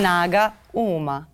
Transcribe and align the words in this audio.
Snaga 0.00 0.54
uma. 0.72 1.29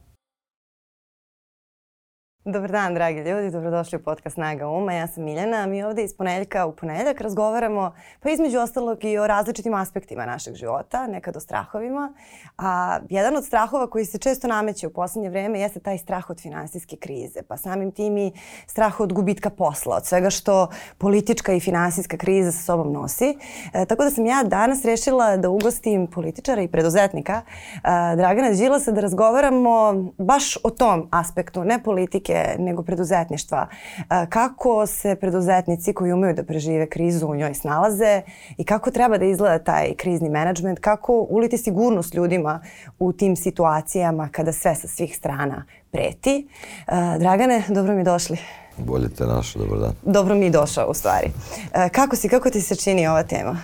Dobar 2.48 2.70
dan, 2.70 2.94
dragi 2.94 3.18
ljudi, 3.18 3.50
dobrodošli 3.50 3.98
u 3.98 4.02
podcast 4.02 4.34
Snaga 4.34 4.68
Uma. 4.68 4.92
Ja 4.92 5.06
sam 5.06 5.24
Miljana, 5.24 5.66
mi 5.66 5.82
ovde 5.82 6.04
iz 6.04 6.14
ponedeljka 6.14 6.66
u 6.66 6.72
ponedeljak 6.72 7.20
razgovaramo 7.20 7.92
pa 8.20 8.30
između 8.30 8.58
ostalog 8.58 9.04
i 9.04 9.18
o 9.18 9.26
različitim 9.26 9.74
aspektima 9.74 10.26
našeg 10.26 10.54
života, 10.54 11.06
nekad 11.06 11.36
o 11.36 11.40
strahovima. 11.40 12.12
A 12.58 12.98
jedan 13.08 13.36
od 13.36 13.44
strahova 13.44 13.90
koji 13.90 14.04
se 14.04 14.18
često 14.18 14.48
nameće 14.48 14.86
u 14.86 14.90
poslednje 14.90 15.30
vreme 15.30 15.60
jeste 15.60 15.80
taj 15.80 15.98
strah 15.98 16.30
od 16.30 16.40
finansijske 16.40 16.96
krize, 16.96 17.42
pa 17.42 17.56
samim 17.56 17.90
tim 17.90 18.18
i 18.18 18.32
strah 18.66 19.00
od 19.00 19.12
gubitka 19.12 19.50
posla, 19.50 19.96
od 19.96 20.06
svega 20.06 20.30
što 20.30 20.68
politička 20.98 21.52
i 21.52 21.60
finansijska 21.60 22.16
kriza 22.16 22.52
sa 22.52 22.62
sobom 22.62 22.92
nosi. 22.92 23.38
E, 23.72 23.84
tako 23.86 24.04
da 24.04 24.10
sam 24.10 24.26
ja 24.26 24.42
danas 24.44 24.84
rešila 24.84 25.36
da 25.36 25.50
ugostim 25.50 26.06
političara 26.06 26.62
i 26.62 26.68
preduzetnika 26.68 27.42
e, 27.42 27.80
Dragana 28.16 28.50
Đilasa 28.50 28.92
da 28.92 29.00
razgovaramo 29.00 29.94
baš 30.18 30.56
o 30.64 30.70
tom 30.70 31.08
aspektu, 31.10 31.64
ne 31.64 31.82
politike 31.82 32.35
nego 32.58 32.82
preduzetništva. 32.82 33.66
E, 33.98 34.26
kako 34.28 34.86
se 34.86 35.16
preduzetnici 35.20 35.92
koji 35.92 36.12
umeju 36.12 36.34
da 36.34 36.44
prežive 36.44 36.86
krizu 36.88 37.26
u 37.26 37.36
njoj 37.36 37.54
snalaze 37.54 38.22
i 38.56 38.64
kako 38.64 38.90
treba 38.90 39.18
da 39.18 39.24
izgleda 39.24 39.58
taj 39.58 39.94
krizni 39.94 40.28
menadžment, 40.28 40.78
kako 40.78 41.26
uliti 41.30 41.58
sigurnost 41.58 42.14
ljudima 42.14 42.60
u 42.98 43.12
tim 43.12 43.36
situacijama 43.36 44.28
kada 44.32 44.52
sve 44.52 44.74
sa 44.74 44.88
svih 44.88 45.16
strana 45.16 45.64
preti. 45.90 46.48
E, 46.86 47.18
Dragane, 47.18 47.62
dobro 47.68 47.94
mi 47.94 48.04
došli. 48.04 48.38
Bolje 48.78 49.08
te 49.08 49.26
našo, 49.26 49.58
dobro 49.58 49.78
dan. 49.78 49.92
Dobro 50.02 50.34
mi 50.34 50.50
došao 50.50 50.90
u 50.90 50.94
stvari. 50.94 51.30
E, 51.74 51.88
kako 51.88 52.16
si, 52.16 52.28
kako 52.28 52.50
ti 52.50 52.60
se 52.60 52.76
čini 52.76 53.06
ova 53.06 53.22
tema? 53.22 53.56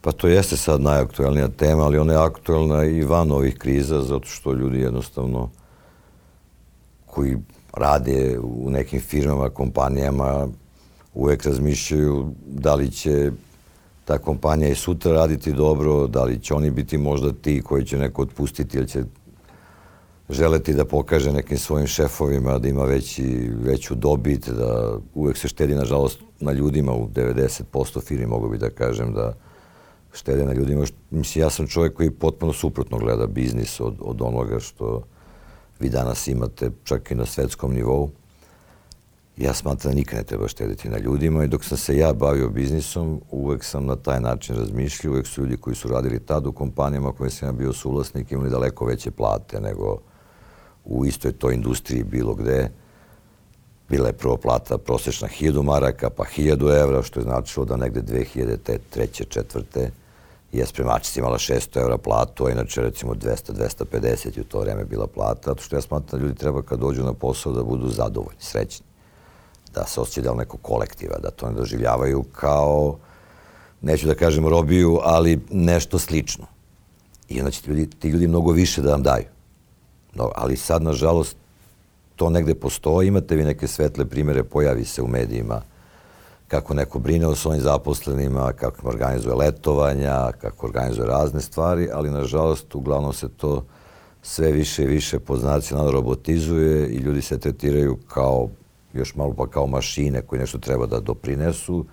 Pa 0.00 0.12
to 0.12 0.28
jeste 0.28 0.56
sad 0.56 0.80
najaktualnija 0.80 1.48
tema, 1.48 1.84
ali 1.84 1.98
ona 1.98 2.12
je 2.12 2.18
aktualna 2.18 2.84
i 2.84 3.04
van 3.04 3.30
ovih 3.30 3.58
kriza, 3.58 4.02
zato 4.02 4.26
što 4.26 4.52
ljudi 4.52 4.80
jednostavno 4.80 5.50
koji 7.12 7.36
rade 7.72 8.38
u 8.42 8.70
nekim 8.70 9.00
firmama, 9.00 9.50
kompanijama, 9.50 10.48
uvek 11.14 11.44
razmišljaju 11.44 12.32
da 12.46 12.74
li 12.74 12.90
će 12.90 13.32
ta 14.04 14.18
kompanija 14.18 14.70
i 14.70 14.74
sutra 14.74 15.12
raditi 15.12 15.52
dobro, 15.52 16.06
da 16.06 16.24
li 16.24 16.40
će 16.40 16.54
oni 16.54 16.70
biti 16.70 16.98
možda 16.98 17.32
ti 17.32 17.62
koji 17.62 17.84
će 17.84 17.98
neko 17.98 18.22
otpustiti 18.22 18.78
ili 18.78 18.88
će 18.88 19.04
želeti 20.30 20.74
da 20.74 20.84
pokaže 20.84 21.32
nekim 21.32 21.58
svojim 21.58 21.86
šefovima 21.86 22.58
da 22.58 22.68
ima 22.68 22.84
veći, 22.84 23.50
veću 23.54 23.94
dobit, 23.94 24.48
da 24.48 24.96
uvek 25.14 25.36
se 25.36 25.48
štedi, 25.48 25.74
nažalost, 25.74 26.20
na 26.40 26.52
ljudima 26.52 26.92
u 26.92 27.08
90% 27.08 28.02
firmi, 28.02 28.26
mogu 28.26 28.48
bi 28.48 28.58
da 28.58 28.70
kažem 28.70 29.12
da 29.12 29.34
štede 30.12 30.44
na 30.44 30.52
ljudima. 30.52 30.84
Mislim, 31.10 31.44
ja 31.44 31.50
sam 31.50 31.66
čovjek 31.66 31.94
koji 31.94 32.10
potpuno 32.10 32.52
suprotno 32.52 32.98
gleda 32.98 33.26
biznis 33.26 33.80
od, 33.80 33.94
od 34.00 34.22
onoga 34.22 34.60
što 34.60 35.02
vi 35.82 35.88
danas 35.88 36.28
imate 36.28 36.70
čak 36.84 37.10
i 37.10 37.14
na 37.14 37.26
svetskom 37.26 37.74
nivou. 37.74 38.10
Ja 39.36 39.54
smatram 39.54 39.92
da 39.92 39.96
nikad 39.96 40.18
ne 40.18 40.24
treba 40.24 40.48
štediti 40.48 40.88
na 40.88 40.98
ljudima 40.98 41.44
i 41.44 41.48
dok 41.48 41.64
sam 41.64 41.78
se 41.78 41.96
ja 41.96 42.12
bavio 42.12 42.48
biznisom, 42.48 43.20
uvek 43.30 43.64
sam 43.64 43.86
na 43.86 43.96
taj 43.96 44.20
način 44.20 44.56
razmišljao, 44.56 45.12
uvek 45.12 45.26
su 45.26 45.40
ljudi 45.40 45.56
koji 45.56 45.76
su 45.76 45.88
radili 45.88 46.20
tad 46.20 46.46
u 46.46 46.52
kompanijama 46.52 47.12
koje 47.12 47.30
sam 47.30 47.48
ja 47.48 47.52
bio 47.52 47.72
suvlasnik 47.72 48.32
imali 48.32 48.50
daleko 48.50 48.84
veće 48.84 49.10
plate 49.10 49.60
nego 49.60 49.98
u 50.84 51.06
istoj 51.06 51.32
toj 51.32 51.54
industriji 51.54 52.04
bilo 52.04 52.34
gde. 52.34 52.70
Bila 53.88 54.06
je 54.06 54.12
prvo 54.12 54.36
plata 54.36 54.78
prosečna 54.78 55.28
1000 55.28 55.62
maraka, 55.62 56.10
pa 56.10 56.24
1000 56.24 56.80
evra, 56.82 57.02
što 57.02 57.20
je 57.20 57.24
značilo 57.24 57.64
da 57.64 57.76
negde 57.76 58.02
2000. 58.02 58.78
treće, 58.90 59.24
četvrte, 59.24 59.90
je 60.52 60.66
spremačica 60.66 61.20
imala 61.20 61.38
600 61.38 61.80
evra 61.80 61.98
platu, 61.98 62.46
a 62.46 62.50
inače 62.50 62.80
recimo 62.80 63.14
200-250 63.14 64.40
u 64.40 64.44
to 64.44 64.60
vreme 64.60 64.84
bila 64.84 65.06
plata, 65.06 65.50
zato 65.50 65.62
što 65.62 65.76
ja 65.76 65.82
smatram 65.82 66.20
da 66.20 66.26
ljudi 66.26 66.38
treba 66.38 66.62
kad 66.62 66.80
dođu 66.80 67.02
na 67.02 67.12
posao 67.12 67.52
da 67.52 67.62
budu 67.62 67.88
zadovoljni, 67.88 68.40
srećni. 68.40 68.86
Da 69.74 69.86
se 69.86 70.00
osjeća 70.00 70.20
deo 70.20 70.34
nekog 70.34 70.60
kolektiva, 70.62 71.18
da 71.18 71.30
to 71.30 71.48
ne 71.48 71.54
doživljavaju 71.54 72.22
kao, 72.22 72.98
neću 73.80 74.06
da 74.06 74.14
kažem 74.14 74.48
robiju, 74.48 74.98
ali 75.02 75.40
nešto 75.50 75.98
slično. 75.98 76.46
I 77.28 77.38
onda 77.40 77.50
će 77.50 77.62
ti 77.62 77.70
ljudi, 77.70 77.86
ti 77.86 78.08
ljudi 78.08 78.28
mnogo 78.28 78.52
više 78.52 78.82
da 78.82 78.90
vam 78.90 79.02
daju. 79.02 79.24
No, 80.14 80.30
ali 80.34 80.56
sad, 80.56 80.82
nažalost, 80.82 81.36
to 82.16 82.30
negde 82.30 82.54
postoji, 82.54 83.08
imate 83.08 83.36
vi 83.36 83.44
neke 83.44 83.68
svetle 83.68 84.04
primere, 84.04 84.44
pojavi 84.44 84.84
se 84.84 85.02
u 85.02 85.06
medijima, 85.08 85.62
kako 86.52 86.74
neko 86.74 86.98
brine 86.98 87.26
o 87.26 87.34
svojim 87.34 87.62
zaposlenima, 87.62 88.52
kako 88.52 88.88
organizuje 88.88 89.34
letovanja, 89.34 90.32
kako 90.32 90.66
organizuje 90.66 91.06
razne 91.06 91.40
stvari, 91.40 91.88
ali 91.92 92.10
nažalost 92.10 92.74
uglavnom 92.74 93.12
se 93.12 93.28
to 93.28 93.64
sve 94.22 94.52
više 94.52 94.82
i 94.82 94.86
više 94.86 95.18
po 95.18 95.36
znaci 95.36 95.74
robotizuje 95.74 96.88
i 96.88 96.96
ljudi 96.96 97.22
se 97.22 97.38
tretiraju 97.38 97.98
kao 98.08 98.48
još 98.92 99.14
malo 99.14 99.34
pa 99.34 99.46
kao 99.46 99.66
mašine 99.66 100.22
koji 100.22 100.40
nešto 100.40 100.58
treba 100.58 100.86
da 100.86 101.00
doprinesu 101.00 101.84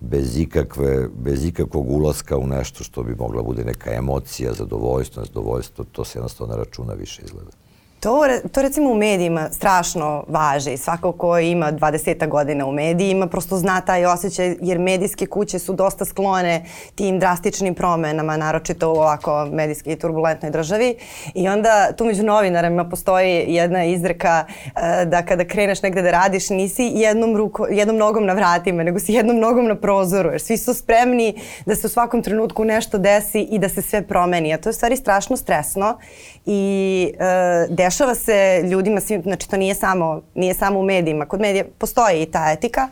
bez, 0.00 0.38
ikakve, 0.38 1.08
bez 1.08 1.44
ikakvog 1.46 1.90
ulaska 1.90 2.38
u 2.38 2.46
nešto 2.46 2.84
što 2.84 3.02
bi 3.02 3.14
mogla 3.14 3.42
bude 3.42 3.64
neka 3.64 3.94
emocija, 3.94 4.52
zadovoljstvo, 4.52 5.20
nezadovoljstvo, 5.20 5.84
to 5.92 6.04
se 6.04 6.18
jednostavno 6.18 6.54
ne 6.54 6.58
računa 6.58 6.92
više 6.92 7.22
izgleda. 7.22 7.59
To, 8.00 8.20
to 8.52 8.62
recimo 8.62 8.90
u 8.90 8.94
medijima 8.94 9.48
strašno 9.50 10.24
važi. 10.28 10.76
Svako 10.76 11.12
ko 11.12 11.38
ima 11.38 11.72
20 11.72 12.28
godina 12.28 12.66
u 12.66 12.72
medijima 12.72 13.26
prosto 13.26 13.56
zna 13.56 13.80
taj 13.80 14.06
osjećaj 14.06 14.56
jer 14.60 14.78
medijske 14.78 15.26
kuće 15.26 15.58
su 15.58 15.72
dosta 15.72 16.04
sklone 16.04 16.64
tim 16.94 17.18
drastičnim 17.18 17.74
promenama, 17.74 18.36
naročito 18.36 18.92
u 18.92 18.96
ovako 18.96 19.46
medijski 19.52 19.96
turbulentnoj 19.96 20.50
državi. 20.50 20.94
I 21.34 21.48
onda 21.48 21.92
tu 21.96 22.04
među 22.04 22.22
novinarima 22.22 22.88
postoji 22.88 23.44
jedna 23.48 23.84
izreka 23.84 24.44
uh, 24.46 24.72
da 25.06 25.22
kada 25.22 25.44
kreneš 25.44 25.82
negde 25.82 26.02
da 26.02 26.10
radiš 26.10 26.50
nisi 26.50 26.92
jednom, 26.94 27.36
ruko, 27.36 27.66
jednom 27.70 27.96
nogom 27.96 28.26
na 28.26 28.32
vratima, 28.32 28.82
nego 28.82 28.98
si 28.98 29.12
jednom 29.12 29.38
nogom 29.38 29.66
na 29.66 29.74
prozoru. 29.74 30.30
Jer 30.30 30.40
svi 30.40 30.58
su 30.58 30.74
spremni 30.74 31.34
da 31.66 31.76
se 31.76 31.86
u 31.86 31.90
svakom 31.90 32.22
trenutku 32.22 32.64
nešto 32.64 32.98
desi 32.98 33.40
i 33.40 33.58
da 33.58 33.68
se 33.68 33.82
sve 33.82 34.02
promeni. 34.02 34.54
A 34.54 34.58
to 34.58 34.68
je 34.68 34.72
stvari 34.72 34.96
strašno 34.96 35.36
stresno 35.36 35.98
i 36.46 37.12
uh, 37.14 37.76
dešava 37.76 38.14
se 38.14 38.62
ljudima, 38.70 39.00
znači 39.00 39.48
to 39.50 39.56
nije 39.56 39.74
samo, 39.74 40.22
nije 40.34 40.54
samo 40.54 40.78
u 40.78 40.82
medijima, 40.82 41.26
kod 41.26 41.40
medija 41.40 41.64
postoji 41.78 42.22
i 42.22 42.26
ta 42.26 42.50
etika, 42.50 42.88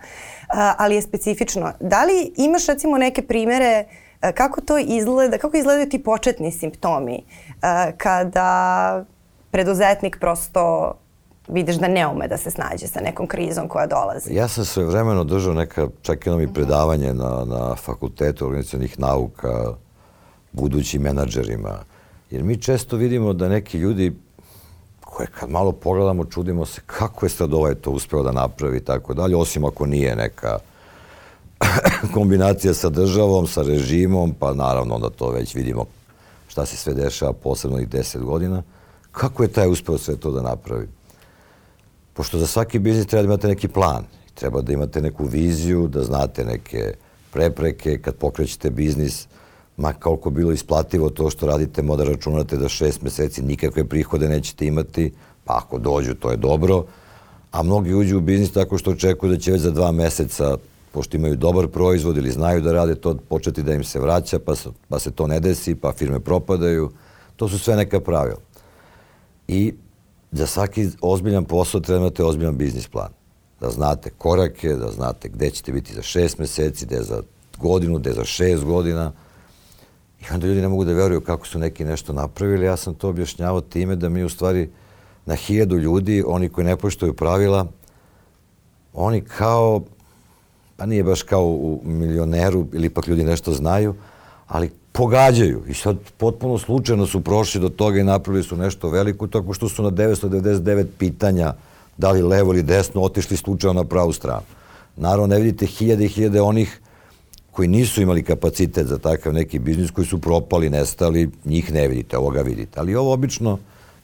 ali 0.77 0.95
je 0.95 1.03
specifično. 1.03 1.73
Da 1.81 2.05
li 2.05 2.33
imaš 2.37 2.67
recimo 2.67 2.99
neke 2.99 3.23
primere 3.23 3.85
kako 4.35 4.61
to 4.61 4.79
izgleda, 4.79 5.39
kako 5.39 5.57
izgledaju 5.57 5.89
ti 5.89 6.03
početni 6.03 6.53
simptomi 6.53 7.25
kada 7.97 9.05
preduzetnik 9.51 10.17
prosto 10.21 10.95
vidiš 11.49 11.77
da 11.77 11.89
ne 11.89 12.07
ume 12.07 12.29
da 12.29 12.37
se 12.37 12.51
snađe 12.51 12.87
sa 12.87 13.01
nekom 13.01 13.27
krizom 13.27 13.69
koja 13.69 13.87
dolazi. 13.87 14.35
Ja 14.35 14.49
sam 14.49 14.65
sve 14.65 14.85
vremeno 14.85 15.25
držao 15.25 15.55
neka, 15.55 15.89
čak 16.03 16.27
jedno 16.27 16.39
mi 16.39 16.55
predavanje 16.55 17.15
na, 17.15 17.45
na 17.45 17.75
fakultetu 17.75 18.47
organizacijalnih 18.47 18.99
nauka 18.99 19.75
budućim 20.53 21.03
menadžerima. 21.03 21.79
Jer 22.31 22.43
mi 22.43 22.57
često 22.57 22.97
vidimo 22.97 23.33
da 23.33 23.49
neki 23.49 23.79
ljudi 23.79 24.13
koje 25.01 25.27
kad 25.27 25.51
malo 25.51 25.73
pogledamo 25.73 26.25
čudimo 26.25 26.67
se 26.67 26.81
kako 26.87 27.27
je 27.27 27.31
sad 27.31 27.55
ovaj 27.55 27.75
to 27.75 27.91
uspeo 27.91 28.23
da 28.23 28.33
napravi 28.33 28.77
i 28.77 28.85
tako 28.85 29.15
dalje, 29.15 29.37
osim 29.37 29.65
ako 29.65 29.87
nije 29.87 30.17
neka 30.17 30.59
kombinacija 32.15 32.75
sa 32.75 32.89
državom, 32.89 33.47
sa 33.47 33.63
režimom, 33.63 34.35
pa 34.39 34.55
naravno 34.55 34.95
onda 34.95 35.11
to 35.11 35.31
već 35.31 35.55
vidimo 35.55 35.85
šta 36.49 36.67
se 36.67 36.77
sve 36.77 36.95
dešava 36.95 37.33
posebno 37.33 37.79
i 37.81 37.87
deset 37.87 38.23
godina. 38.23 38.63
Kako 39.13 39.43
je 39.43 39.53
taj 39.53 39.69
uspeo 39.69 39.99
sve 39.99 40.17
to 40.17 40.31
da 40.31 40.43
napravi? 40.43 40.89
Pošto 42.15 42.39
za 42.39 42.47
svaki 42.47 42.79
biznis 42.79 43.07
treba 43.07 43.23
da 43.23 43.27
imate 43.27 43.49
neki 43.49 43.69
plan, 43.69 44.05
treba 44.35 44.61
da 44.63 44.73
imate 44.73 45.01
neku 45.01 45.25
viziju, 45.25 45.89
da 45.89 46.05
znate 46.05 46.45
neke 46.45 46.95
prepreke, 47.33 47.99
kad 47.99 48.15
pokrećete 48.15 48.71
biznis, 48.71 49.29
ma 49.79 49.93
koliko 49.93 50.31
bilo 50.31 50.53
isplativo 50.53 51.11
to 51.11 51.31
što 51.31 51.47
radite, 51.47 51.83
moda 51.83 52.05
računate 52.05 52.57
da 52.57 52.69
šest 52.69 53.03
meseci 53.03 53.43
nikakve 53.43 53.85
prihode 53.85 54.29
nećete 54.29 54.67
imati, 54.67 55.13
pa 55.45 55.57
ako 55.57 55.79
dođu 55.79 56.15
to 56.15 56.31
je 56.31 56.37
dobro, 56.37 56.85
a 57.51 57.63
mnogi 57.63 57.95
uđu 57.95 58.19
u 58.19 58.21
biznis 58.21 58.53
tako 58.53 58.79
što 58.79 58.91
očekuju 58.91 59.33
da 59.33 59.39
će 59.39 59.53
već 59.53 59.61
za 59.61 59.71
dva 59.71 59.93
meseca, 59.93 60.57
pošto 60.93 61.17
imaju 61.17 61.37
dobar 61.37 61.69
proizvod 61.69 62.17
ili 62.17 62.31
znaju 62.31 62.61
da 62.61 62.73
rade 62.73 62.95
to, 62.95 63.15
početi 63.29 63.63
da 63.63 63.75
im 63.75 63.85
se 63.85 64.01
vraća, 64.01 64.39
pa, 64.39 64.55
pa 64.89 64.99
se 64.99 65.11
to 65.11 65.27
ne 65.27 65.41
desi, 65.41 65.75
pa 65.75 65.93
firme 65.93 66.21
propadaju. 66.21 66.91
To 67.37 67.49
su 67.49 67.59
sve 67.59 67.77
neka 67.77 68.01
pravila. 68.01 68.39
I 69.49 69.75
za 70.33 70.47
svaki 70.47 70.89
ozbiljan 71.01 71.45
posao 71.45 71.81
treba 71.81 72.01
imate 72.01 72.25
ozbiljan 72.25 72.57
biznis 72.57 72.89
plan. 72.89 73.09
Da 73.61 73.71
znate 73.71 74.11
korake, 74.11 74.69
da 74.69 74.91
znate 74.91 75.29
gde 75.29 75.51
ćete 75.51 75.73
biti 75.73 75.95
za 75.95 76.03
šest 76.03 76.39
meseci, 76.39 76.87
gde 76.87 77.03
za 77.03 77.23
godinu, 77.59 77.99
gde 77.99 78.13
za 78.13 78.25
šest 78.25 78.65
godina, 78.65 79.13
I 80.21 80.25
onda 80.35 80.47
ljudi 80.47 80.61
ne 80.61 80.69
mogu 80.69 80.85
da 80.85 80.93
veruju 80.93 81.21
kako 81.21 81.47
su 81.47 81.59
neki 81.59 81.85
nešto 81.85 82.13
napravili. 82.13 82.67
Ja 82.67 82.77
sam 82.77 82.95
to 82.95 83.09
objašnjavao 83.09 83.61
time 83.61 83.97
da 83.97 84.09
mi 84.09 84.25
u 84.25 84.29
stvari 84.29 84.69
na 85.27 85.35
hiljadu 85.35 85.79
ljudi, 85.79 86.25
oni 86.27 86.49
koji 86.49 86.65
ne 86.65 86.77
poštuju 86.77 87.13
pravila, 87.13 87.67
oni 88.95 89.21
kao, 89.21 89.83
pa 90.77 90.87
nije 90.87 91.05
baš 91.05 91.23
kao 91.23 91.45
u 91.45 91.81
milioneru 91.85 92.67
ili 92.73 92.87
ipak 92.87 93.07
ljudi 93.07 93.25
nešto 93.25 93.53
znaju, 93.53 93.95
ali 94.47 94.71
pogađaju. 94.93 95.63
I 95.69 95.75
sad 95.75 95.97
potpuno 96.17 96.59
slučajno 96.59 97.07
su 97.07 97.21
prošli 97.21 97.61
do 97.61 97.69
toga 97.69 98.01
i 98.01 98.05
napravili 98.05 98.45
su 98.45 98.57
nešto 98.57 98.91
veliko, 98.91 99.27
tako 99.27 99.55
što 99.55 99.69
su 99.69 99.83
na 99.83 99.91
999 99.91 100.87
pitanja 100.99 101.55
da 101.97 102.11
li 102.11 102.23
levo 102.23 102.53
ili 102.53 102.63
desno 102.63 103.03
otišli 103.03 103.37
slučajno 103.37 103.83
na 103.83 103.89
pravu 103.89 104.13
stranu. 104.13 104.47
Naravno, 104.97 105.27
ne 105.27 105.41
vidite 105.41 105.67
hiljade 105.67 106.05
i 106.05 106.09
hiljade 106.09 106.41
onih 106.41 106.81
koji 107.59 107.69
nisu 107.69 108.03
imali 108.03 108.23
kapacitet 108.23 108.87
za 108.87 108.99
takav 108.99 109.33
neki 109.33 109.59
biznis, 109.59 109.91
koji 109.91 110.07
su 110.07 110.19
propali, 110.19 110.71
nestali, 110.71 111.31
njih 111.45 111.73
ne 111.73 111.89
vidite, 111.89 112.19
ovoga 112.19 112.43
vidite. 112.43 112.81
Ali 112.81 112.95
ovo 112.95 113.13
obično, 113.13 113.59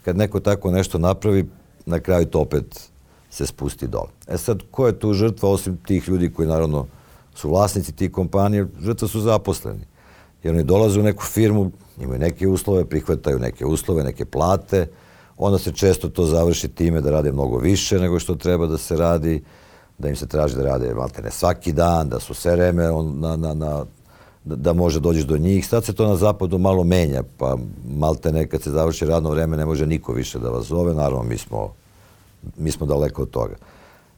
kad 0.04 0.16
neko 0.16 0.40
tako 0.40 0.70
nešto 0.70 0.98
napravi, 0.98 1.46
na 1.86 2.00
kraju 2.00 2.26
to 2.26 2.40
opet 2.40 2.90
se 3.30 3.46
spusti 3.46 3.86
dole. 3.86 4.10
E 4.26 4.38
sad, 4.38 4.62
ko 4.70 4.86
je 4.86 4.98
tu 4.98 5.12
žrtva, 5.12 5.50
osim 5.50 5.76
tih 5.86 6.08
ljudi 6.08 6.30
koji 6.30 6.48
naravno 6.48 6.86
su 7.34 7.50
vlasnici 7.50 7.92
tih 7.92 8.10
kompanija, 8.10 8.66
žrtva 8.82 9.08
su 9.08 9.20
zaposleni. 9.20 9.86
Jer 10.42 10.54
oni 10.54 10.64
dolaze 10.64 11.00
u 11.00 11.02
neku 11.02 11.22
firmu, 11.22 11.70
imaju 12.00 12.18
neke 12.18 12.48
uslove, 12.48 12.84
prihvataju 12.84 13.38
neke 13.38 13.66
uslove, 13.66 14.02
neke 14.04 14.24
plate, 14.24 14.86
onda 15.36 15.58
se 15.58 15.72
često 15.72 16.08
to 16.08 16.26
završi 16.26 16.68
time 16.68 17.00
da 17.00 17.10
rade 17.10 17.32
mnogo 17.32 17.58
više 17.58 18.00
nego 18.00 18.18
što 18.18 18.34
treba 18.34 18.66
da 18.66 18.78
se 18.78 18.96
radi, 18.96 19.42
da 19.98 20.08
im 20.08 20.16
se 20.16 20.26
traži 20.26 20.56
da 20.56 20.62
rade 20.62 20.94
maltene 20.94 21.30
svaki 21.30 21.72
dan, 21.72 22.08
da 22.08 22.20
su 22.20 22.34
sve 22.34 22.52
vreme 22.52 22.82
na, 23.14 23.36
na, 23.36 23.54
na, 23.54 23.84
da, 24.44 24.56
da 24.56 24.72
može 24.72 25.00
dođeš 25.00 25.24
do 25.24 25.38
njih. 25.38 25.68
Sad 25.68 25.84
se 25.84 25.92
to 25.92 26.08
na 26.08 26.16
zapadu 26.16 26.58
malo 26.58 26.84
menja, 26.84 27.22
pa 27.38 27.56
maltene 27.88 28.46
kad 28.46 28.62
se 28.62 28.70
završi 28.70 29.06
radno 29.06 29.30
vreme 29.30 29.56
ne 29.56 29.66
može 29.66 29.86
niko 29.86 30.12
više 30.12 30.38
da 30.38 30.50
vas 30.50 30.66
zove, 30.66 30.94
naravno 30.94 31.22
mi 31.22 31.38
smo, 31.38 31.72
mi 32.56 32.70
smo 32.70 32.86
daleko 32.86 33.22
od 33.22 33.30
toga. 33.30 33.54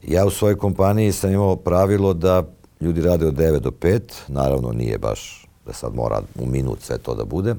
Ja 0.06 0.26
u 0.26 0.31
svojoj 0.31 0.56
kompaniji 0.56 1.12
sam 1.12 1.32
imao 1.32 1.56
pravilo 1.56 2.14
da 2.14 2.43
ljudi 2.81 3.02
rade 3.02 3.26
od 3.26 3.34
9 3.34 3.58
do 3.58 3.70
5, 3.70 4.00
naravno 4.28 4.73
nije 4.73 4.99
baš 4.99 5.46
da 5.67 5.73
sad 5.73 5.94
mora 5.94 6.23
u 6.38 6.46
minut 6.46 6.81
sve 6.81 6.99
to 6.99 7.14
da 7.14 7.25
bude, 7.25 7.55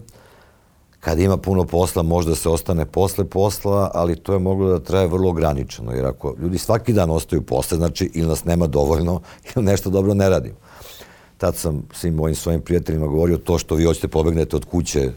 kad 1.07 1.19
ima 1.19 1.38
puno 1.38 1.63
posla, 1.63 2.04
možda 2.04 2.36
se 2.36 2.50
ostane 2.50 2.86
posle 2.86 3.25
posla, 3.25 3.92
ali 3.94 4.15
to 4.15 4.33
je 4.33 4.39
moglo 4.39 4.69
da 4.69 4.80
traje 4.80 5.07
vrlo 5.07 5.30
ograničeno, 5.30 5.92
jer 5.92 6.06
ako 6.06 6.36
ljudi 6.42 6.57
svaki 6.57 6.94
dan 6.94 7.09
ostaju 7.09 7.42
posle, 7.42 7.77
znači 7.77 8.12
ili 8.13 8.27
nas 8.27 8.45
nema 8.45 8.68
dovoljno, 8.68 9.21
ili 9.56 9.65
nešto 9.65 9.89
dobro 9.89 10.13
ne 10.13 10.30
radimo. 10.30 10.56
Tad 11.38 11.56
sam 11.56 11.83
svim 11.94 12.13
mojim 12.13 12.36
svojim 12.36 12.62
prijateljima 12.62 13.07
govorio 13.07 13.38
to 13.38 13.57
što 13.57 13.75
vi 13.75 13.86
hoćete 13.86 14.07
pobegnete 14.07 14.56
od 14.56 14.65
kuće, 14.65 15.12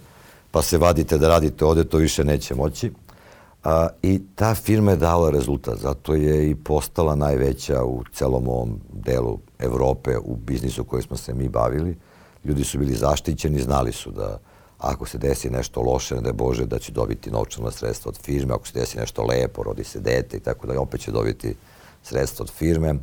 pa 0.51 0.63
se 0.63 0.79
vadite 0.79 1.19
da 1.19 1.29
radite 1.29 1.65
ovde, 1.65 1.85
to 1.85 1.97
više 1.97 2.25
neće 2.25 2.55
moći. 2.55 2.93
A, 3.65 3.89
I 4.03 4.21
ta 4.35 4.55
firma 4.55 4.91
je 4.91 4.97
dala 4.97 5.31
rezultat, 5.31 5.79
zato 5.79 6.15
je 6.15 6.51
i 6.51 6.55
postala 6.55 7.15
najveća 7.15 7.85
u 7.85 8.05
celom 8.13 8.49
ovom 8.49 8.81
delu 8.93 9.39
Evrope 9.59 10.19
u 10.19 10.37
biznisu 10.37 10.85
koji 10.85 11.03
smo 11.03 11.17
se 11.17 11.35
mi 11.35 11.49
bavili. 11.49 11.97
Ljudi 12.45 12.65
su 12.65 12.79
bili 12.79 12.95
zaštićeni, 12.95 13.61
znali 13.61 13.93
su 13.93 14.11
da 14.11 14.39
ako 14.81 15.06
se 15.06 15.19
desi 15.19 15.50
nešto 15.50 15.82
loše, 15.82 16.15
ne 16.15 16.21
da 16.21 16.32
Bože, 16.32 16.67
da 16.67 16.79
će 16.79 16.93
dobiti 16.93 17.31
novčana 17.31 17.71
sredstva 17.71 18.09
od 18.09 18.19
firme, 18.23 18.55
ako 18.55 18.67
se 18.67 18.79
desi 18.79 18.99
nešto 18.99 19.23
lepo, 19.23 19.62
rodi 19.62 19.85
se 19.85 20.00
dete 20.00 20.37
i 20.37 20.41
tako 20.41 20.67
da, 20.67 20.81
opet 20.81 21.00
će 21.00 21.11
dobiti 21.11 21.55
sredstva 22.03 22.43
od 22.43 22.50
firme. 22.50 22.94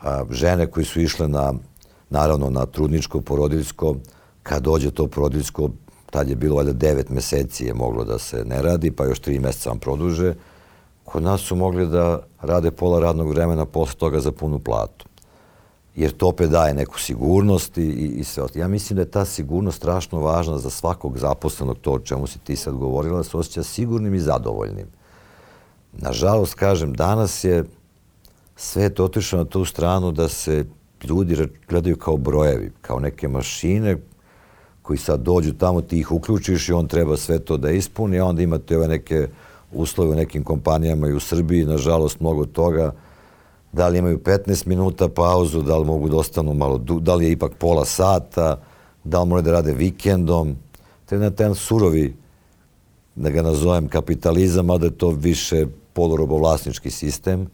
A, 0.00 0.24
žene 0.30 0.66
koji 0.66 0.86
su 0.86 1.00
išle 1.00 1.28
na, 1.28 1.52
naravno, 2.10 2.50
na 2.50 2.66
trudničko, 2.66 3.20
porodiljsko, 3.20 3.96
kad 4.42 4.62
dođe 4.62 4.90
to 4.90 5.06
porodiljsko, 5.06 5.70
tad 6.10 6.28
je 6.28 6.36
bilo 6.36 6.56
valjda 6.56 6.72
devet 6.72 7.08
meseci 7.08 7.64
je 7.64 7.74
moglo 7.74 8.04
da 8.04 8.18
se 8.18 8.44
ne 8.44 8.62
radi, 8.62 8.90
pa 8.90 9.04
još 9.04 9.20
tri 9.20 9.38
meseca 9.38 9.70
vam 9.70 9.78
produže. 9.78 10.34
Kod 11.04 11.22
nas 11.22 11.40
su 11.40 11.56
mogli 11.56 11.86
da 11.86 12.26
rade 12.40 12.70
pola 12.70 13.00
radnog 13.00 13.28
vremena 13.28 13.64
posle 13.66 13.98
toga 13.98 14.20
za 14.20 14.32
punu 14.32 14.58
platu 14.58 15.09
jer 15.96 16.12
to 16.12 16.28
opet 16.28 16.50
daje 16.50 16.74
neku 16.74 17.00
sigurnost 17.00 17.78
i, 17.78 17.82
i 18.16 18.24
sve. 18.24 18.44
Ja 18.54 18.68
mislim 18.68 18.96
da 18.96 19.02
je 19.02 19.10
ta 19.10 19.24
sigurnost 19.24 19.78
strašno 19.78 20.20
važna 20.20 20.58
za 20.58 20.70
svakog 20.70 21.18
zaposlenog, 21.18 21.78
to 21.78 21.92
o 21.92 21.98
čemu 21.98 22.26
si 22.26 22.38
ti 22.38 22.56
sad 22.56 22.74
govorila, 22.74 23.16
da 23.16 23.24
se 23.24 23.36
osjeća 23.36 23.62
sigurnim 23.62 24.14
i 24.14 24.20
zadovoljnim. 24.20 24.86
Nažalost, 25.92 26.54
kažem, 26.54 26.92
danas 26.92 27.44
je 27.44 27.64
svet 28.56 29.00
otišao 29.00 29.38
na 29.38 29.44
tu 29.44 29.64
stranu 29.64 30.12
da 30.12 30.28
se 30.28 30.64
ljudi 31.04 31.48
gledaju 31.68 31.96
kao 31.96 32.16
brojevi, 32.16 32.72
kao 32.80 33.00
neke 33.00 33.28
mašine 33.28 33.96
koji 34.82 34.98
sad 34.98 35.20
dođu 35.20 35.52
tamo, 35.52 35.80
ti 35.80 35.98
ih 35.98 36.12
uključiš 36.12 36.68
i 36.68 36.72
on 36.72 36.88
treba 36.88 37.16
sve 37.16 37.38
to 37.38 37.56
da 37.56 37.70
ispuni, 37.70 38.18
a 38.18 38.24
onda 38.24 38.42
imate 38.42 38.76
ove 38.76 38.88
neke 38.88 39.28
uslove 39.72 40.10
u 40.10 40.14
nekim 40.14 40.44
kompanijama 40.44 41.08
i 41.08 41.12
u 41.12 41.20
Srbiji, 41.20 41.64
nažalost, 41.64 42.20
mnogo 42.20 42.44
toga 42.44 42.92
da 43.72 43.88
li 43.88 43.98
imaju 43.98 44.18
15 44.18 44.66
minuta 44.66 45.08
pauzu, 45.08 45.62
da 45.62 45.78
li 45.78 45.84
mogu 45.84 46.08
da 46.08 46.16
ostanu 46.16 46.54
malo, 46.54 46.78
da 46.78 47.14
li 47.14 47.24
je 47.24 47.32
ipak 47.32 47.54
pola 47.54 47.84
sata, 47.84 48.60
da 49.04 49.22
li 49.22 49.28
moraju 49.28 49.44
da 49.44 49.52
rade 49.52 49.72
vikendom. 49.72 50.56
To 51.06 51.14
je 51.14 51.22
jedan 51.22 51.54
surovi, 51.54 52.16
da 53.14 53.30
ga 53.30 53.42
nazovem 53.42 53.88
kapitalizam, 53.88 54.70
a 54.70 54.78
da 54.78 54.86
je 54.86 54.98
to 54.98 55.10
više 55.10 55.66
polurobovlasnički 55.92 56.90
sistem, 56.90 57.46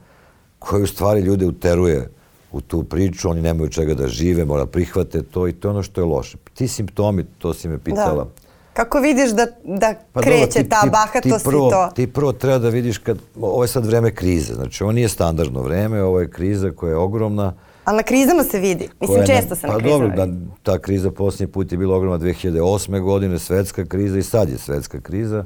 koji 0.58 0.82
u 0.82 0.86
stvari 0.86 1.20
ljude 1.20 1.46
uteruje 1.46 2.10
u 2.52 2.60
tu 2.60 2.82
priču, 2.82 3.30
oni 3.30 3.42
nemaju 3.42 3.68
čega 3.70 3.94
da 3.94 4.08
žive, 4.08 4.44
mora 4.44 4.66
prihvate 4.66 5.22
to 5.22 5.48
i 5.48 5.52
to 5.52 5.68
je 5.68 5.70
ono 5.70 5.82
što 5.82 6.00
je 6.00 6.04
loše. 6.04 6.38
Ti 6.54 6.68
simptomi, 6.68 7.24
to 7.38 7.54
si 7.54 7.68
me 7.68 7.78
pitala. 7.78 8.24
Da 8.24 8.45
Kako 8.76 9.00
vidiš 9.00 9.30
da, 9.30 9.46
da 9.64 9.94
pa 10.12 10.20
kreće 10.20 10.38
dobro, 10.38 10.62
ti, 10.62 10.68
ta 10.68 10.82
bahatost 10.92 11.44
ti 11.44 11.50
prvo, 11.50 11.68
i 11.68 11.70
to? 11.70 11.88
Ti 11.94 12.06
prvo 12.06 12.32
treba 12.32 12.58
da 12.58 12.68
vidiš 12.68 12.98
kad, 12.98 13.18
ovo 13.40 13.64
je 13.64 13.68
sad 13.68 13.86
vreme 13.86 14.14
krize, 14.14 14.54
znači 14.54 14.82
ovo 14.82 14.92
nije 14.92 15.08
standardno 15.08 15.62
vreme, 15.62 16.02
ovo 16.02 16.20
je 16.20 16.30
kriza 16.30 16.70
koja 16.70 16.90
je 16.90 16.96
ogromna. 16.96 17.54
Ali 17.84 17.96
na 17.96 18.02
krizama 18.02 18.44
se 18.44 18.58
vidi, 18.58 18.88
mislim 19.00 19.26
često 19.26 19.54
se 19.54 19.66
na, 19.66 19.72
na 19.72 19.78
krizama 19.78 20.08
Pa 20.08 20.16
dobro, 20.16 20.26
da, 20.26 20.32
ta 20.62 20.78
kriza 20.78 21.10
posljednji 21.10 21.52
put 21.52 21.72
je 21.72 21.78
bila 21.78 21.96
ogromna 21.96 22.18
2008. 22.18 23.00
godine, 23.00 23.38
svetska 23.38 23.84
kriza 23.84 24.18
i 24.18 24.22
sad 24.22 24.48
je 24.48 24.58
svetska 24.58 25.00
kriza. 25.00 25.44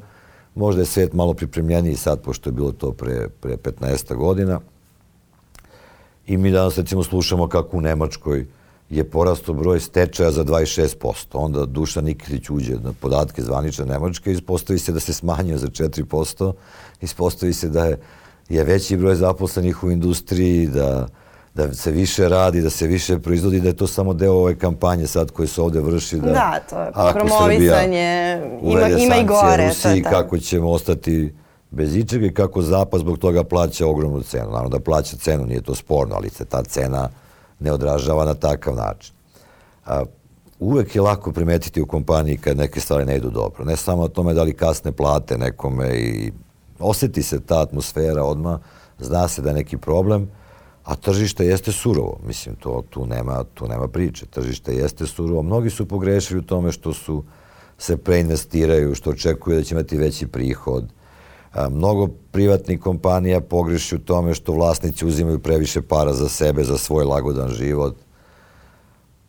Možda 0.55 0.82
je 0.82 0.87
svet 0.87 1.12
malo 1.12 1.35
pripremljeniji 1.35 1.97
sad, 1.97 2.21
pošto 2.23 2.49
je 2.50 2.53
bilo 2.55 2.73
to 2.73 2.93
pre, 2.93 3.29
pre 3.41 3.56
15 3.56 4.15
godina. 4.15 4.61
I 6.27 6.37
mi 6.37 6.50
danas 6.50 6.79
recimo 6.79 7.03
slušamo 7.03 7.49
kako 7.49 7.77
u 7.77 7.81
Nemačkoj 7.81 8.47
je 8.91 9.05
porastao 9.11 9.55
broj 9.55 9.81
stečaja 9.81 10.31
za 10.31 10.45
26%. 10.45 11.27
Onda 11.33 11.67
Dušan 11.67 12.05
Nikitić 12.05 12.51
uđe 12.51 12.75
na 12.75 12.93
podatke 13.01 13.43
zvanične 13.43 13.87
Nemačke 13.87 14.31
i 14.31 14.35
ispostavi 14.35 14.79
se 14.79 14.93
da 14.93 15.01
se 15.01 15.13
smanjio 15.13 15.59
za 15.59 15.67
4%, 15.67 16.53
ispostavi 17.01 17.53
se 17.53 17.69
da 17.69 17.85
je, 17.85 17.99
je 18.49 18.65
veći 18.65 18.97
broj 18.97 19.15
zaposlenih 19.15 19.85
u 19.85 19.91
industriji, 19.91 20.67
da, 20.67 21.09
da 21.55 21.75
se 21.75 21.91
više 21.91 22.29
radi, 22.29 22.61
da 22.61 22.71
se 22.71 22.87
više 22.87 23.19
proizvodi, 23.19 23.61
da 23.61 23.69
je 23.69 23.77
to 23.77 23.87
samo 23.87 24.15
deo 24.15 24.33
ove 24.33 24.59
kampanje 24.59 25.07
sad 25.07 25.31
koje 25.31 25.49
se 25.49 25.63
ovde 25.63 25.81
vrši. 25.81 26.17
Da, 26.17 26.33
da 26.33 26.61
to 26.71 26.83
je 26.83 27.13
promovisanje, 27.13 28.41
ima, 28.63 28.89
ima 28.89 29.17
i 29.17 29.25
gore. 29.25 29.69
Rusiji, 29.69 30.03
kako 30.03 30.39
ćemo 30.39 30.70
ostati 30.70 31.35
bez 31.70 31.97
ičega 31.97 32.27
i 32.27 32.35
kako 32.35 32.63
Zapad 32.63 33.01
zbog 33.01 33.19
toga 33.19 33.44
plaća 33.44 33.87
ogromnu 33.87 34.23
cenu. 34.23 34.51
Naravno 34.51 34.69
da 34.69 34.81
plaća 34.81 35.17
cenu, 35.17 35.47
nije 35.47 35.63
to 35.63 35.75
sporno, 35.75 36.15
ali 36.15 36.29
se 36.29 36.44
ta 36.44 36.63
cena 36.63 37.09
ne 37.60 37.72
odražava 37.72 38.24
na 38.24 38.34
takav 38.34 38.76
način. 38.76 39.14
A, 39.86 40.02
uvek 40.58 40.94
je 40.94 41.00
lako 41.00 41.32
primetiti 41.32 41.82
u 41.82 41.86
kompaniji 41.86 42.36
kad 42.36 42.56
neke 42.56 42.81
stvari 42.81 43.05
ne 43.05 43.17
idu 43.17 43.31
dobro. 43.31 43.64
Ne 43.64 43.76
samo 43.76 44.02
o 44.02 44.08
tome 44.08 44.34
da 44.34 44.43
li 44.43 44.56
kasne 44.56 44.93
plate 44.93 45.38
nekome 45.38 45.96
i 45.96 46.32
oseti 46.79 47.22
se 47.22 47.40
ta 47.40 47.60
atmosfera 47.60 48.24
odmah, 48.24 48.60
zna 48.98 49.29
se 49.29 49.43
da 49.43 49.48
je 49.48 49.55
neki 49.55 49.76
problem, 49.76 50.31
a 50.84 50.96
tržište 50.96 51.46
jeste 51.46 51.72
surovo. 51.72 52.19
Mislim, 52.26 52.55
to, 52.55 52.84
tu, 52.90 53.06
nema, 53.06 53.44
tu 53.55 53.69
nema 53.69 53.88
priče. 53.88 54.26
Tržište 54.26 54.74
jeste 54.74 55.06
surovo. 55.06 55.43
Mnogi 55.43 55.70
su 55.70 55.88
pogrešili 55.88 56.40
u 56.40 56.43
tome 56.43 56.72
što 56.72 56.93
su 56.93 57.24
se 57.79 57.96
preinvestiraju, 57.96 58.94
što 58.94 59.10
očekuju 59.10 59.56
da 59.56 59.62
će 59.62 59.74
imati 59.74 59.96
veći 59.96 60.26
prihod, 60.26 60.84
mnogo 61.71 62.09
privatnih 62.31 62.81
kompanija 62.81 63.41
pogreši 63.41 63.97
u 63.97 63.99
tome 63.99 64.35
što 64.35 64.53
vlasnici 64.53 65.07
uzimaju 65.07 65.39
previše 65.39 65.83
para 65.83 66.13
za 66.13 66.29
sebe, 66.29 66.65
za 66.65 66.79
svoj 66.79 67.05
lagodan 67.05 67.49
život. 67.49 67.97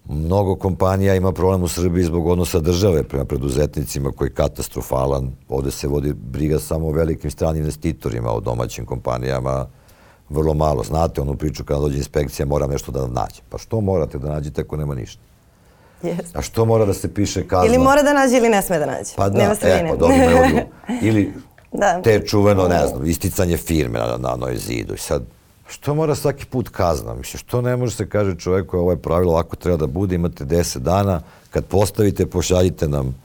Mnogo 0.10 0.56
kompanija 0.56 1.16
ima 1.16 1.32
problem 1.32 1.64
u 1.64 1.68
Srbiji 1.68 2.04
zbog 2.04 2.28
odnosa 2.28 2.60
države 2.60 3.04
prema 3.04 3.26
preduzetnicima 3.26 4.12
koji 4.12 4.28
je 4.28 4.34
katastrofalan. 4.34 5.32
Ovde 5.50 5.72
se 5.72 5.88
vodi 5.88 6.14
briga 6.14 6.60
samo 6.60 6.88
o 6.88 6.92
velikim 6.92 7.32
stranim 7.32 7.62
investitorima, 7.62 8.32
o 8.32 8.40
domaćim 8.40 8.86
kompanijama 8.86 9.68
vrlo 10.30 10.54
malo. 10.54 10.84
Znate 10.84 11.22
onu 11.22 11.36
priču 11.36 11.64
kada 11.64 11.80
dođe 11.80 11.98
inspekcija 11.98 12.46
mora 12.46 12.68
nešto 12.68 12.92
da 12.92 13.08
nađe. 13.08 13.42
Pa 13.50 13.58
što 13.58 13.82
morate 13.82 14.18
da 14.18 14.30
nađete 14.30 14.62
ako 14.62 14.78
nema 14.78 14.96
ništa? 14.96 15.22
Yes. 16.04 16.26
A 16.34 16.42
što 16.42 16.66
mora 16.66 16.86
da 16.86 16.94
se 16.94 17.14
piše 17.14 17.48
kazna? 17.48 17.68
Ili 17.68 17.78
mora 17.78 18.04
da 18.04 18.14
nađe 18.14 18.38
ili 18.38 18.50
ne 18.50 18.62
sme 18.62 18.80
da 18.80 18.86
nađe. 18.86 19.14
Pa 19.16 19.30
da, 19.30 19.38
Nema 19.38 19.56
e, 19.62 19.88
pa 19.90 19.96
dobro, 19.96 20.16
Ili 21.08 21.34
Da. 21.72 22.02
Te 22.02 22.22
čuveno, 22.26 22.68
ne 22.68 22.88
znam, 22.88 23.06
isticanje 23.06 23.58
firme 23.58 24.00
na, 24.00 24.18
na 24.18 24.36
noj 24.36 24.58
zidu. 24.58 24.94
I 24.94 24.98
sad, 24.98 25.24
što 25.68 25.96
mora 25.96 26.16
svaki 26.16 26.46
put 26.46 26.70
kazna? 26.70 27.14
Mislim, 27.14 27.40
što 27.40 27.62
ne 27.62 27.78
može 27.78 27.96
se 27.96 28.10
kaže 28.10 28.36
čoveku, 28.36 28.78
ovo 28.78 28.92
je 28.92 28.98
pravilo, 28.98 29.32
ovako 29.32 29.56
treba 29.56 29.78
da 29.78 29.88
bude, 29.88 30.16
imate 30.16 30.46
10 30.46 30.78
dana, 30.78 31.22
kad 31.50 31.66
postavite, 31.66 32.26
pošaljite 32.26 32.88
nam 32.88 33.16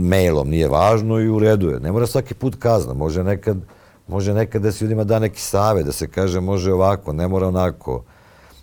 mailom, 0.00 0.48
nije 0.48 0.68
važno 0.68 1.20
i 1.20 1.28
u 1.28 1.38
redu 1.38 1.70
je. 1.70 1.80
Ne 1.80 1.92
mora 1.92 2.06
svaki 2.06 2.34
put 2.34 2.56
kazna, 2.58 2.94
može 2.94 3.24
nekad, 3.24 3.56
može 4.08 4.34
nekad 4.34 4.62
da 4.62 4.72
se 4.72 4.84
ljudima 4.84 5.04
da 5.04 5.18
neki 5.18 5.40
save, 5.40 5.82
da 5.82 5.92
se 5.92 6.06
kaže 6.06 6.40
može 6.40 6.72
ovako, 6.72 7.12
ne 7.12 7.28
mora 7.28 7.48
onako, 7.48 8.04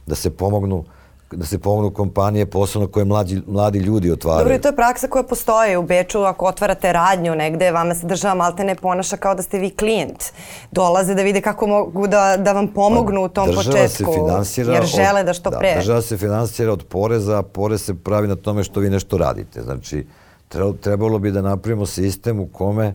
da 0.06 0.16
se 0.16 0.30
pomognu 0.30 0.84
da 1.32 1.46
se 1.46 1.60
pomognu 1.60 1.92
kompanije, 1.92 2.46
posebno 2.46 2.88
koje 2.88 3.06
mlađi, 3.06 3.42
mladi 3.48 3.80
ljudi 3.80 4.12
otvaraju. 4.12 4.44
Dobro, 4.44 4.56
i 4.56 4.62
to 4.62 4.68
je 4.68 4.76
praksa 4.76 5.08
koja 5.08 5.24
postoji 5.24 5.76
u 5.76 5.84
Beču, 5.84 6.20
ako 6.20 6.46
otvarate 6.46 6.94
radnju 6.94 7.36
negde, 7.36 7.72
vama 7.72 7.96
se 7.96 8.08
država 8.08 8.36
malte 8.36 8.64
ne 8.64 8.76
ponaša 8.76 9.18
kao 9.18 9.36
da 9.36 9.42
ste 9.42 9.60
vi 9.60 9.70
klijent. 9.70 10.24
Dolaze 10.72 11.16
da 11.16 11.22
vide 11.22 11.42
kako 11.42 11.68
mogu 11.68 12.08
da, 12.08 12.38
da 12.38 12.52
vam 12.52 12.68
pomognu 12.68 13.24
u 13.24 13.28
tom 13.28 13.48
država 13.48 13.64
početku, 13.64 14.14
se 14.14 14.20
finansira 14.20 14.74
jer 14.74 14.86
žele 14.86 15.24
da 15.24 15.34
što 15.34 15.50
da, 15.50 15.58
pre. 15.58 15.76
Država 15.76 16.02
se 16.02 16.18
finansira 16.18 16.74
od 16.74 16.84
poreza, 16.84 17.38
a 17.38 17.44
porez 17.44 17.82
se 17.82 17.94
pravi 17.94 18.28
na 18.28 18.36
tome 18.36 18.64
što 18.64 18.80
vi 18.80 18.90
nešto 18.90 19.18
radite. 19.18 19.62
Znači, 19.62 20.06
trebalo 20.82 21.20
bi 21.20 21.32
da 21.32 21.42
napravimo 21.42 21.86
sistem 21.86 22.40
u 22.40 22.48
kome 22.48 22.94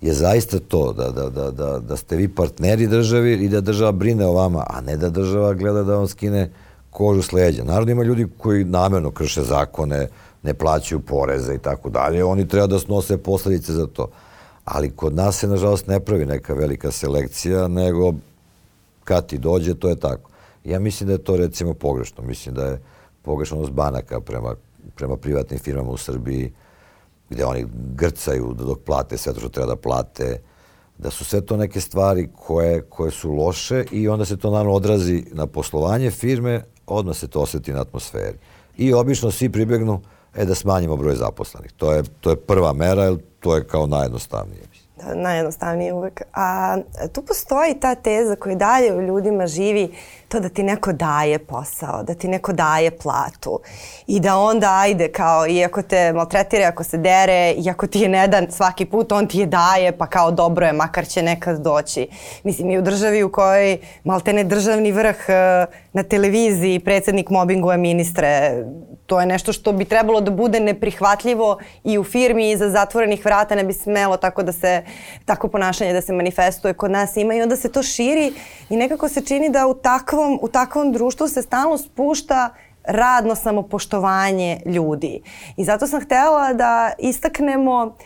je 0.00 0.12
zaista 0.12 0.58
to 0.58 0.92
da, 0.92 1.10
da, 1.10 1.30
da, 1.30 1.50
da, 1.50 1.78
da 1.78 1.96
ste 1.96 2.16
vi 2.16 2.28
partneri 2.28 2.86
državi 2.86 3.32
i 3.32 3.48
da 3.48 3.60
država 3.60 3.92
brine 3.92 4.26
o 4.26 4.32
vama, 4.32 4.66
a 4.70 4.80
ne 4.80 4.96
da 4.96 5.08
država 5.08 5.54
gleda 5.54 5.82
da 5.82 5.96
vam 5.96 6.08
skine 6.08 6.50
kožu 6.96 7.22
s 7.22 7.32
leđa. 7.32 7.64
Naravno 7.64 7.92
ima 7.92 8.02
ljudi 8.02 8.26
koji 8.38 8.64
namerno 8.64 9.10
krše 9.10 9.42
zakone, 9.42 10.08
ne 10.42 10.54
plaćaju 10.54 11.00
poreze 11.00 11.54
i 11.54 11.58
tako 11.58 11.90
dalje. 11.90 12.24
Oni 12.24 12.48
treba 12.48 12.66
da 12.66 12.78
snose 12.78 13.18
posledice 13.18 13.72
za 13.72 13.86
to. 13.86 14.08
Ali 14.64 14.90
kod 14.90 15.14
nas 15.14 15.38
se, 15.38 15.46
nažalost, 15.46 15.86
ne 15.86 16.00
pravi 16.00 16.26
neka 16.26 16.54
velika 16.54 16.90
selekcija, 16.90 17.68
nego 17.68 18.14
kad 19.04 19.26
ti 19.26 19.38
dođe, 19.38 19.74
to 19.74 19.88
je 19.88 19.96
tako. 19.96 20.30
Ja 20.64 20.78
mislim 20.78 21.06
da 21.06 21.12
je 21.12 21.24
to, 21.24 21.36
recimo, 21.36 21.74
pogrešno. 21.74 22.24
Mislim 22.24 22.54
da 22.54 22.64
je 22.64 22.80
pogrešno 23.22 23.66
banaka 23.66 24.20
prema, 24.20 24.54
prema 24.94 25.16
privatnim 25.16 25.60
firmama 25.60 25.90
u 25.90 25.96
Srbiji, 25.96 26.52
gde 27.30 27.44
oni 27.44 27.66
grcaju 27.94 28.54
dok 28.58 28.78
plate 28.80 29.18
sve 29.18 29.32
to 29.32 29.40
što 29.40 29.48
treba 29.48 29.74
da 29.74 29.76
plate, 29.76 30.40
da 30.98 31.10
su 31.10 31.24
sve 31.24 31.40
to 31.40 31.56
neke 31.56 31.80
stvari 31.80 32.28
koje, 32.36 32.80
koje 32.82 33.10
su 33.10 33.32
loše 33.32 33.84
i 33.92 34.08
onda 34.08 34.24
se 34.24 34.36
to 34.36 34.50
naravno 34.50 34.72
odrazi 34.72 35.24
na 35.32 35.46
poslovanje 35.46 36.10
firme, 36.10 36.62
odmah 36.86 37.16
se 37.16 37.28
to 37.28 37.40
osjeti 37.40 37.72
na 37.72 37.80
atmosferi. 37.80 38.38
I 38.76 38.94
obično 38.94 39.30
svi 39.30 39.52
pribegnu 39.52 40.00
e, 40.34 40.44
da 40.44 40.54
smanjimo 40.54 40.96
broj 40.96 41.14
zaposlenih. 41.14 41.72
To 41.72 41.92
je, 41.92 42.02
to 42.20 42.30
je 42.30 42.36
prva 42.36 42.72
mera, 42.72 43.04
jer 43.04 43.18
to 43.40 43.56
je 43.56 43.64
kao 43.64 43.86
najjednostavnije. 43.86 44.62
Da, 44.96 45.14
najjednostavnije 45.14 45.92
uvek. 45.92 46.22
A 46.32 46.76
tu 47.12 47.22
postoji 47.22 47.80
ta 47.80 47.94
teza 47.94 48.36
koja 48.36 48.54
dalje 48.54 48.94
u 48.94 49.02
ljudima 49.02 49.46
živi 49.46 49.92
to 50.28 50.40
da 50.40 50.48
ti 50.48 50.62
neko 50.62 50.92
daje 50.92 51.38
posao, 51.38 52.02
da 52.02 52.14
ti 52.14 52.28
neko 52.28 52.52
daje 52.52 52.90
platu 52.90 53.60
i 54.06 54.20
da 54.20 54.38
onda 54.38 54.68
ajde 54.70 55.08
kao 55.08 55.46
iako 55.46 55.82
te 55.82 56.12
maltretire, 56.12 56.64
ako 56.64 56.84
se 56.84 56.98
dere, 56.98 57.52
iako 57.52 57.86
ti 57.86 58.00
je 58.00 58.08
ne 58.08 58.28
dan 58.28 58.46
svaki 58.50 58.84
put, 58.84 59.12
on 59.12 59.26
ti 59.26 59.38
je 59.38 59.46
daje 59.46 59.98
pa 59.98 60.06
kao 60.06 60.30
dobro 60.30 60.66
je, 60.66 60.72
makar 60.72 61.06
će 61.06 61.22
nekad 61.22 61.58
doći. 61.58 62.08
Mislim 62.44 62.70
i 62.70 62.78
u 62.78 62.82
državi 62.82 63.22
u 63.22 63.32
kojoj 63.32 63.78
maltene 64.04 64.44
državni 64.44 64.92
vrh 64.92 65.16
eh, 65.28 65.66
na 65.92 66.02
televiziji 66.02 66.80
predsednik 66.80 67.30
mobinguje 67.30 67.76
ministre, 67.76 68.52
to 69.06 69.20
je 69.20 69.26
nešto 69.26 69.52
što 69.52 69.72
bi 69.72 69.84
trebalo 69.84 70.20
da 70.20 70.30
bude 70.30 70.60
neprihvatljivo 70.60 71.58
i 71.84 71.98
u 71.98 72.04
firmi 72.04 72.50
iza 72.50 72.70
zatvorenih 72.70 73.24
vrata 73.24 73.54
ne 73.54 73.64
bi 73.64 73.72
smelo 73.72 74.16
tako 74.16 74.42
da 74.42 74.52
se, 74.52 74.82
tako 75.24 75.48
ponašanje 75.48 75.92
da 75.92 76.00
se 76.00 76.12
manifestuje 76.12 76.74
kod 76.74 76.90
nas 76.90 77.16
ima 77.16 77.34
i 77.34 77.42
onda 77.42 77.56
se 77.56 77.72
to 77.72 77.82
širi 77.82 78.32
i 78.70 78.76
nekako 78.76 79.08
se 79.08 79.24
čini 79.24 79.50
da 79.50 79.66
u 79.66 79.74
takvom, 79.74 80.15
u 80.40 80.48
takvom 80.48 80.92
društvu 80.92 81.28
se 81.28 81.42
stalno 81.42 81.78
spušta 81.78 82.50
radno 82.84 83.34
samopoštovanje 83.34 84.60
ljudi. 84.66 85.22
I 85.56 85.64
zato 85.64 85.86
sam 85.86 86.00
htela 86.00 86.52
da 86.52 86.92
istaknemo 86.98 87.96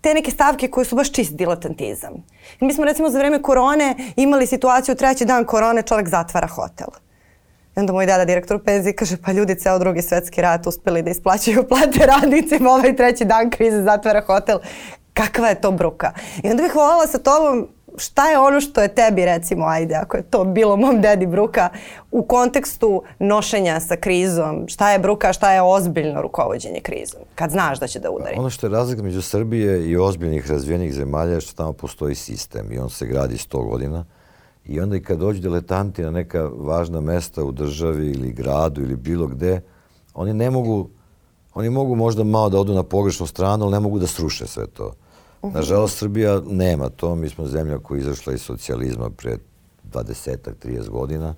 te 0.00 0.14
neke 0.14 0.30
stavke 0.30 0.68
koje 0.68 0.84
su 0.84 0.96
baš 0.96 1.12
čist 1.12 1.34
diletantizam. 1.34 2.12
Mi 2.60 2.74
smo 2.74 2.84
recimo 2.84 3.10
za 3.10 3.18
vreme 3.18 3.42
korone 3.42 3.94
imali 4.16 4.46
situaciju 4.46 4.94
treći 4.94 5.24
dan 5.24 5.44
korone 5.44 5.82
čovjek 5.82 6.08
zatvara 6.08 6.46
hotel. 6.46 6.88
I 7.76 7.80
onda 7.80 7.92
moj 7.92 8.06
dada, 8.06 8.24
direktor 8.24 8.56
u 8.56 8.64
penziji, 8.64 8.92
kaže 8.92 9.16
pa 9.24 9.32
ljudi 9.32 9.54
ceo 9.54 9.78
drugi 9.78 10.02
svetski 10.02 10.42
rat 10.42 10.66
uspeli 10.66 11.02
da 11.02 11.10
isplaćaju 11.10 11.68
plate 11.68 12.06
radnicima 12.06 12.70
ovaj 12.70 12.96
treći 12.96 13.24
dan 13.24 13.50
krize 13.50 13.82
zatvara 13.82 14.22
hotel. 14.26 14.58
Kakva 15.14 15.48
je 15.48 15.60
to 15.60 15.70
bruka? 15.70 16.12
I 16.42 16.50
onda 16.50 16.62
bih 16.62 16.74
volala 16.74 17.06
sa 17.06 17.18
tobom 17.18 17.68
šta 17.96 18.30
je 18.30 18.38
ono 18.38 18.60
što 18.60 18.82
je 18.82 18.94
tebi 18.94 19.24
recimo, 19.24 19.66
ajde, 19.66 19.94
ako 19.94 20.16
je 20.16 20.22
to 20.22 20.44
bilo 20.44 20.76
mom 20.76 21.00
dedi 21.00 21.26
bruka, 21.26 21.68
u 22.10 22.22
kontekstu 22.22 23.02
nošenja 23.18 23.80
sa 23.80 23.96
krizom, 23.96 24.68
šta 24.68 24.90
je 24.90 24.98
bruka, 24.98 25.32
šta 25.32 25.52
je 25.52 25.62
ozbiljno 25.62 26.22
rukovodđenje 26.22 26.80
krizom, 26.80 27.20
kad 27.34 27.50
znaš 27.50 27.80
da 27.80 27.86
će 27.86 28.00
da 28.00 28.10
udari? 28.10 28.36
Ono 28.38 28.50
što 28.50 28.66
je 28.66 28.70
razlika 28.70 29.02
među 29.02 29.22
Srbije 29.22 29.90
i 29.90 29.96
ozbiljnih 29.96 30.50
razvijenih 30.50 30.92
zemalja 30.94 31.34
je 31.34 31.40
što 31.40 31.56
tamo 31.56 31.72
postoji 31.72 32.14
sistem 32.14 32.72
i 32.72 32.78
on 32.78 32.90
se 32.90 33.06
gradi 33.06 33.34
100 33.34 33.68
godina 33.70 34.04
I 34.64 34.80
onda 34.80 34.96
i 34.96 35.02
kad 35.02 35.18
dođu 35.18 35.40
diletanti 35.40 36.02
na 36.02 36.10
neka 36.10 36.42
važna 36.42 37.00
mesta 37.00 37.44
u 37.44 37.52
državi 37.52 38.10
ili 38.10 38.32
gradu 38.32 38.82
ili 38.82 38.96
bilo 38.96 39.26
gde, 39.26 39.60
oni 40.14 40.34
ne 40.34 40.50
mogu, 40.50 40.88
oni 41.54 41.70
mogu 41.70 41.94
možda 41.94 42.24
malo 42.24 42.48
da 42.48 42.58
odu 42.58 42.74
na 42.74 42.82
pogrešnu 42.82 43.26
stranu, 43.26 43.64
ali 43.64 43.72
ne 43.72 43.80
mogu 43.80 43.98
da 43.98 44.06
sruše 44.06 44.46
sve 44.46 44.66
to. 44.66 44.92
Nažalost, 45.42 45.98
Srbija 45.98 46.40
nema 46.46 46.88
to. 46.88 47.14
Mi 47.14 47.28
smo 47.28 47.46
zemlja 47.46 47.78
koja 47.78 47.98
je 47.98 48.00
izašla 48.00 48.32
iz 48.32 48.42
socijalizma 48.42 49.10
pre 49.10 49.36
20 49.92 50.36
30 50.64 50.88
godina. 50.88 51.34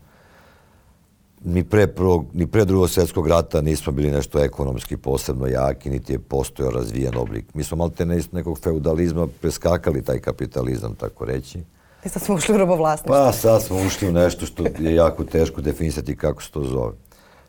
Ni 1.44 1.64
pre, 1.64 1.86
prvog, 1.86 2.26
ni 2.32 2.46
pre 2.46 2.64
drugog 2.64 2.90
svjetskog 2.90 3.26
rata 3.26 3.60
nismo 3.60 3.92
bili 3.92 4.10
nešto 4.10 4.38
ekonomski 4.38 4.96
posebno 4.96 5.46
jaki, 5.46 5.90
niti 5.90 6.12
je 6.12 6.18
postojao 6.18 6.72
razvijen 6.72 7.16
oblik. 7.16 7.54
Mi 7.54 7.64
smo 7.64 7.76
malo 7.76 7.90
te 7.90 8.04
nekog 8.32 8.58
feudalizma 8.58 9.26
preskakali 9.40 10.04
taj 10.04 10.18
kapitalizam, 10.18 10.94
tako 10.94 11.24
reći. 11.24 11.58
I 12.04 12.08
sad 12.08 12.22
smo 12.22 12.34
ušli 12.34 12.54
u 12.54 12.58
robovlasništvo. 12.58 13.14
Pa 13.14 13.32
sad 13.32 13.62
smo 13.62 13.76
ušli 13.86 14.08
u 14.08 14.12
nešto 14.12 14.46
što 14.46 14.64
je 14.78 14.94
jako 14.94 15.24
teško 15.24 15.60
definisati 15.60 16.16
kako 16.16 16.42
se 16.42 16.50
to 16.50 16.64
zove. 16.64 16.92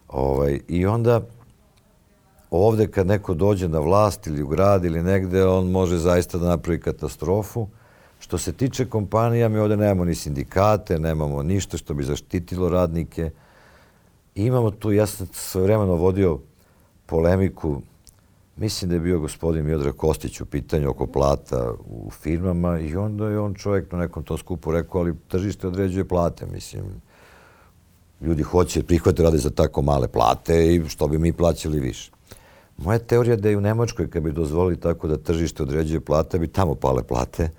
Ovaj, 0.08 0.60
I 0.68 0.86
onda 0.86 1.22
ovde 2.58 2.88
kad 2.88 3.08
neko 3.08 3.34
dođe 3.34 3.68
na 3.68 3.80
vlast 3.80 4.28
ili 4.28 4.44
u 4.44 4.48
grad 4.48 4.86
ili 4.86 5.04
negde, 5.04 5.46
on 5.46 5.72
može 5.72 5.98
zaista 5.98 6.38
da 6.38 6.48
napravi 6.48 6.80
katastrofu. 6.80 7.68
Što 8.20 8.38
se 8.38 8.54
tiče 8.54 8.86
kompanija, 8.86 9.50
mi 9.50 9.60
ovde 9.60 9.78
nemamo 9.78 10.06
ni 10.06 10.16
sindikate, 10.16 11.00
nemamo 11.00 11.44
ništa 11.44 11.78
što 11.78 11.94
bi 11.94 12.04
zaštitilo 12.04 12.70
radnike. 12.70 13.32
Imamo 14.36 14.72
tu, 14.72 14.92
ja 14.92 15.06
sam 15.06 15.28
svojevremeno 15.32 15.96
vodio 15.96 16.40
polemiku 17.06 17.82
Mislim 18.56 18.90
da 18.90 18.96
je 18.96 19.00
bio 19.00 19.20
gospodin 19.20 19.66
Miodrag 19.66 19.96
Kostić 19.96 20.42
u 20.42 20.46
pitanju 20.46 20.90
oko 20.90 21.08
plata 21.08 21.74
u 21.86 22.12
firmama 22.12 22.80
i 22.80 22.96
onda 22.96 23.30
je 23.30 23.40
on 23.40 23.54
čovjek 23.54 23.92
na 23.92 23.98
nekom 23.98 24.24
tom 24.24 24.38
skupu 24.38 24.72
rekao, 24.72 25.02
ali 25.02 25.16
tržište 25.28 25.68
određuje 25.68 26.08
plate, 26.08 26.46
mislim. 26.46 26.84
Ljudi 28.22 28.44
hoće, 28.44 28.84
prihvate 28.84 29.24
rade 29.24 29.38
za 29.38 29.50
tako 29.50 29.82
male 29.82 30.08
plate 30.08 30.76
i 30.76 30.90
što 30.90 31.08
bi 31.08 31.18
mi 31.18 31.34
plaćali 31.34 31.80
više. 31.80 32.12
Moja 32.78 33.00
teorija 33.00 33.36
da 33.36 33.50
je 33.50 33.58
u 33.58 33.62
Nemačkoj, 33.62 34.10
kad 34.10 34.24
bi 34.24 34.32
dozvolili 34.32 34.80
tako 34.80 35.08
da 35.08 35.18
tržište 35.18 35.64
određuje 35.64 36.00
plate, 36.00 36.40
bi 36.40 36.48
tamo 36.48 36.76
pale 36.76 37.04
plate, 37.04 37.50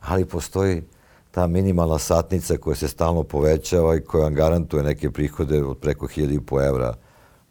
ali 0.00 0.24
postoji 0.24 0.82
ta 1.30 1.46
minimalna 1.46 1.98
satnica 1.98 2.56
koja 2.56 2.76
se 2.76 2.88
stalno 2.88 3.22
povećava 3.22 3.96
i 3.96 4.00
koja 4.00 4.30
garantuje 4.30 4.82
neke 4.82 5.10
prihode 5.10 5.64
od 5.64 5.78
preko 5.78 6.06
1000 6.06 6.66
evra 6.68 6.94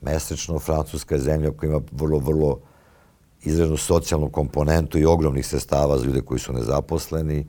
mesečno. 0.02 0.60
Francuska 0.60 1.16
je 1.16 1.22
zemlja 1.22 1.52
koja 1.52 1.70
ima 1.70 1.82
vrlo, 1.92 2.20
vrlo 2.20 2.60
izrednu 3.44 3.78
socijalnu 3.78 4.30
komponentu 4.30 5.00
i 5.00 5.06
ogromnih 5.06 5.48
sestava 5.48 5.98
za 5.98 6.06
ljude 6.06 6.22
koji 6.22 6.40
su 6.40 6.54
nezaposleni. 6.54 7.40
E, 7.40 7.46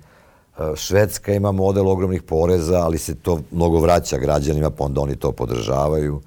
Švedska 0.76 1.32
ima 1.32 1.52
model 1.52 1.88
ogromnih 1.88 2.22
poreza, 2.22 2.78
ali 2.78 2.98
se 2.98 3.14
to 3.14 3.40
mnogo 3.50 3.80
vraća 3.80 4.18
građanima, 4.18 4.70
pa 4.70 4.84
onda 4.84 5.00
oni 5.00 5.16
to 5.16 5.32
podržavaju. 5.32 6.20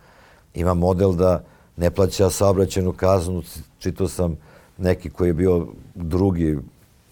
Ima 0.53 0.73
model 0.73 1.13
da 1.13 1.43
ne 1.81 1.91
plaća 1.91 2.29
saobraćenu 2.29 2.93
kaznu, 2.93 3.43
čitao 3.79 4.07
sam 4.07 4.37
neki 4.77 5.09
koji 5.09 5.29
je 5.29 5.33
bio 5.33 5.67
drugi, 5.95 6.57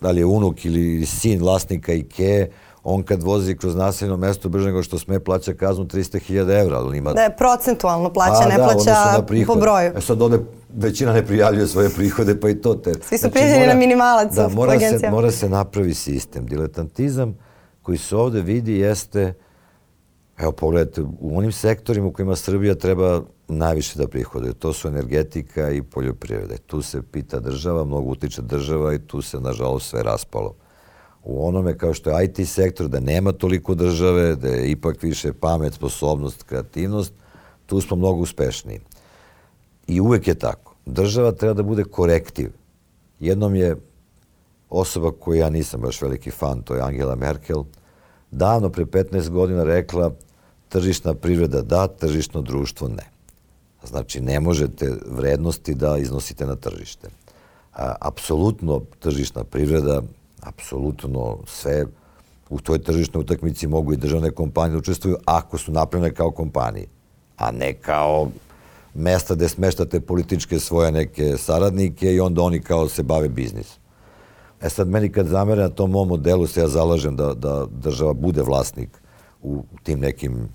da 0.02 0.12
li 0.12 0.22
je 0.22 0.26
unuk 0.26 0.66
ili 0.66 1.06
sin 1.06 1.40
vlasnika 1.42 1.94
IKEA, 1.94 2.48
on 2.84 3.04
kad 3.04 3.24
vozi 3.24 3.56
kroz 3.56 3.76
naseljeno 3.76 4.18
mesto 4.18 4.50
brže 4.50 4.66
nego 4.66 4.84
što 4.84 5.00
sme 5.00 5.20
plaća 5.20 5.54
kaznu 5.54 5.86
300.000 5.86 6.62
evra. 6.62 6.78
Ali 6.78 6.98
ima... 6.98 7.14
Da 7.14 7.22
je 7.22 7.36
procentualno 7.38 8.14
plaća, 8.14 8.42
pa, 8.44 8.50
ne 8.50 8.58
da, 8.58 8.64
plaća 8.64 9.26
po 9.48 9.56
broju. 9.56 9.92
E 9.96 10.02
sad 10.02 10.22
ovde 10.22 10.40
većina 10.76 11.14
ne 11.14 11.26
prijavljuje 11.26 11.68
svoje 11.68 11.90
prihode, 11.90 12.40
pa 12.40 12.50
i 12.50 12.56
to 12.56 12.76
te... 12.76 12.94
Svi 12.94 13.18
su 13.18 13.22
znači, 13.22 13.34
prijavljeni 13.34 13.68
na 13.68 13.74
minimalac 13.74 14.34
da, 14.36 14.48
mora 14.48 14.80
se, 14.80 15.10
mora 15.10 15.32
se 15.32 15.50
napravi 15.50 15.94
sistem. 15.94 16.46
Diletantizam 16.46 17.38
koji 17.82 17.98
se 17.98 18.16
ovde 18.16 18.42
vidi 18.42 18.74
jeste, 18.74 19.34
evo 20.38 20.52
pogledajte, 20.52 21.02
u 21.02 21.38
onim 21.38 21.52
sektorima 21.52 22.08
u 22.08 22.12
kojima 22.14 22.36
Srbija 22.36 22.76
treba 22.76 23.22
najviše 23.50 24.00
da 24.00 24.08
prihoduje. 24.08 24.54
To 24.54 24.74
su 24.74 24.88
energetika 24.88 25.70
i 25.72 25.82
poljoprivrede. 25.82 26.58
Tu 26.58 26.82
se 26.82 27.02
pita 27.02 27.40
država, 27.40 27.86
mnogo 27.86 28.12
utiče 28.12 28.42
država 28.42 28.94
i 28.94 29.00
tu 29.00 29.22
se, 29.22 29.40
nažalost, 29.40 29.90
sve 29.90 30.04
raspalo 30.04 30.56
u 31.24 31.48
onome 31.48 31.78
kao 31.78 31.94
što 31.94 32.10
je 32.10 32.26
IT 32.26 32.50
sektor, 32.50 32.88
da 32.88 33.00
nema 33.00 33.32
toliko 33.32 33.76
države, 33.76 34.36
da 34.36 34.48
je 34.48 34.72
ipak 34.72 35.04
više 35.04 35.34
pamet, 35.34 35.74
sposobnost, 35.74 36.44
kreativnost, 36.44 37.14
tu 37.66 37.82
smo 37.82 37.98
mnogo 37.98 38.22
uspešniji. 38.22 38.80
I 39.88 40.02
uvek 40.02 40.28
je 40.28 40.36
tako. 40.36 40.76
Država 40.86 41.32
treba 41.32 41.54
da 41.54 41.64
bude 41.64 41.84
korektiv. 41.84 42.52
Jednom 43.20 43.56
je 43.56 43.76
osoba 44.70 45.12
koju 45.12 45.40
ja 45.40 45.50
nisam 45.50 45.82
baš 45.82 46.02
veliki 46.02 46.32
fan, 46.32 46.62
to 46.62 46.76
je 46.76 46.82
Angela 46.82 47.16
Merkel, 47.16 47.64
davno 48.32 48.70
pre 48.70 48.86
15 48.86 49.30
godina 49.30 49.64
rekla 49.64 50.12
tržišna 50.70 51.14
privreda 51.14 51.62
da, 51.62 51.88
tržišno 51.88 52.42
društvo 52.42 52.88
ne. 52.88 53.19
Znači, 53.84 54.22
ne 54.22 54.40
možete 54.40 54.96
vrednosti 55.06 55.74
da 55.74 55.98
iznosite 55.98 56.46
na 56.46 56.56
tržište. 56.56 57.08
A, 57.74 57.96
apsolutno 58.02 58.82
tržišna 59.00 59.44
privreda, 59.44 60.02
apsolutno 60.42 61.38
sve 61.48 61.86
u 62.50 62.60
toj 62.60 62.80
tržišnoj 62.80 63.22
utakmici 63.22 63.68
mogu 63.68 63.94
i 63.94 63.98
državne 63.98 64.32
kompanije 64.32 64.72
da 64.72 64.78
učestvuju 64.78 65.18
ako 65.26 65.58
su 65.58 65.72
napravljene 65.72 66.16
kao 66.16 66.32
kompanije, 66.32 66.88
a 67.38 67.52
ne 67.52 67.74
kao 67.74 68.30
mesta 68.94 69.36
gde 69.36 69.50
smeštate 69.50 70.00
političke 70.00 70.60
svoje 70.60 70.92
neke 70.92 71.38
saradnike 71.38 72.14
i 72.14 72.20
onda 72.20 72.42
oni 72.42 72.62
kao 72.62 72.90
se 72.90 73.04
bave 73.04 73.30
biznisom. 73.30 73.80
E 74.62 74.70
sad, 74.70 74.88
meni 74.88 75.10
kad 75.12 75.28
zamere 75.28 75.62
na 75.62 75.70
tom 75.70 75.92
mom 75.92 76.08
modelu 76.08 76.48
se 76.48 76.60
ja 76.60 76.68
zalažem 76.68 77.16
da, 77.16 77.34
da 77.34 77.66
država 77.66 78.14
bude 78.14 78.42
vlasnik 78.42 78.90
u 79.42 79.64
tim 79.84 80.00
nekim 80.00 80.50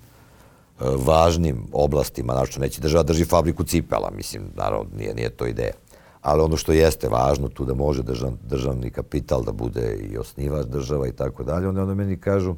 važnim 0.79 1.67
oblastima, 1.71 2.33
znači 2.33 2.59
neće 2.59 2.81
država 2.81 3.03
drži 3.03 3.25
fabriku 3.25 3.63
cipela, 3.63 4.11
mislim, 4.15 4.43
naravno 4.55 4.85
nije, 4.97 5.15
nije 5.15 5.29
to 5.29 5.47
ideja. 5.47 5.73
Ali 6.21 6.41
ono 6.41 6.57
što 6.57 6.71
jeste 6.71 7.09
važno, 7.09 7.47
tu 7.47 7.65
da 7.65 7.73
može 7.73 8.03
držav, 8.03 8.31
državni 8.43 8.89
kapital 8.89 9.43
da 9.43 9.51
bude 9.51 9.95
i 10.11 10.17
osnivač 10.17 10.65
država 10.65 11.07
i 11.07 11.11
tako 11.11 11.43
dalje, 11.43 11.67
onda 11.67 11.81
onda 11.81 11.93
meni 11.93 12.17
kažu, 12.17 12.55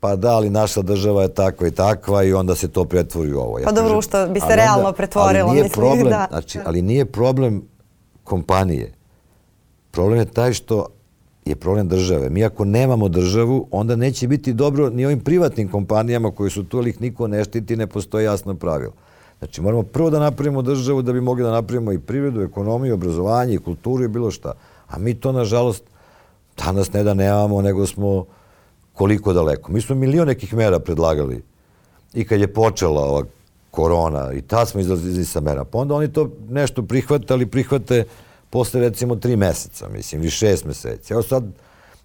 pa 0.00 0.16
da, 0.16 0.30
ali 0.34 0.50
naša 0.50 0.82
država 0.82 1.22
je 1.22 1.34
takva 1.34 1.66
i 1.66 1.70
takva 1.70 2.22
i 2.22 2.32
onda 2.32 2.54
se 2.54 2.68
to 2.68 2.84
pretvori 2.84 3.32
u 3.32 3.40
ovo. 3.40 3.58
Ja 3.58 3.64
pa 3.64 3.72
dobro, 3.72 4.02
što 4.02 4.26
bi 4.28 4.40
se 4.40 4.56
realno 4.56 4.84
onda, 4.84 4.96
pretvorilo, 4.96 5.48
ali 5.48 5.52
nije 5.52 5.62
mislim, 5.62 5.82
problem, 5.82 6.08
da. 6.08 6.26
Znači, 6.30 6.58
ali 6.64 6.82
nije 6.82 7.04
problem 7.04 7.62
kompanije. 8.24 8.92
Problem 9.90 10.18
je 10.18 10.24
taj 10.24 10.52
što 10.52 10.86
je 11.44 11.56
problem 11.56 11.88
države. 11.88 12.30
Mi 12.30 12.44
ako 12.44 12.64
nemamo 12.64 13.08
državu, 13.08 13.68
onda 13.70 13.96
neće 13.96 14.28
biti 14.28 14.52
dobro 14.52 14.90
ni 14.90 15.06
ovim 15.06 15.20
privatnim 15.20 15.68
kompanijama 15.68 16.30
koji 16.30 16.50
su 16.50 16.64
tu, 16.64 16.78
ali 16.78 16.90
ih 16.90 17.00
niko 17.00 17.28
ne 17.28 17.44
štiti, 17.44 17.76
ne 17.76 17.86
postoje 17.86 18.24
jasno 18.24 18.54
pravilo. 18.54 18.92
Znači, 19.38 19.60
moramo 19.60 19.82
prvo 19.82 20.10
da 20.10 20.18
napravimo 20.18 20.62
državu 20.62 21.02
da 21.02 21.12
bi 21.12 21.20
mogli 21.20 21.44
da 21.44 21.50
napravimo 21.50 21.92
i 21.92 21.98
privredu, 21.98 22.42
ekonomiju, 22.42 22.94
obrazovanje 22.94 23.58
kulturu 23.58 24.04
i 24.04 24.08
bilo 24.08 24.30
šta. 24.30 24.52
A 24.88 24.98
mi 24.98 25.14
to, 25.14 25.32
nažalost, 25.32 25.82
danas 26.56 26.92
ne 26.92 27.02
da 27.02 27.14
nemamo, 27.14 27.62
nego 27.62 27.86
smo 27.86 28.24
koliko 28.92 29.32
daleko. 29.32 29.72
Mi 29.72 29.80
smo 29.80 29.94
milion 29.94 30.26
nekih 30.26 30.54
mera 30.54 30.78
predlagali 30.78 31.42
i 32.14 32.24
kad 32.24 32.40
je 32.40 32.52
počela 32.52 33.04
ova 33.04 33.24
korona 33.70 34.32
i 34.32 34.42
tad 34.42 34.68
smo 34.68 34.80
izlazili 34.80 35.24
sa 35.24 35.40
mera. 35.40 35.64
Pa 35.64 35.78
onda 35.78 35.94
oni 35.94 36.12
to 36.12 36.30
nešto 36.48 36.82
prihvatali, 36.82 37.46
prihvate 37.46 38.04
posle 38.54 38.80
recimo 38.80 39.16
tri 39.16 39.36
meseca, 39.36 39.88
mislim, 39.88 40.20
ili 40.20 40.30
šest 40.30 40.64
meseci. 40.64 41.12
Evo 41.12 41.22
sad 41.22 41.44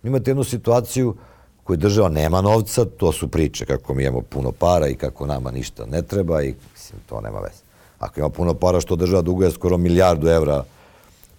imate 0.03 0.32
jednu 0.32 0.44
situaciju 0.44 1.15
koju 1.63 1.77
država 1.77 2.10
nema 2.10 2.41
novca, 2.41 2.86
to 2.86 3.12
su 3.12 3.27
priče 3.27 3.65
kako 3.65 3.94
mi 3.94 4.03
imamo 4.03 4.22
puno 4.22 4.51
para 4.51 4.88
i 4.88 4.96
kako 4.96 5.25
nama 5.25 5.51
ništa 5.51 5.86
ne 5.86 6.01
treba 6.01 6.41
i 6.44 6.56
mislim, 6.74 7.01
to 7.10 7.22
nema 7.22 7.39
veze. 7.39 7.62
Ako 8.00 8.20
ima 8.20 8.29
puno 8.29 8.53
para, 8.53 8.82
što 8.82 8.96
država 8.96 9.22
duguje 9.22 9.51
skoro 9.51 9.77
milijardu 9.77 10.27
evra 10.27 10.63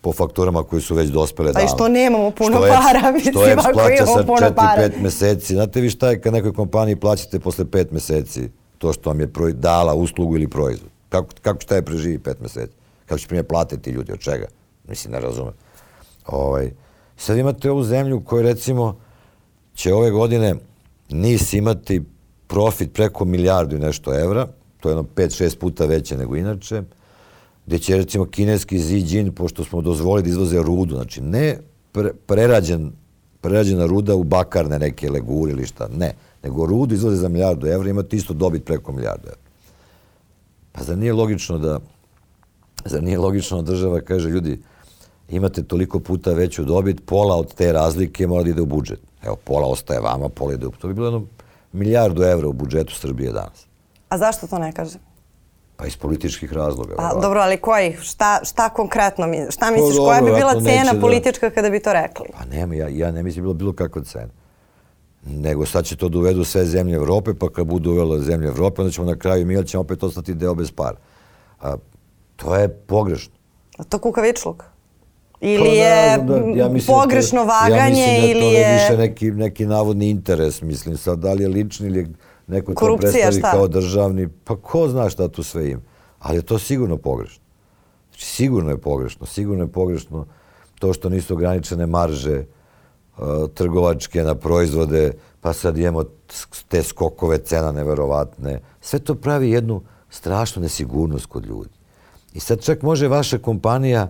po 0.00 0.12
fakturama 0.12 0.62
koji 0.62 0.82
su 0.82 0.94
već 0.94 1.10
dospele 1.10 1.52
davno. 1.52 1.66
Pa 1.68 1.72
i 1.72 1.76
što 1.76 1.88
nemamo 1.88 2.30
puno 2.30 2.56
što 2.56 2.66
para, 2.66 3.12
mislim, 3.12 3.34
što 3.34 3.70
ako 3.70 3.90
imamo 3.90 4.26
puno 4.26 4.38
sa 4.38 4.54
4-5 4.54 5.02
meseci. 5.02 5.54
Znate 5.54 5.80
vi 5.80 5.90
šta 5.90 6.10
je 6.10 6.20
kad 6.20 6.32
nekoj 6.32 6.52
kompaniji 6.52 6.96
plaćate 6.96 7.40
posle 7.40 7.64
5 7.64 7.92
meseci 7.92 8.48
to 8.78 8.92
što 8.92 9.10
vam 9.10 9.20
je 9.20 9.28
dala 9.52 9.94
uslugu 9.94 10.36
ili 10.36 10.48
proizvod? 10.48 10.90
Kako, 11.08 11.28
kako 11.42 11.60
šta 11.60 11.74
je 11.74 11.82
preživi 11.82 12.18
5 12.18 12.34
meseci? 12.40 12.72
Kako 13.06 13.18
će 13.18 13.26
primjer 13.26 13.46
platiti 13.46 13.90
ljudi, 13.90 14.12
od 14.12 14.18
čega? 14.18 14.59
Mislim, 14.90 15.12
ne 15.12 15.20
razumem. 15.20 15.52
Ovaj, 16.26 16.70
sad 17.16 17.38
imate 17.38 17.70
ovu 17.70 17.84
zemlju 17.84 18.20
koju 18.24 18.42
recimo 18.42 18.96
će 19.74 19.94
ove 19.94 20.10
godine 20.10 20.54
NIS 21.08 21.52
imati 21.52 22.02
profit 22.46 22.92
preko 22.92 23.24
milijardu 23.24 23.76
i 23.76 23.80
nešto 23.80 24.20
evra, 24.20 24.46
to 24.80 24.88
je 24.88 24.90
jedno 24.90 25.04
5-6 25.14 25.58
puta 25.58 25.86
veće 25.86 26.16
nego 26.16 26.36
inače, 26.36 26.82
gde 27.66 27.78
će 27.78 27.96
recimo 27.96 28.24
kineski 28.24 28.78
Xi 28.78 29.30
pošto 29.30 29.64
smo 29.64 29.80
dozvolili 29.80 30.22
da 30.22 30.28
izvoze 30.28 30.62
rudu, 30.62 30.94
znači 30.94 31.20
ne 31.20 31.58
pre, 31.92 32.12
prerađen, 32.26 32.92
prerađena 33.40 33.86
ruda 33.86 34.14
u 34.14 34.24
bakarne 34.24 34.78
neke 34.78 35.10
legure 35.10 35.52
ili 35.52 35.66
šta, 35.66 35.88
ne, 35.88 36.14
nego 36.42 36.66
rudu 36.66 36.94
izvoze 36.94 37.16
za 37.16 37.28
milijardu 37.28 37.66
evra, 37.66 37.90
imate 37.90 38.16
isto 38.16 38.34
dobit 38.34 38.64
preko 38.64 38.92
milijardu 38.92 39.26
evra. 39.26 39.40
Pa 40.72 40.82
zar 40.82 40.98
nije 40.98 41.12
logično 41.12 41.58
da 41.58 41.78
zar 42.84 43.02
nije 43.02 43.18
logično 43.18 43.62
da 43.62 43.72
država 43.72 44.00
kaže 44.00 44.28
ljudi 44.28 44.60
imate 45.30 45.62
toliko 45.62 46.00
puta 46.00 46.32
veću 46.32 46.64
dobit, 46.64 47.06
pola 47.06 47.36
od 47.36 47.54
te 47.54 47.72
razlike 47.72 48.26
mora 48.26 48.42
da 48.42 48.50
ide 48.50 48.62
u 48.62 48.66
budžet. 48.66 49.00
Evo, 49.22 49.36
pola 49.44 49.66
ostaje 49.66 50.00
vama, 50.00 50.28
pola 50.28 50.54
ide 50.54 50.66
u... 50.66 50.70
To 50.70 50.88
bi 50.88 50.94
bilo 50.94 51.06
jedno 51.06 51.26
milijardu 51.72 52.22
evra 52.22 52.48
u 52.48 52.52
budžetu 52.52 52.94
Srbije 52.94 53.32
danas. 53.32 53.66
A 54.08 54.18
zašto 54.18 54.46
to 54.46 54.58
ne 54.58 54.72
kaže? 54.72 54.98
Pa 55.76 55.86
iz 55.86 55.96
političkih 55.96 56.52
razloga. 56.52 56.94
Pa 56.96 57.08
vrlo. 57.08 57.20
dobro, 57.20 57.40
ali 57.40 57.56
kojih? 57.56 58.00
Šta, 58.02 58.40
šta 58.44 58.68
konkretno 58.68 59.26
mi, 59.26 59.46
šta 59.50 59.66
pa 59.66 59.70
misliš? 59.70 59.96
Pa, 59.96 60.04
koja 60.04 60.20
bi 60.20 60.30
bila 60.30 60.52
cena 60.52 60.92
da- 60.92 61.00
politička 61.00 61.48
da... 61.48 61.54
kada 61.54 61.70
bi 61.70 61.80
to 61.80 61.92
rekli? 61.92 62.26
Pa 62.38 62.44
nema, 62.44 62.74
ja, 62.74 62.88
ja 62.88 63.10
ne 63.10 63.22
mislim 63.22 63.42
da 63.42 63.46
bilo 63.46 63.54
bilo 63.54 63.72
kakva 63.72 64.02
cena. 64.02 64.28
Nego 65.26 65.66
sad 65.66 65.84
će 65.84 65.96
to 65.96 66.08
da 66.08 66.18
uvedu 66.18 66.44
sve 66.44 66.64
zemlje 66.64 66.94
Evrope, 66.94 67.34
pa 67.34 67.48
kad 67.48 67.66
budu 67.66 67.90
uvele 67.90 68.20
zemlje 68.20 68.48
Evrope, 68.48 68.82
onda 68.82 68.92
ćemo 68.92 69.06
na 69.06 69.16
kraju 69.16 69.46
mi, 69.46 69.66
ćemo 69.66 69.80
opet 69.80 70.02
ostati 70.02 70.34
deo 70.34 70.54
bez 70.54 70.70
para. 70.70 70.96
A, 71.60 71.76
to 72.36 72.56
je 72.56 72.68
pogrešno. 72.68 73.32
A 73.78 73.84
to 73.84 73.98
kukavičluk? 73.98 74.64
Ili 75.40 75.64
pa, 75.64 75.70
je 75.70 76.18
da, 76.18 76.36
ja 76.36 76.70
pogrešno 76.86 77.44
da 77.44 77.50
to, 77.50 77.74
vaganje 77.74 78.02
ja 78.02 78.30
ili 78.30 78.44
je... 78.44 78.60
Ja 78.60 78.72
mislim 78.72 78.90
da 78.90 78.96
to 78.96 79.02
je 79.02 79.02
više 79.02 79.08
neki, 79.08 79.30
neki 79.30 79.66
navodni 79.66 80.10
interes, 80.10 80.62
mislim 80.62 80.96
sad, 80.96 81.18
da 81.18 81.32
li 81.32 81.42
je 81.42 81.48
lični 81.48 81.86
ili 81.86 82.08
neko 82.46 82.74
to 82.74 82.96
predstavi 82.96 83.38
šta? 83.38 83.50
kao 83.50 83.68
državni, 83.68 84.28
pa 84.44 84.56
ko 84.56 84.88
zna 84.88 85.10
šta 85.10 85.28
tu 85.28 85.42
sve 85.42 85.70
ima. 85.70 85.80
Ali 86.18 86.38
je 86.38 86.42
to 86.42 86.58
sigurno 86.58 86.96
pogrešno. 86.96 87.42
Znači, 88.10 88.26
sigurno 88.26 88.70
je 88.70 88.78
pogrešno. 88.78 89.26
Sigurno 89.26 89.64
je 89.64 89.72
pogrešno 89.72 90.26
to 90.78 90.92
što 90.92 91.08
nisu 91.08 91.34
ograničene 91.34 91.86
marže 91.86 92.44
uh, 93.18 93.24
trgovačke 93.54 94.22
na 94.22 94.34
proizvode, 94.34 95.12
pa 95.40 95.52
sad 95.52 95.78
imamo 95.78 96.04
te 96.68 96.82
skokove 96.82 97.38
cena 97.38 97.72
neverovatne. 97.72 98.60
Sve 98.80 98.98
to 98.98 99.14
pravi 99.14 99.50
jednu 99.50 99.82
strašnu 100.10 100.62
nesigurnost 100.62 101.26
kod 101.26 101.46
ljudi. 101.46 101.70
I 102.34 102.40
sad 102.40 102.62
čak 102.62 102.82
može 102.82 103.08
vaša 103.08 103.38
kompanija 103.38 104.08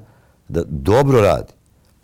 da 0.51 0.63
dobro 0.69 1.21
radi, 1.21 1.53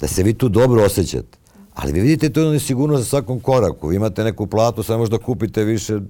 da 0.01 0.07
se 0.07 0.23
vi 0.23 0.35
tu 0.35 0.49
dobro 0.49 0.85
osjećate, 0.85 1.39
ali 1.75 1.93
vi 1.93 2.01
vidite 2.01 2.33
tu 2.33 2.41
nesigurnost 2.41 3.03
za 3.03 3.09
svakom 3.09 3.41
koraku. 3.41 3.89
Vi 3.89 3.97
imate 3.97 4.25
neku 4.25 4.47
platu, 4.47 4.83
sad 4.83 4.99
možda 4.99 5.19
kupite 5.19 5.65
više 5.65 6.01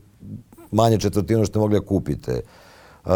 manje 0.71 0.99
četvrtinu 0.99 1.45
što 1.45 1.61
mogli 1.61 1.81
da 1.81 1.87
kupite. 1.87 2.41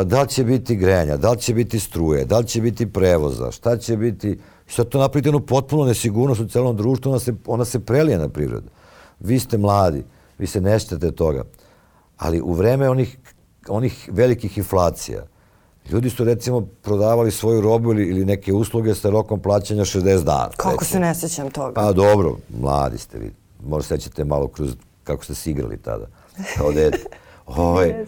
Da 0.04 0.22
li 0.22 0.28
će 0.28 0.44
biti 0.44 0.76
grejanja, 0.76 1.16
da 1.16 1.30
li 1.30 1.38
će 1.38 1.54
biti 1.54 1.80
struje, 1.80 2.24
da 2.24 2.38
li 2.38 2.46
će 2.46 2.60
biti 2.60 2.86
prevoza, 2.86 3.50
šta 3.50 3.76
će 3.76 3.96
biti... 3.96 4.38
Sad 4.68 4.88
to 4.88 4.98
napravite 4.98 5.28
jednu 5.28 5.40
potpuno 5.40 5.84
nesigurnost 5.84 6.40
u 6.40 6.48
celom 6.48 6.76
društvu, 6.76 7.10
ona 7.10 7.18
se, 7.18 7.34
ona 7.46 7.64
se 7.64 7.80
prelije 7.80 8.18
na 8.18 8.28
prirodu. 8.28 8.68
Vi 9.20 9.38
ste 9.38 9.58
mladi, 9.58 10.04
vi 10.38 10.46
se 10.46 10.60
neštete 10.60 11.10
toga. 11.10 11.44
Ali 12.16 12.40
u 12.40 12.52
vreme 12.52 12.90
onih, 12.90 13.18
onih 13.68 14.08
velikih 14.12 14.58
inflacija, 14.58 15.26
ljudi 15.90 16.10
su 16.10 16.24
recimo 16.24 16.60
prodavali 16.82 17.30
svoju 17.30 17.60
robu 17.60 17.92
ili, 17.92 18.08
ili 18.08 18.24
neke 18.24 18.52
usluge 18.52 18.94
sa 18.94 19.10
rokom 19.10 19.40
plaćanja 19.40 19.84
60 19.84 20.24
dana. 20.24 20.48
Kako 20.56 20.70
recimo. 20.70 20.88
se 20.88 21.00
ne 21.00 21.14
sećam 21.14 21.50
toga? 21.50 21.72
Pa 21.74 21.92
dobro, 21.92 22.36
mladi 22.60 22.98
ste 22.98 23.18
vi. 23.18 23.32
Možda 23.66 23.88
sećate 23.88 24.24
malo 24.24 24.48
kroz 24.48 24.76
kako 25.04 25.24
ste 25.24 25.34
se 25.34 25.50
igrali 25.50 25.78
tada, 25.78 26.06
kao 26.56 26.72
dete. 26.72 27.04
Ovaj, 27.46 28.04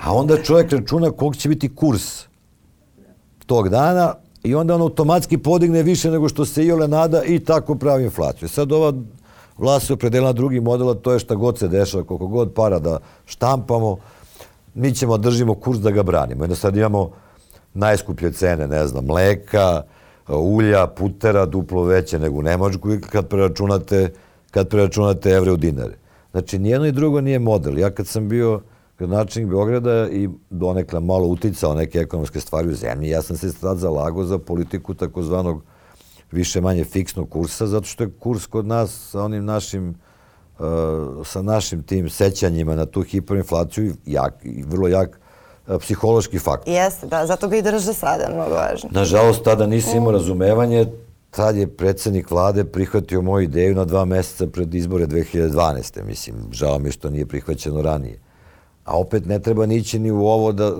a 0.00 0.14
onda 0.14 0.42
čovjek 0.42 0.72
računa 0.72 1.10
koliko 1.10 1.36
će 1.36 1.48
biti 1.48 1.74
kurs 1.74 2.22
tog 3.46 3.68
dana 3.68 4.14
i 4.42 4.54
onda 4.54 4.74
on 4.74 4.80
automatski 4.80 5.38
podigne 5.38 5.82
više 5.82 6.10
nego 6.10 6.28
što 6.28 6.44
se 6.44 6.64
iole 6.64 6.88
nada 6.88 7.22
i 7.24 7.38
tako 7.38 7.74
pravi 7.74 8.04
inflaciju. 8.04 8.48
Sad 8.48 8.72
ova 8.72 8.92
vlast 9.58 9.86
se 9.86 9.92
opredelila 9.92 10.28
na 10.28 10.32
drugi 10.32 10.60
model, 10.60 10.94
to 10.94 11.12
je 11.12 11.18
šta 11.18 11.34
god 11.34 11.58
se 11.58 11.68
dešava, 11.68 12.04
koliko 12.04 12.26
god 12.26 12.52
para 12.54 12.78
da 12.78 12.98
štampamo, 13.26 13.96
mi 14.74 14.94
ćemo 14.94 15.18
držimo 15.18 15.54
kurs 15.54 15.78
da 15.78 15.90
ga 15.90 16.02
branimo. 16.02 16.44
Jedno 16.44 16.56
sad 16.56 16.76
imamo 16.76 17.10
najskuplje 17.74 18.32
cene, 18.32 18.68
ne 18.68 18.86
znam, 18.86 19.04
mleka, 19.04 19.82
ulja, 20.28 20.86
putera, 20.86 21.46
duplo 21.46 21.84
veće 21.84 22.18
nego 22.18 22.38
u 22.38 22.42
Nemačkoj 22.42 23.00
kad 23.00 23.28
preračunate, 23.28 24.12
kad 24.50 24.68
preračunate 24.68 25.30
evre 25.30 25.52
u 25.52 25.56
dinare. 25.56 25.96
Znači, 26.30 26.58
nijedno 26.58 26.86
i 26.86 26.92
drugo 26.92 27.20
nije 27.20 27.38
model. 27.38 27.78
Ja 27.78 27.90
kad 27.90 28.06
sam 28.06 28.28
bio 28.28 28.60
gradonačelnik 28.98 29.50
Beograda 29.50 30.08
i 30.10 30.28
donekle 30.50 31.00
malo 31.00 31.26
uticao 31.26 31.74
neke 31.74 31.98
ekonomske 31.98 32.40
stvari 32.40 32.68
u 32.68 32.74
zemlji, 32.74 33.08
ja 33.08 33.22
sam 33.22 33.36
se 33.36 33.52
sad 33.52 33.78
zalagao 33.78 34.24
za 34.24 34.38
politiku 34.38 34.94
takozvanog 34.94 35.62
više 36.32 36.60
manje 36.60 36.84
fiksnog 36.84 37.28
kursa, 37.30 37.66
zato 37.66 37.86
što 37.86 38.04
je 38.04 38.10
kurs 38.18 38.46
kod 38.46 38.66
nas 38.66 39.10
sa 39.10 39.22
onim 39.22 39.44
našim 39.44 39.94
sa 41.24 41.42
našim 41.42 41.82
tim 41.82 42.10
sećanjima 42.10 42.74
na 42.74 42.86
tu 42.86 43.02
hiperinflaciju 43.02 43.94
jak, 44.06 44.34
vrlo 44.66 44.88
jak 44.88 45.20
uh, 45.66 45.76
psihološki 45.80 46.38
faktor. 46.38 46.74
Jeste, 46.74 47.06
da, 47.06 47.26
zato 47.26 47.48
ga 47.48 47.56
i 47.56 47.62
drže 47.62 47.92
sada, 47.92 48.28
mnogo 48.34 48.54
važno. 48.54 48.88
Nažalost, 48.92 49.42
tada 49.42 49.66
nisi 49.66 49.96
imao 49.96 50.12
razumevanje, 50.12 50.86
tad 51.30 51.56
je 51.56 51.66
predsednik 51.66 52.30
vlade 52.30 52.64
prihvatio 52.64 53.22
moju 53.22 53.44
ideju 53.44 53.74
na 53.74 53.84
dva 53.84 54.04
meseca 54.04 54.46
pred 54.46 54.74
izbore 54.74 55.06
2012. 55.06 56.02
Mislim, 56.02 56.36
žao 56.52 56.78
mi 56.78 56.90
što 56.90 57.10
nije 57.10 57.26
prihvaćeno 57.26 57.82
ranije. 57.82 58.20
A 58.84 58.98
opet 58.98 59.26
ne 59.26 59.38
treba 59.38 59.66
nići 59.66 59.98
ni 59.98 60.10
u 60.10 60.26
ovo 60.26 60.52
da 60.52 60.72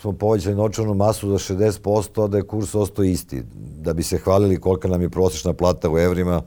smo 0.00 0.12
povećali 0.12 0.54
nočanu 0.54 0.94
masu 0.94 1.30
za 1.30 1.54
60%, 1.54 2.24
a 2.24 2.28
da 2.28 2.36
je 2.36 2.42
kurs 2.42 2.74
ostao 2.74 3.04
isti. 3.04 3.42
Da 3.54 3.92
bi 3.92 4.02
se 4.02 4.18
hvalili 4.18 4.60
kolika 4.60 4.88
nam 4.88 5.02
je 5.02 5.10
prosječna 5.10 5.52
plata 5.52 5.90
u 5.90 5.98
evrima, 5.98 6.42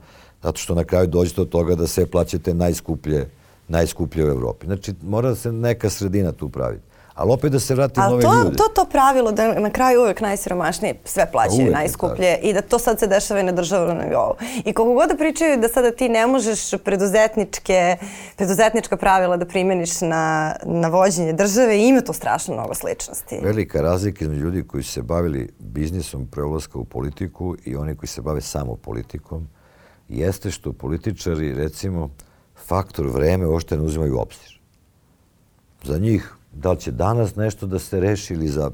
zato 0.46 0.58
što 0.58 0.74
na 0.74 0.84
kraju 0.84 1.06
dođete 1.06 1.40
od 1.40 1.48
toga 1.48 1.74
da 1.74 1.86
sve 1.86 2.06
plaćate 2.06 2.54
najskuplje, 2.54 3.28
najskuplje 3.68 4.24
u 4.24 4.28
Evropi. 4.28 4.66
Znači, 4.66 4.94
mora 5.02 5.28
da 5.28 5.34
se 5.34 5.52
neka 5.52 5.90
sredina 5.90 6.32
tu 6.32 6.48
praviti. 6.48 6.82
Ali 7.14 7.32
opet 7.32 7.52
da 7.52 7.60
se 7.60 7.74
vrati 7.74 8.00
nove 8.00 8.22
to, 8.22 8.34
ljude. 8.34 8.56
to, 8.56 8.64
to 8.74 8.84
pravilo 8.84 9.32
da 9.32 9.60
na 9.60 9.70
kraju 9.70 10.00
uvek 10.00 10.20
najsiromašniji 10.20 10.94
sve 11.04 11.26
plaćaju 11.32 11.62
Uvek 11.62 11.74
najskuplje 11.74 12.38
i 12.42 12.52
da 12.52 12.62
to 12.62 12.78
sad 12.78 12.98
se 12.98 13.06
dešava 13.06 13.40
i 13.40 13.42
na 13.42 13.52
državnom 13.52 13.98
nivou. 13.98 14.34
I 14.64 14.72
koliko 14.72 14.94
god 14.94 15.08
da 15.08 15.16
pričaju 15.16 15.56
da 15.60 15.68
sada 15.68 15.90
ti 15.90 16.08
ne 16.08 16.26
možeš 16.26 16.70
preduzetničke, 16.84 17.96
preduzetnička 18.36 18.96
pravila 18.96 19.36
da 19.36 19.46
primjeniš 19.46 20.00
na, 20.00 20.54
na 20.64 20.88
vođenje 20.88 21.32
države, 21.32 21.78
ima 21.78 22.00
to 22.00 22.12
strašno 22.12 22.54
mnogo 22.54 22.74
sličnosti. 22.74 23.40
Velika 23.42 23.80
razlika 23.80 24.24
između 24.24 24.44
ljudi 24.44 24.62
koji 24.62 24.82
su 24.82 24.92
se 24.92 25.02
bavili 25.02 25.48
biznisom 25.58 26.26
pre 26.26 26.42
ulaska 26.42 26.78
u 26.78 26.84
politiku 26.84 27.56
i 27.64 27.76
oni 27.76 27.96
koji 27.96 28.08
se 28.08 28.20
bave 28.20 28.40
samo 28.40 28.76
politikom 28.76 29.48
jeste 30.08 30.50
što 30.50 30.72
političari, 30.72 31.54
recimo, 31.54 32.10
faktor 32.66 33.06
vreme 33.06 33.46
uopšte 33.46 33.76
ne 33.76 33.82
uzimaju 33.82 34.16
u 34.16 34.20
obzir. 34.20 34.60
Za 35.84 35.98
njih 35.98 36.32
da 36.52 36.72
li 36.72 36.80
će 36.80 36.92
danas 36.92 37.36
nešto 37.36 37.66
da 37.66 37.78
se 37.78 38.00
reši 38.00 38.34
ili 38.34 38.48
za 38.48 38.70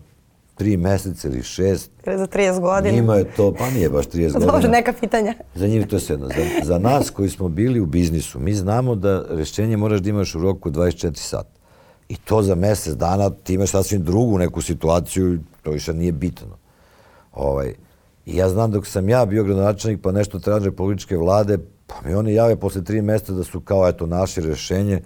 tri 0.55 0.77
meseca 0.77 1.29
ili 1.29 1.43
šest. 1.43 1.91
Ili 2.07 2.19
za 2.19 2.27
30 2.27 2.61
godina. 2.61 2.95
Njima 2.95 3.15
je 3.15 3.25
to, 3.25 3.55
pa 3.59 3.71
nije 3.71 3.91
baš 3.91 4.07
30 4.07 4.33
godina. 4.33 4.53
Dobro, 4.53 4.69
neka 4.69 4.93
pitanja. 4.93 5.35
Za 5.55 5.67
njih 5.67 5.87
to 5.87 5.97
je 5.97 6.03
jedno. 6.09 6.29
Za, 6.29 6.65
za 6.65 6.79
nas 6.79 7.11
koji 7.11 7.29
smo 7.29 7.49
bili 7.49 7.81
u 7.81 7.87
biznisu, 7.87 8.41
mi 8.41 8.55
znamo 8.55 8.95
da 8.95 9.25
rešenje 9.31 9.77
moraš 9.77 10.01
da 10.01 10.11
imaš 10.11 10.35
u 10.35 10.41
roku 10.41 10.71
24 10.71 11.17
sata. 11.17 11.61
I 12.09 12.17
to 12.17 12.43
za 12.43 12.55
mesec 12.55 12.95
dana 12.95 13.31
ti 13.31 13.55
imaš 13.55 13.71
sasvim 13.71 14.03
drugu 14.03 14.39
neku 14.39 14.63
situaciju, 14.63 15.39
to 15.63 15.71
više 15.71 15.95
nije 15.95 16.13
bitno. 16.13 16.57
Ovaj, 17.33 17.75
I 18.27 18.37
ja 18.37 18.49
znam 18.49 18.71
dok 18.71 18.87
sam 18.87 19.09
ja 19.09 19.27
bio 19.27 19.45
gradonačelnik 19.45 20.03
pa 20.03 20.13
nešto 20.13 20.39
traže 20.39 20.71
političke 20.71 21.17
vlade, 21.17 21.59
pa 21.87 21.95
mi 22.05 22.15
oni 22.15 22.35
jave 22.35 22.57
posle 22.57 22.85
tri 22.85 23.03
meseca 23.03 23.33
da 23.33 23.45
su 23.45 23.61
kao 23.61 23.89
eto 23.89 24.07
naše 24.07 24.41
rešenje, 24.41 25.01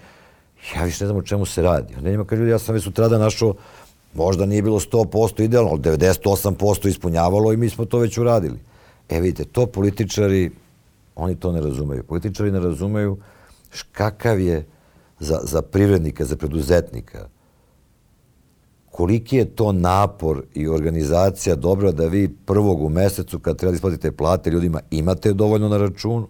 ja 0.76 0.84
više 0.84 1.04
ne 1.04 1.06
znam 1.06 1.18
o 1.18 1.22
čemu 1.22 1.46
se 1.46 1.62
radi. 1.62 1.94
Onda 1.96 2.10
njima 2.10 2.24
kaže 2.24 2.40
ljudi, 2.40 2.50
ja 2.50 2.58
sam 2.58 2.74
već 2.74 2.84
sutrada 2.84 3.18
našao, 3.18 3.54
možda 4.14 4.46
nije 4.46 4.62
bilo 4.62 4.80
100% 4.80 5.44
idealno, 5.44 5.70
ali 5.70 5.80
98% 5.80 6.88
ispunjavalo 6.88 7.52
i 7.52 7.56
mi 7.56 7.70
smo 7.70 7.84
to 7.84 7.98
već 7.98 8.18
uradili. 8.18 8.58
E 9.08 9.20
vidite, 9.20 9.44
to 9.44 9.66
političari, 9.66 10.50
oni 11.14 11.36
to 11.36 11.52
ne 11.52 11.60
razumeju. 11.60 12.02
Političari 12.02 12.50
ne 12.50 12.60
razumeju 12.60 13.18
kakav 13.92 14.40
je 14.40 14.66
za, 15.18 15.40
za 15.42 15.62
privrednika, 15.62 16.24
za 16.24 16.36
preduzetnika, 16.36 17.28
koliki 18.96 19.36
je 19.36 19.44
to 19.44 19.72
napor 19.72 20.42
i 20.54 20.68
organizacija 20.68 21.54
dobra 21.54 21.92
da 21.92 22.06
vi 22.06 22.28
prvog 22.46 22.82
u 22.82 22.88
mesecu 22.88 23.38
kad 23.38 23.56
treba 23.56 23.70
da 23.70 23.76
isplatite 23.76 24.12
plate 24.12 24.50
ljudima 24.50 24.80
imate 24.90 25.32
dovoljno 25.32 25.68
na 25.68 25.76
računu, 25.76 26.28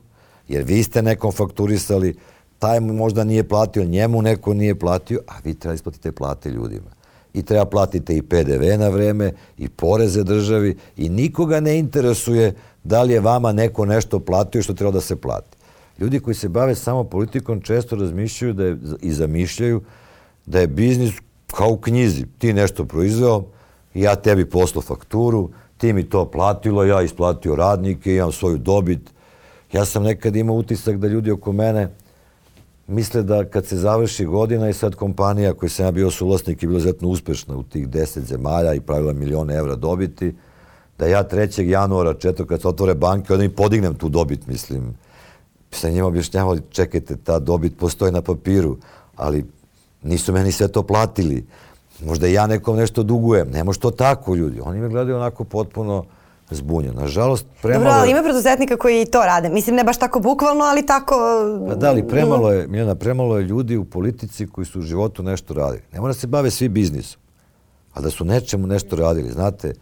jer 0.49 0.65
vi 0.65 0.83
ste 0.83 1.03
nekom 1.03 1.33
fakturisali, 1.33 2.15
taj 2.59 2.81
možda 2.81 3.25
nije 3.25 3.49
platio, 3.49 3.85
njemu 3.85 4.23
neko 4.23 4.55
nije 4.55 4.79
platio, 4.79 5.21
a 5.27 5.33
vi 5.45 5.55
treba 5.55 5.75
isplatite 5.75 6.13
plate 6.13 6.51
ljudima. 6.51 6.91
I 7.35 7.43
treba 7.43 7.65
platite 7.65 8.17
i 8.17 8.23
PDV 8.23 8.79
na 8.79 8.89
vreme, 8.89 9.33
i 9.59 9.69
poreze 9.69 10.25
državi, 10.25 10.77
i 10.97 11.09
nikoga 11.09 11.61
ne 11.61 11.79
interesuje 11.79 12.55
da 12.85 13.03
li 13.03 13.13
je 13.13 13.21
vama 13.21 13.53
neko 13.53 13.85
nešto 13.85 14.21
platio 14.21 14.63
što 14.63 14.75
treba 14.75 14.93
da 14.93 15.01
se 15.01 15.17
plati. 15.17 15.57
Ljudi 15.99 16.21
koji 16.21 16.35
se 16.35 16.49
bave 16.49 16.75
samo 16.75 17.05
politikom 17.05 17.61
često 17.61 17.97
razmišljaju 17.97 18.55
da 18.55 18.65
je, 18.65 18.77
i 19.01 19.13
zamišljaju 19.13 19.83
da 20.47 20.61
je 20.61 20.67
biznis 20.67 21.26
kao 21.55 21.69
u 21.69 21.77
knjizi. 21.77 22.25
Ti 22.39 22.53
nešto 22.53 22.85
proizveo, 22.85 23.45
ja 23.95 24.17
tebi 24.17 24.51
poslao 24.51 24.83
fakturu, 24.83 25.51
ti 25.79 25.93
mi 25.93 26.09
to 26.09 26.31
platilo, 26.31 26.85
ja 26.85 27.03
isplatio 27.03 27.57
radnike, 27.57 28.15
imam 28.15 28.33
svoju 28.33 28.59
dobit. 28.59 29.11
Ja 29.73 29.85
sam 29.85 30.03
nekad 30.03 30.37
imao 30.37 30.57
utisak 30.57 30.97
da 30.97 31.07
ljudi 31.09 31.31
oko 31.31 31.53
mene 31.53 31.89
misle 32.87 33.23
da 33.23 33.45
kad 33.45 33.67
se 33.67 33.77
završi 33.77 34.25
godina 34.25 34.69
i 34.69 34.73
sad 34.73 34.95
kompanija 34.95 35.55
koji 35.55 35.71
sam 35.71 35.87
ja 35.87 35.93
bio 35.93 36.11
suvlasnik 36.11 36.63
i 36.63 36.67
bila 36.67 36.79
izuzetno 36.79 37.09
uspešna 37.09 37.57
u 37.57 37.63
tih 37.63 37.89
deset 37.89 38.25
zemalja 38.25 38.75
i 38.75 38.81
pravila 38.81 39.13
milione 39.13 39.55
evra 39.55 39.77
dobiti, 39.77 40.35
da 40.99 41.07
ja 41.07 41.25
3. 41.25 41.63
januara, 41.63 42.15
4. 42.15 42.47
kad 42.47 42.61
se 42.61 42.69
otvore 42.69 42.95
banke, 42.95 43.33
onda 43.33 43.45
im 43.45 43.51
podignem 43.51 43.95
tu 43.95 44.09
dobit, 44.09 44.47
mislim. 44.47 44.95
Sa 45.71 45.91
njima 45.91 46.07
objašnjavali, 46.07 46.61
čekajte, 46.71 47.17
ta 47.17 47.39
dobit 47.39 47.79
postoji 47.79 48.13
na 48.13 48.23
papiru, 48.23 48.77
ali 49.17 49.45
nisu 50.03 50.33
meni 50.33 50.53
sve 50.53 50.69
to 50.69 50.83
platili. 50.83 51.47
Možda 52.05 52.27
ja 52.27 52.47
nekom 52.47 52.77
nešto 52.77 53.03
dugujem. 53.03 53.51
Ne 53.51 53.65
može 53.65 53.81
to 53.81 53.91
tako, 53.91 54.35
ljudi. 54.35 54.61
Oni 54.61 54.81
me 54.81 54.89
gledaju 54.89 55.17
onako 55.17 55.45
potpuno 55.45 56.05
zbunjen. 56.51 56.95
Nažalost, 56.95 57.47
premalo... 57.63 57.85
Dobro, 57.85 58.01
ali 58.01 58.11
ima 58.11 58.23
preduzetnika 58.23 58.77
koji 58.77 59.07
to 59.07 59.23
rade. 59.23 59.49
Mislim, 59.49 59.77
ne 59.77 59.85
baš 59.85 59.99
tako 59.99 60.21
bukvalno, 60.21 60.65
ali 60.65 60.87
tako... 60.87 61.17
Pa 61.69 61.75
da, 61.75 61.89
ali 61.89 62.09
premalo 62.09 62.53
je, 62.53 62.67
Miljana, 62.67 62.95
premalo 62.95 63.39
je 63.39 63.45
ljudi 63.45 63.77
u 63.77 63.85
politici 63.85 64.47
koji 64.47 64.65
su 64.65 64.79
u 64.79 64.83
životu 64.83 65.23
nešto 65.23 65.55
radili. 65.55 65.83
Ne 65.93 66.01
mora 66.01 66.15
se 66.15 66.27
bave 66.27 66.51
svi 66.51 66.69
biznisom, 66.69 67.21
a 67.93 68.01
da 68.01 68.11
su 68.11 68.25
nečemu 68.25 68.67
nešto 68.67 68.97
radili. 68.97 69.31
Znate, 69.31 69.75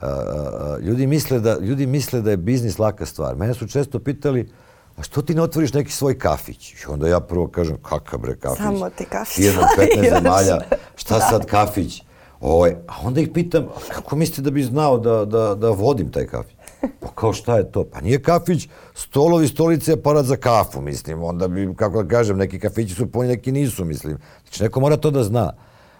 a, 0.00 0.06
a, 0.06 0.10
a, 0.10 0.78
ljudi, 0.78 1.06
misle 1.06 1.40
da, 1.40 1.58
ljudi 1.58 1.86
misle 1.86 2.20
da 2.20 2.30
je 2.30 2.36
biznis 2.36 2.78
laka 2.78 3.06
stvar. 3.06 3.36
Mene 3.36 3.54
su 3.54 3.66
često 3.66 3.98
pitali, 3.98 4.48
a 4.96 5.02
što 5.02 5.22
ti 5.22 5.34
ne 5.34 5.42
otvoriš 5.42 5.72
neki 5.72 5.92
svoj 5.92 6.18
kafić? 6.18 6.72
I 6.72 6.76
onda 6.88 7.08
ja 7.08 7.20
prvo 7.20 7.48
kažem, 7.48 7.76
kakav 7.82 8.20
bre 8.20 8.36
kafić? 8.36 8.62
Samo 8.62 8.90
ti 8.90 9.04
kafić. 9.04 9.36
Firma 9.36 9.68
15 9.78 10.10
zemalja, 10.14 10.58
šta 10.96 11.18
da. 11.18 11.26
sad 11.30 11.46
kafić? 11.46 12.02
Ovaj, 12.40 12.76
a 12.88 12.92
onda 13.04 13.20
ih 13.20 13.28
pitam, 13.34 13.66
kako 13.94 14.16
mislite 14.16 14.42
da 14.42 14.50
bi 14.50 14.62
znao 14.62 14.98
da, 14.98 15.24
da, 15.24 15.54
da 15.54 15.70
vodim 15.70 16.10
taj 16.10 16.26
kafić? 16.26 16.56
Pa 17.00 17.08
kao 17.14 17.32
šta 17.32 17.56
je 17.56 17.72
to? 17.72 17.84
Pa 17.84 18.00
nije 18.00 18.22
kafić, 18.22 18.68
stolovi, 18.94 19.48
stolice, 19.48 19.92
aparat 19.92 20.26
za 20.26 20.36
kafu, 20.36 20.80
mislim. 20.80 21.22
Onda 21.22 21.48
bi, 21.48 21.74
kako 21.76 22.02
da 22.02 22.08
kažem, 22.08 22.38
neki 22.38 22.58
kafići 22.58 22.94
su 22.94 23.06
puni, 23.06 23.28
neki 23.28 23.52
nisu, 23.52 23.84
mislim. 23.84 24.18
Znači, 24.42 24.62
neko 24.62 24.80
mora 24.80 24.96
to 24.96 25.10
da 25.10 25.24
zna. 25.24 25.52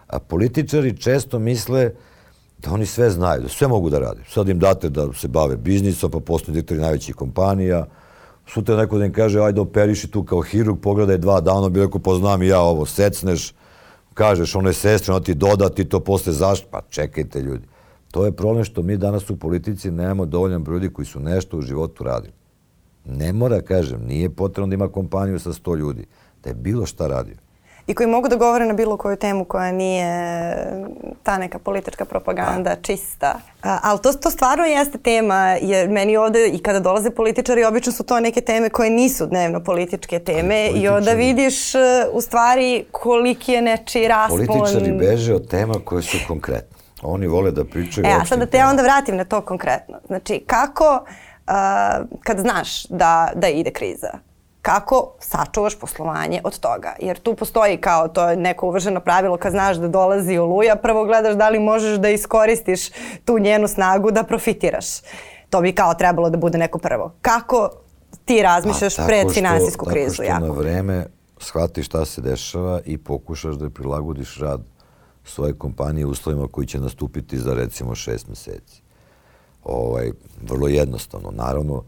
A 0.06 0.18
političari 0.18 0.96
često 0.96 1.38
misle 1.38 1.90
da 2.58 2.72
oni 2.72 2.86
sve 2.86 3.10
znaju, 3.10 3.42
da 3.42 3.48
sve 3.48 3.68
mogu 3.68 3.90
da 3.90 3.98
rade. 3.98 4.20
Sad 4.28 4.48
im 4.48 4.58
date 4.58 4.88
da 4.88 5.12
se 5.12 5.28
bave 5.28 5.56
biznisom, 5.56 6.10
pa 6.10 6.20
postanu 6.20 6.54
direktori 6.54 6.80
najvećih 6.80 7.14
kompanija. 7.14 7.86
Sutra 8.46 8.76
neko 8.76 8.98
da 8.98 9.04
im 9.04 9.12
kaže, 9.12 9.40
ajde 9.40 9.60
operiši 9.60 10.10
tu 10.10 10.24
kao 10.24 10.40
hirurg, 10.40 10.80
pogledaj 10.82 11.18
dva 11.18 11.40
dana, 11.40 11.68
bi 11.68 11.80
rekao, 11.80 12.00
poznam 12.00 12.42
i 12.42 12.48
ja 12.48 12.60
ovo, 12.60 12.86
secneš, 12.86 13.54
kažeš 14.14 14.54
onoj 14.54 14.72
sestri, 14.72 15.12
ona 15.12 15.20
ti 15.20 15.34
doda, 15.34 15.68
ti 15.68 15.84
to 15.84 16.00
posle 16.00 16.32
zašto? 16.32 16.66
Pa 16.70 16.80
čekajte 16.90 17.40
ljudi. 17.40 17.66
To 18.10 18.24
je 18.24 18.32
problem 18.32 18.64
što 18.64 18.82
mi 18.82 18.96
danas 18.96 19.30
u 19.30 19.36
politici 19.36 19.90
nemamo 19.90 20.26
dovoljan 20.26 20.64
ljudi 20.68 20.88
koji 20.88 21.06
su 21.06 21.20
nešto 21.20 21.58
u 21.58 21.62
životu 21.62 22.04
radili. 22.04 22.32
Ne 23.04 23.32
mora, 23.32 23.60
kažem, 23.60 24.06
nije 24.06 24.30
potrebno 24.30 24.68
da 24.68 24.74
ima 24.74 24.88
kompaniju 24.88 25.38
sa 25.38 25.52
100 25.52 25.76
ljudi, 25.76 26.06
da 26.44 26.50
je 26.50 26.54
bilo 26.54 26.86
šta 26.86 27.06
radio 27.06 27.43
i 27.86 27.94
koji 27.94 28.06
mogu 28.06 28.28
da 28.28 28.36
govore 28.36 28.66
na 28.66 28.72
bilo 28.72 28.96
koju 28.96 29.16
temu 29.16 29.44
koja 29.44 29.72
nije 29.72 30.56
ta 31.22 31.38
neka 31.38 31.58
politička 31.58 32.04
propaganda 32.04 32.70
A. 32.70 32.76
čista. 32.82 33.40
A, 33.62 33.78
ali 33.82 33.98
to, 34.02 34.12
to 34.12 34.30
stvarno 34.30 34.64
jeste 34.64 34.98
tema, 34.98 35.56
jer 35.62 35.88
meni 35.88 36.16
ovde 36.16 36.48
i 36.48 36.58
kada 36.58 36.80
dolaze 36.80 37.10
političari, 37.10 37.64
obično 37.64 37.92
su 37.92 38.04
to 38.04 38.20
neke 38.20 38.40
teme 38.40 38.68
koje 38.68 38.90
nisu 38.90 39.26
dnevno 39.26 39.60
političke 39.60 40.18
teme 40.18 40.68
i 40.68 40.88
onda 40.88 41.12
vidiš 41.12 41.74
uh, 41.74 41.80
u 42.12 42.20
stvari 42.20 42.84
koliki 42.90 43.52
je 43.52 43.62
nečiji 43.62 44.08
raspon. 44.08 44.46
Političari 44.46 44.92
beže 44.92 45.34
od 45.34 45.48
tema 45.48 45.74
koje 45.84 46.02
su 46.02 46.16
konkretne. 46.28 46.76
Oni 47.02 47.26
vole 47.26 47.50
da 47.50 47.64
pričaju 47.64 48.06
e, 48.06 48.10
a 48.20 48.24
sad 48.24 48.38
da 48.38 48.46
te 48.46 48.56
ja 48.56 48.68
onda 48.68 48.82
vratim 48.82 49.16
na 49.16 49.24
to 49.24 49.40
konkretno. 49.40 49.98
Znači, 50.06 50.44
kako, 50.46 51.04
uh, 51.46 51.52
kad 52.24 52.38
znaš 52.38 52.84
da, 52.84 53.30
da 53.34 53.48
ide 53.48 53.70
kriza, 53.70 54.10
kako 54.64 55.14
sačuvaš 55.20 55.78
poslovanje 55.78 56.40
od 56.44 56.58
toga. 56.58 56.94
Jer 57.00 57.18
tu 57.18 57.34
postoji 57.34 57.76
kao 57.76 58.08
to 58.08 58.28
je 58.30 58.36
neko 58.36 58.66
uvaženo 58.66 59.00
pravilo 59.00 59.36
kad 59.36 59.52
znaš 59.52 59.76
da 59.76 59.88
dolazi 59.88 60.38
oluja, 60.38 60.76
prvo 60.76 61.04
gledaš 61.04 61.34
da 61.34 61.48
li 61.48 61.58
možeš 61.58 61.98
da 61.98 62.08
iskoristiš 62.08 62.88
tu 63.24 63.38
njenu 63.38 63.68
snagu 63.68 64.10
da 64.10 64.22
profitiraš. 64.22 64.86
To 65.50 65.60
bi 65.60 65.72
kao 65.72 65.94
trebalo 65.94 66.30
da 66.30 66.36
bude 66.36 66.58
neko 66.58 66.78
prvo. 66.78 67.12
Kako 67.22 67.70
ti 68.24 68.42
razmišljaš 68.42 68.96
pa, 68.96 69.04
pred 69.06 69.32
finansijsku 69.34 69.84
krizu? 69.84 70.16
Tako 70.16 70.36
što 70.36 70.46
na 70.46 70.52
vreme 70.52 71.06
shvatiš 71.38 71.86
šta 71.86 72.04
se 72.04 72.20
dešava 72.20 72.80
i 72.84 72.98
pokušaš 72.98 73.54
da 73.54 73.70
prilagodiš 73.70 74.38
rad 74.38 74.60
svoje 75.24 75.58
kompanije 75.58 76.06
uslovima 76.06 76.48
koji 76.48 76.66
će 76.66 76.80
nastupiti 76.80 77.38
za 77.38 77.54
recimo 77.54 77.94
šest 77.94 78.28
meseci. 78.28 78.82
Ovaj, 79.64 80.12
vrlo 80.42 80.68
jednostavno. 80.68 81.30
Naravno, 81.30 81.84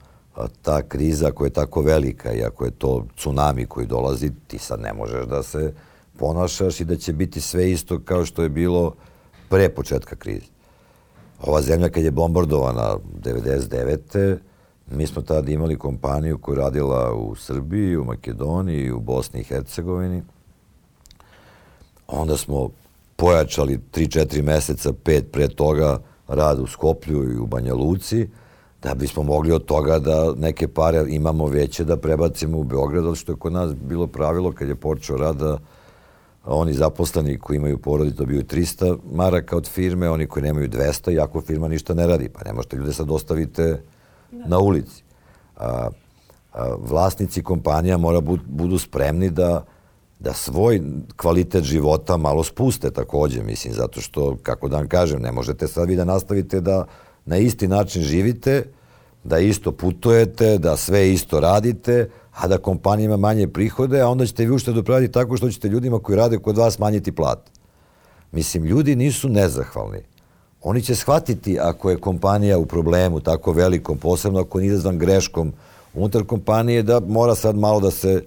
ta 0.62 0.82
kriza 0.82 1.30
koja 1.30 1.46
je 1.46 1.52
tako 1.52 1.82
velika 1.82 2.32
i 2.32 2.42
ako 2.42 2.64
je 2.64 2.70
to 2.70 3.06
tsunami 3.16 3.66
koji 3.66 3.86
dolazi, 3.86 4.30
ti 4.46 4.58
sad 4.58 4.80
ne 4.80 4.92
možeš 4.92 5.26
da 5.26 5.42
se 5.42 5.72
ponašaš 6.18 6.80
i 6.80 6.84
da 6.84 6.96
će 6.96 7.12
biti 7.12 7.40
sve 7.40 7.70
isto 7.70 8.00
kao 8.04 8.24
što 8.24 8.42
je 8.42 8.48
bilo 8.48 8.94
pre 9.48 9.68
početka 9.68 10.16
krize. 10.16 10.46
Ova 11.42 11.62
zemlja 11.62 11.88
kad 11.88 12.04
je 12.04 12.10
bombardovana 12.10 12.96
99. 13.22 14.38
mi 14.90 15.06
smo 15.06 15.22
tada 15.22 15.50
imali 15.50 15.78
kompaniju 15.78 16.38
koja 16.38 16.58
radila 16.58 17.14
u 17.14 17.34
Srbiji, 17.34 17.96
u 17.96 18.04
Makedoniji, 18.04 18.90
u 18.90 19.00
Bosni 19.00 19.40
i 19.40 19.44
Hercegovini. 19.44 20.22
onda 22.06 22.36
smo 22.36 22.70
pojačali 23.16 23.80
3-4 23.92 24.42
meseca, 24.42 24.92
pet 25.04 25.32
pre 25.32 25.48
toga 25.48 25.98
rad 26.28 26.58
u 26.58 26.66
Skoplju 26.66 27.32
i 27.32 27.38
u 27.38 27.46
Banja 27.46 27.74
Luci, 27.74 28.28
da 28.86 28.94
bismo 28.94 29.22
mogli 29.22 29.52
od 29.52 29.64
toga 29.64 29.98
da 29.98 30.32
neke 30.36 30.68
pare 30.68 31.04
imamo 31.08 31.46
veće 31.46 31.84
da 31.84 31.96
prebacimo 31.96 32.58
u 32.58 32.64
Beograd, 32.64 33.16
što 33.16 33.32
je 33.32 33.36
kod 33.36 33.52
nas 33.52 33.74
bilo 33.74 34.06
pravilo 34.06 34.52
kad 34.52 34.68
je 34.68 34.74
počeo 34.74 35.16
rad 35.16 35.36
da 35.36 35.58
oni 36.44 36.72
zaposleni 36.72 37.38
koji 37.38 37.56
imaju 37.56 37.78
porodicu 37.78 38.16
dobiju 38.16 38.42
300 38.42 38.98
maraka 39.12 39.56
od 39.56 39.68
firme, 39.68 40.10
oni 40.10 40.26
koji 40.26 40.42
nemaju 40.42 40.68
200, 40.68 41.12
iako 41.12 41.40
firma 41.40 41.68
ništa 41.68 41.94
ne 41.94 42.06
radi. 42.06 42.28
Pa 42.28 42.44
ne 42.44 42.52
možete 42.52 42.76
ljude 42.76 42.92
sad 42.92 43.10
ostavite 43.10 43.82
da. 44.32 44.46
na 44.46 44.58
ulici. 44.58 45.02
A, 45.56 45.88
a, 46.52 46.74
vlasnici 46.78 47.42
kompanija 47.42 47.98
mora 47.98 48.20
bu, 48.20 48.38
budu 48.46 48.78
spremni 48.78 49.30
da 49.30 49.64
da 50.18 50.32
svoj 50.32 50.80
kvalitet 51.16 51.64
života 51.64 52.16
malo 52.16 52.44
spuste 52.44 52.90
takođe, 52.90 53.42
mislim, 53.42 53.74
zato 53.74 54.00
što, 54.00 54.36
kako 54.42 54.68
da 54.68 54.76
vam 54.76 54.88
kažem, 54.88 55.22
ne 55.22 55.32
možete 55.32 55.68
sad 55.68 55.88
vi 55.88 55.96
da 55.96 56.04
nastavite 56.04 56.60
da 56.60 56.86
na 57.26 57.36
isti 57.36 57.68
način 57.68 58.02
živite, 58.02 58.64
da 59.24 59.38
isto 59.38 59.72
putujete, 59.72 60.58
da 60.58 60.76
sve 60.76 61.12
isto 61.12 61.40
radite, 61.40 62.10
a 62.32 62.48
da 62.48 62.58
kompanija 62.58 63.04
ima 63.04 63.16
manje 63.16 63.48
prihode, 63.48 64.00
a 64.00 64.08
onda 64.08 64.26
ćete 64.26 64.44
vi 64.44 64.50
uštedu 64.50 64.82
praviti 64.84 65.12
tako 65.12 65.36
što 65.36 65.50
ćete 65.50 65.68
ljudima 65.68 65.98
koji 65.98 66.16
rade 66.16 66.38
kod 66.38 66.56
vas 66.56 66.74
smanjiti 66.74 67.12
plat. 67.12 67.38
Mislim, 68.32 68.64
ljudi 68.64 68.96
nisu 68.96 69.28
nezahvalni. 69.28 69.98
Oni 70.62 70.82
će 70.82 70.94
shvatiti 70.94 71.58
ako 71.60 71.90
je 71.90 71.96
kompanija 71.96 72.58
u 72.58 72.66
problemu 72.66 73.20
tako 73.20 73.52
velikom, 73.52 73.98
posebno 73.98 74.40
ako 74.40 74.60
nije 74.60 74.68
izazvan 74.68 74.98
greškom 74.98 75.52
unutar 75.94 76.24
kompanije, 76.24 76.82
da 76.82 77.00
mora 77.00 77.34
sad 77.34 77.56
malo 77.56 77.80
da 77.80 77.90
se, 77.90 78.22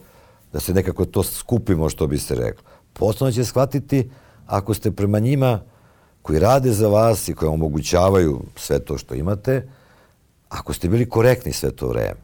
da 0.54 0.60
se 0.60 0.74
nekako 0.74 1.06
to 1.06 1.24
skupimo, 1.24 1.90
što 1.90 2.08
bi 2.08 2.18
se 2.18 2.36
reklo. 2.36 2.64
Posebno 2.94 3.32
će 3.32 3.46
shvatiti 3.46 4.10
ako 4.48 4.74
ste 4.74 4.92
prema 4.92 5.20
njima 5.20 5.60
koji 6.30 6.40
rade 6.40 6.72
za 6.72 6.88
vas 6.88 7.28
i 7.28 7.34
koji 7.34 7.50
omogućavaju 7.50 8.42
sve 8.56 8.80
to 8.80 8.98
što 8.98 9.16
imate, 9.16 9.68
ako 10.50 10.74
ste 10.74 10.90
bili 10.90 11.10
korektni 11.10 11.54
sve 11.54 11.72
to 11.72 11.88
vreme. 11.88 12.22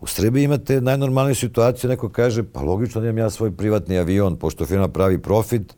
U 0.00 0.06
Srbiji 0.06 0.44
imate 0.44 0.80
najnormalniju 0.80 1.34
situaciju, 1.34 1.90
neko 1.90 2.08
kaže, 2.08 2.44
pa 2.52 2.60
logično 2.60 3.00
da 3.00 3.06
imam 3.06 3.18
ja 3.18 3.30
svoj 3.30 3.50
privatni 3.56 3.98
avion, 3.98 4.36
pošto 4.36 4.66
firma 4.66 4.88
pravi 4.88 5.18
profit, 5.18 5.74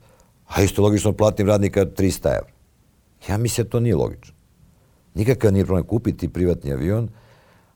a 0.46 0.62
isto 0.62 0.82
logično 0.82 1.12
platim 1.12 1.48
radnika 1.48 1.86
300 1.86 2.28
evra. 2.28 2.52
Ja 3.28 3.38
mislim 3.38 3.64
da 3.64 3.70
to 3.70 3.80
nije 3.80 3.96
logično. 3.96 4.34
Nikakav 5.14 5.52
nije 5.52 5.64
problem 5.64 5.86
kupiti 5.86 6.28
privatni 6.28 6.72
avion, 6.72 7.08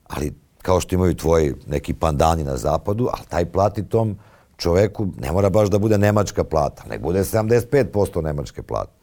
ali 0.05 0.35
kao 0.63 0.81
što 0.81 0.95
imaju 0.95 1.15
tvoji 1.15 1.55
neki 1.67 1.95
pandani 1.95 2.45
na 2.45 2.57
zapadu, 2.57 3.09
ali 3.13 3.27
taj 3.29 3.45
plati 3.45 3.89
tom 3.89 4.19
čoveku 4.57 5.07
ne 5.21 5.33
mora 5.33 5.51
baš 5.51 5.69
da 5.69 5.79
bude 5.79 5.99
nemačka 5.99 6.45
plata, 6.45 6.85
nek 6.89 7.01
bude 7.01 7.25
75% 7.25 8.23
nemačke 8.23 8.63
plate. 8.63 9.02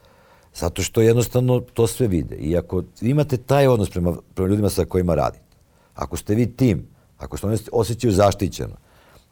Zato 0.55 0.81
što 0.81 1.01
jednostavno 1.01 1.59
to 1.59 1.87
sve 1.87 2.07
vide. 2.07 2.35
I 2.35 2.57
ako 2.57 2.83
imate 3.01 3.37
taj 3.37 3.67
odnos 3.67 3.89
prema, 3.89 4.17
prema 4.33 4.49
ljudima 4.49 4.69
sa 4.69 4.85
kojima 4.85 5.15
radite, 5.15 5.55
ako 5.95 6.17
ste 6.17 6.35
vi 6.35 6.55
tim, 6.55 6.87
ako 7.17 7.37
se 7.37 7.47
oni 7.47 7.57
osjećaju 7.71 8.13
zaštićeno, 8.13 8.75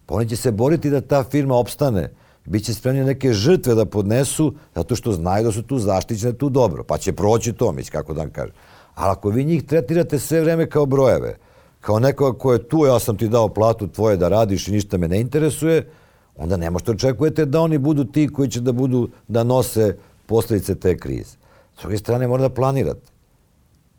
pa 0.06 0.16
oni 0.16 0.30
će 0.30 0.36
se 0.36 0.52
boriti 0.52 0.90
da 0.90 1.02
ta 1.02 1.24
firma 1.24 1.56
opstane, 1.56 2.10
Biće 2.48 2.74
spremni 2.74 3.04
neke 3.04 3.34
žrtve 3.34 3.76
da 3.76 3.86
podnesu, 3.86 4.54
zato 4.76 4.96
što 4.96 5.12
znaju 5.12 5.44
da 5.44 5.52
su 5.52 5.64
tu 5.64 5.80
zaštićene, 5.80 6.34
tu 6.34 6.50
dobro. 6.50 6.84
Pa 6.84 6.98
će 6.98 7.14
proći 7.14 7.54
to, 7.54 7.72
misli, 7.72 7.92
kako 7.92 8.14
da 8.14 8.22
vam 8.22 8.30
kažem. 8.32 8.54
Ali 8.96 9.12
ako 9.12 9.30
vi 9.30 9.46
njih 9.46 9.64
tretirate 9.64 10.20
sve 10.20 10.42
vreme 10.42 10.70
kao 10.70 10.86
brojeve, 10.86 11.38
kao 11.82 12.00
nekoga 12.00 12.40
ko 12.40 12.54
je 12.54 12.68
tu, 12.68 12.86
ja 12.86 13.00
sam 13.00 13.18
ti 13.18 13.28
dao 13.28 13.50
platu 13.50 13.88
tvoje 13.88 14.18
da 14.18 14.30
radiš 14.30 14.68
i 14.68 14.72
ništa 14.72 14.98
me 14.98 15.08
ne 15.08 15.20
interesuje, 15.20 15.90
onda 16.36 16.58
ne 16.58 16.70
možete 16.70 16.92
očekujete 16.92 17.46
da 17.46 17.62
oni 17.62 17.78
budu 17.78 18.04
ti 18.04 18.28
koji 18.28 18.50
će 18.50 18.62
da 18.62 18.72
budu, 18.72 19.10
da 19.28 19.44
nose 19.44 19.98
posledice 20.28 20.76
te 20.76 20.98
krize. 20.98 21.38
S 21.78 21.82
druge 21.82 21.98
strane, 21.98 22.28
mora 22.28 22.42
da 22.42 22.54
planirate. 22.54 23.12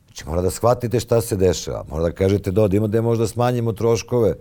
Znači, 0.07 0.29
mora 0.29 0.43
da 0.43 0.51
shvatite 0.51 1.01
šta 1.01 1.21
se 1.21 1.37
dešava. 1.37 1.85
Mora 1.91 2.03
da 2.03 2.13
kažete 2.13 2.51
da 2.51 2.63
odimo 2.63 2.87
da 2.87 3.03
možda 3.03 3.27
smanjimo 3.27 3.73
troškove. 3.73 4.35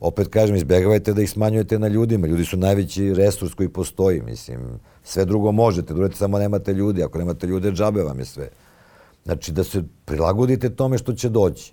Opet 0.00 0.28
kažem, 0.28 0.56
izbjegavajte 0.56 1.12
da 1.12 1.22
ih 1.22 1.30
smanjujete 1.30 1.78
na 1.78 1.88
ljudima. 1.88 2.26
Ljudi 2.26 2.44
su 2.44 2.56
najveći 2.56 3.14
resurs 3.14 3.54
koji 3.54 3.68
postoji. 3.68 4.22
Mislim, 4.22 4.80
sve 5.04 5.24
drugo 5.24 5.52
možete. 5.52 5.94
Drugete 5.94 6.16
samo 6.16 6.38
nemate 6.38 6.72
ljudi. 6.72 7.02
Ako 7.02 7.18
nemate 7.18 7.46
ljude, 7.46 7.72
džabe 7.72 8.02
vam 8.02 8.18
je 8.18 8.24
sve. 8.24 8.48
Znači, 9.24 9.52
da 9.52 9.64
se 9.64 9.82
prilagodite 10.04 10.70
tome 10.70 10.98
što 10.98 11.12
će 11.12 11.28
doći. 11.28 11.72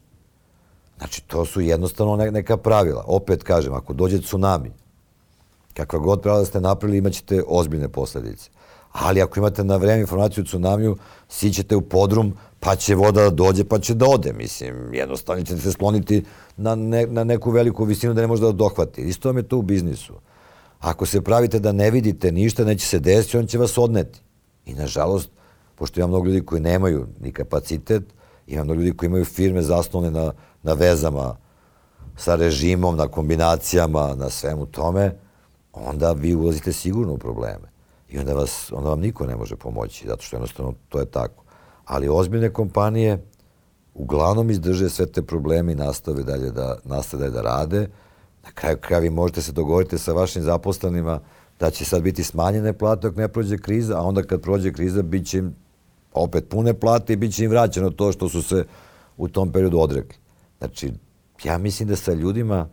Znači, 0.97 1.23
to 1.27 1.45
su 1.45 1.61
jednostavno 1.61 2.15
neka 2.15 2.57
pravila. 2.57 3.03
Opet 3.07 3.43
kažem, 3.43 3.73
ako 3.73 3.93
dođe 3.93 4.21
tsunami, 4.21 4.71
kakva 5.73 5.99
god 5.99 6.21
pravila 6.21 6.39
da 6.39 6.45
ste 6.45 6.61
napravili, 6.61 6.97
imaćete 6.97 7.43
ozbiljne 7.47 7.89
posledice 7.89 8.49
ali 8.91 9.21
ako 9.21 9.39
imate 9.39 9.63
na 9.63 9.75
vreme 9.75 10.01
informaciju 10.01 10.41
o 10.41 10.45
tsunamiju, 10.45 10.97
sićete 11.29 11.75
u 11.75 11.81
podrum, 11.81 12.33
pa 12.59 12.75
će 12.75 12.95
voda 12.95 13.21
da 13.21 13.29
dođe, 13.29 13.63
pa 13.63 13.79
će 13.79 13.93
da 13.93 14.05
ode, 14.09 14.33
mislim, 14.33 14.93
jednostavno 14.93 15.43
ćete 15.43 15.61
se 15.61 15.71
skloniti 15.71 16.23
na, 16.57 16.75
ne, 16.75 17.07
na 17.07 17.23
neku 17.23 17.51
veliku 17.51 17.83
visinu 17.83 18.13
da 18.13 18.21
ne 18.21 18.27
može 18.27 18.41
da 18.41 18.51
dohvati. 18.51 19.01
Isto 19.01 19.29
vam 19.29 19.37
je 19.37 19.43
to 19.43 19.57
u 19.57 19.61
biznisu. 19.61 20.13
Ako 20.79 21.05
se 21.05 21.21
pravite 21.21 21.59
da 21.59 21.71
ne 21.71 21.91
vidite 21.91 22.31
ništa, 22.31 22.63
neće 22.63 22.87
se 22.87 22.99
desiti, 22.99 23.37
on 23.37 23.47
će 23.47 23.57
vas 23.57 23.77
odneti. 23.77 24.19
I 24.65 24.73
nažalost, 24.73 25.29
pošto 25.75 25.99
ima 25.99 26.07
mnogo 26.07 26.25
ljudi 26.25 26.45
koji 26.45 26.61
nemaju 26.61 27.07
ni 27.21 27.31
kapacitet, 27.31 28.03
ima 28.47 28.63
mnogo 28.63 28.81
ljudi 28.81 28.97
koji 28.97 29.07
imaju 29.07 29.25
firme 29.25 29.61
zasnovane 29.61 30.11
na, 30.11 30.33
na 30.63 30.73
vezama 30.73 31.35
sa 32.17 32.35
režimom, 32.35 32.97
na 32.97 33.07
kombinacijama, 33.07 34.15
na 34.15 34.29
svemu 34.29 34.65
tome, 34.65 35.15
onda 35.73 36.11
vi 36.11 36.35
ulazite 36.35 36.73
sigurno 36.73 37.13
u 37.13 37.17
probleme. 37.17 37.70
I 38.11 38.19
onda, 38.19 38.33
vas, 38.33 38.71
onda 38.75 38.89
vam 38.89 38.99
niko 38.99 39.25
ne 39.25 39.35
može 39.35 39.55
pomoći, 39.55 40.07
zato 40.07 40.21
što 40.23 40.35
jednostavno 40.35 40.73
to 40.89 40.99
je 40.99 41.05
tako. 41.05 41.43
Ali 41.85 42.09
ozbiljne 42.09 42.53
kompanije 42.53 43.25
uglavnom 43.93 44.49
izdrže 44.49 44.89
sve 44.89 45.05
te 45.05 45.21
probleme 45.21 45.71
i 45.71 45.75
nastave 45.75 46.23
dalje 46.23 46.51
da, 46.51 46.77
nastave 46.83 47.29
dalje 47.29 47.33
da 47.33 47.41
rade. 47.41 47.89
Na 48.43 48.51
kraju 48.51 48.77
kraja 48.81 48.99
vi 48.99 49.09
možete 49.09 49.41
se 49.41 49.51
dogovoriti 49.51 49.97
sa 49.97 50.13
vašim 50.13 50.43
zaposlenima 50.43 51.19
da 51.59 51.69
će 51.69 51.85
sad 51.85 52.01
biti 52.01 52.23
smanjene 52.23 52.73
plate 52.73 53.07
dok 53.07 53.15
ne 53.15 53.27
prođe 53.27 53.57
kriza, 53.57 53.97
a 53.97 54.01
onda 54.01 54.23
kad 54.23 54.41
prođe 54.41 54.73
kriza 54.73 55.01
bit 55.01 55.27
će 55.27 55.37
im 55.37 55.55
opet 56.13 56.49
pune 56.49 56.73
plate 56.73 57.13
i 57.13 57.15
bit 57.15 57.35
će 57.35 57.45
im 57.45 57.51
vraćeno 57.51 57.89
to 57.89 58.11
što 58.11 58.29
su 58.29 58.41
se 58.41 58.65
u 59.17 59.27
tom 59.27 59.51
periodu 59.51 59.79
odrekli. 59.79 60.17
Znači, 60.57 60.93
ja 61.43 61.57
mislim 61.57 61.89
da 61.89 61.95
sa 61.95 62.13
ljudima 62.13 62.69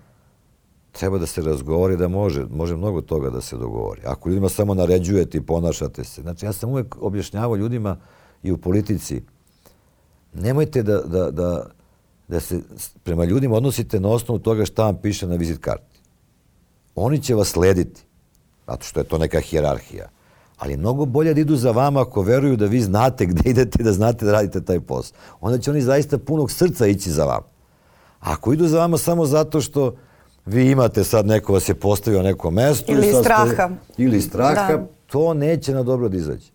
treba 0.98 1.18
da 1.18 1.26
se 1.26 1.42
razgovori 1.42 1.96
da 1.96 2.08
može, 2.08 2.46
može 2.50 2.76
mnogo 2.76 3.00
toga 3.00 3.30
da 3.30 3.40
se 3.40 3.56
dogovori. 3.56 4.02
Ako 4.04 4.28
ljudima 4.28 4.48
samo 4.48 4.74
naređujete 4.74 5.38
i 5.38 5.40
ponašate 5.40 6.04
se. 6.04 6.22
Znači, 6.22 6.46
ja 6.46 6.52
sam 6.52 6.70
uvek 6.70 6.96
objašnjavao 7.00 7.56
ljudima 7.56 7.96
i 8.42 8.52
u 8.52 8.58
politici, 8.58 9.22
nemojte 10.34 10.82
da, 10.82 11.00
da, 11.00 11.30
da, 11.30 11.66
da 12.28 12.40
se 12.40 12.60
prema 13.02 13.24
ljudima 13.24 13.56
odnosite 13.56 14.00
na 14.00 14.08
osnovu 14.08 14.38
toga 14.38 14.64
šta 14.64 14.84
vam 14.84 14.96
piše 14.96 15.26
na 15.26 15.36
vizit 15.36 15.58
karti. 15.60 16.00
Oni 16.94 17.22
će 17.22 17.34
vas 17.34 17.48
slediti, 17.48 18.02
zato 18.66 18.84
što 18.84 19.00
je 19.00 19.04
to 19.04 19.18
neka 19.18 19.40
hjerarhija. 19.40 20.08
Ali 20.58 20.76
mnogo 20.76 21.04
bolje 21.04 21.34
da 21.34 21.40
idu 21.40 21.56
za 21.56 21.70
vama 21.70 22.00
ako 22.00 22.22
veruju 22.22 22.56
da 22.56 22.66
vi 22.66 22.80
znate 22.80 23.26
gde 23.26 23.50
idete 23.50 23.78
i 23.80 23.84
da 23.84 23.92
znate 23.92 24.26
da 24.26 24.32
radite 24.32 24.64
taj 24.64 24.80
posao. 24.80 25.16
Onda 25.40 25.58
će 25.58 25.70
oni 25.70 25.82
zaista 25.82 26.18
punog 26.18 26.50
srca 26.50 26.86
ići 26.86 27.10
za 27.10 27.24
vama. 27.24 27.46
Ako 28.20 28.52
idu 28.52 28.66
za 28.68 28.78
vama 28.78 28.98
samo 28.98 29.26
zato 29.26 29.60
što 29.60 29.94
vi 30.48 30.70
imate 30.70 31.04
sad 31.04 31.26
neko 31.26 31.52
vas 31.52 31.68
je 31.68 31.74
postavio 31.74 32.22
na 32.22 32.28
neko 32.28 32.50
mesto. 32.50 32.92
Ili 32.92 33.12
straha. 33.12 33.46
Ste, 33.46 34.02
ili 34.02 34.20
straha, 34.20 34.76
da. 34.76 34.86
to 35.06 35.34
neće 35.34 35.74
na 35.74 35.82
dobro 35.82 36.08
da 36.08 36.16
izađe. 36.16 36.50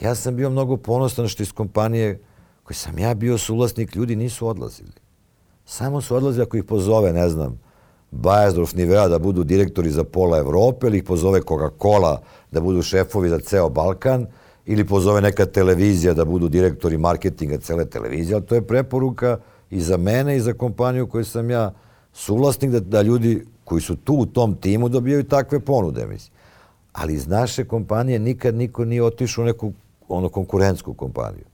Ja 0.00 0.14
sam 0.14 0.36
bio 0.36 0.50
mnogo 0.50 0.76
ponosan 0.76 1.28
što 1.28 1.42
iz 1.42 1.52
kompanije 1.52 2.20
koji 2.62 2.76
sam 2.76 2.98
ja 2.98 3.14
bio 3.14 3.38
suvlasnik, 3.38 3.96
ljudi 3.96 4.16
nisu 4.16 4.48
odlazili. 4.48 4.92
Samo 5.64 6.00
su 6.00 6.16
odlazili 6.16 6.42
ako 6.42 6.56
ih 6.56 6.64
pozove, 6.64 7.12
ne 7.12 7.28
znam, 7.28 7.60
Bajazdorf 8.10 8.74
Nivea 8.74 9.08
da 9.08 9.18
budu 9.18 9.44
direktori 9.44 9.90
za 9.90 10.04
pola 10.04 10.38
Evrope 10.38 10.86
ili 10.86 10.98
ih 10.98 11.04
pozove 11.04 11.40
Coca-Cola 11.40 12.18
da 12.50 12.60
budu 12.60 12.82
šefovi 12.82 13.28
za 13.28 13.38
ceo 13.38 13.68
Balkan 13.68 14.26
ili 14.66 14.86
pozove 14.86 15.20
neka 15.20 15.46
televizija 15.46 16.14
da 16.14 16.24
budu 16.24 16.48
direktori 16.48 16.98
marketinga 16.98 17.58
cele 17.58 17.84
televizije, 17.84 18.34
ali 18.34 18.46
to 18.46 18.54
je 18.54 18.66
preporuka 18.66 19.38
i 19.70 19.80
za 19.80 19.96
mene 19.96 20.36
i 20.36 20.40
za 20.40 20.52
kompaniju 20.52 21.06
koju 21.06 21.24
sam 21.24 21.50
ja 21.50 21.72
suvlasnik 22.16 22.70
da, 22.70 22.80
da 22.80 23.02
ljudi 23.02 23.46
koji 23.64 23.80
su 23.80 23.96
tu 23.96 24.14
u 24.14 24.26
tom 24.26 24.54
timu 24.54 24.88
dobijaju 24.88 25.24
takve 25.24 25.60
ponude, 25.60 26.06
mislim. 26.06 26.36
Ali 26.92 27.14
iz 27.14 27.26
naše 27.26 27.64
kompanije 27.64 28.18
nikad 28.18 28.54
niko 28.54 28.84
nije 28.84 29.02
otišao 29.02 29.42
u 29.42 29.46
neku 29.46 29.72
ono 30.08 30.28
konkurentsku 30.28 30.94
kompaniju. 30.94 31.44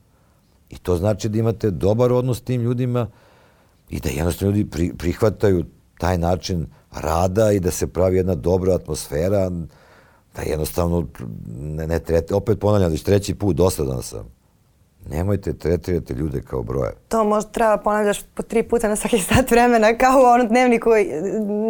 I 0.71 0.79
to 0.79 0.97
znači 0.97 1.29
da 1.29 1.39
imate 1.39 1.71
dobar 1.71 2.13
odnos 2.13 2.39
s 2.39 2.41
tim 2.41 2.63
ljudima 2.63 3.07
i 3.91 4.01
da 4.01 4.09
jednostavno 4.09 4.57
ljudi 4.57 4.71
pri, 4.71 4.93
prihvataju 4.99 5.65
taj 5.99 6.19
način 6.19 6.67
rada 6.93 7.53
i 7.53 7.61
da 7.61 7.71
se 7.71 7.87
pravi 7.87 8.17
jedna 8.17 8.35
dobra 8.35 8.75
atmosfera, 8.75 9.51
da 10.35 10.43
jednostavno 10.43 11.07
ne, 11.59 11.87
ne 11.87 11.99
trete, 11.99 12.35
opet 12.35 12.61
ponavljam, 12.61 12.91
već 12.91 13.03
treći 13.03 13.35
put 13.35 13.57
dosadan 13.57 14.03
sam. 14.03 14.42
Nemojte 15.11 15.53
tretirati 15.53 16.13
ljude 16.13 16.43
kao 16.43 16.63
broje. 16.63 16.93
To 17.09 17.25
možda 17.25 17.51
treba 17.51 17.77
ponavljaš 17.77 18.23
po 18.23 18.43
tri 18.43 18.63
puta 18.63 18.89
na 18.89 18.97
svaki 18.97 19.19
sat 19.19 19.51
vremena 19.51 19.99
kao 19.99 20.23
u 20.23 20.25
onom 20.25 20.49
dnevniku 20.49 20.91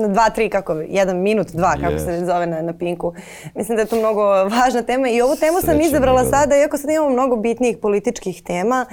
dva, 0.09 0.31
tri, 0.31 0.49
kako, 0.51 0.73
jedan 0.73 1.17
minut, 1.17 1.47
dva, 1.53 1.73
kako 1.81 1.93
yes. 1.93 2.05
se 2.05 2.11
ne 2.11 2.27
zove 2.27 2.47
na, 2.47 2.63
na 2.63 2.79
Pinku. 2.79 3.15
Mislim 3.55 3.77
da 3.77 3.83
je 3.83 3.87
to 3.87 3.97
mnogo 3.97 4.23
važna 4.25 4.83
tema 4.83 5.09
i 5.09 5.21
ovu 5.21 5.37
temu 5.37 5.61
Srećem 5.61 5.79
sam 5.79 5.89
izabrala 5.89 6.25
sada, 6.25 6.57
iako 6.57 6.79
sad 6.79 6.91
imamo 6.91 7.11
mnogo 7.11 7.37
bitnijih 7.37 7.77
političkih 7.79 8.43
tema, 8.43 8.87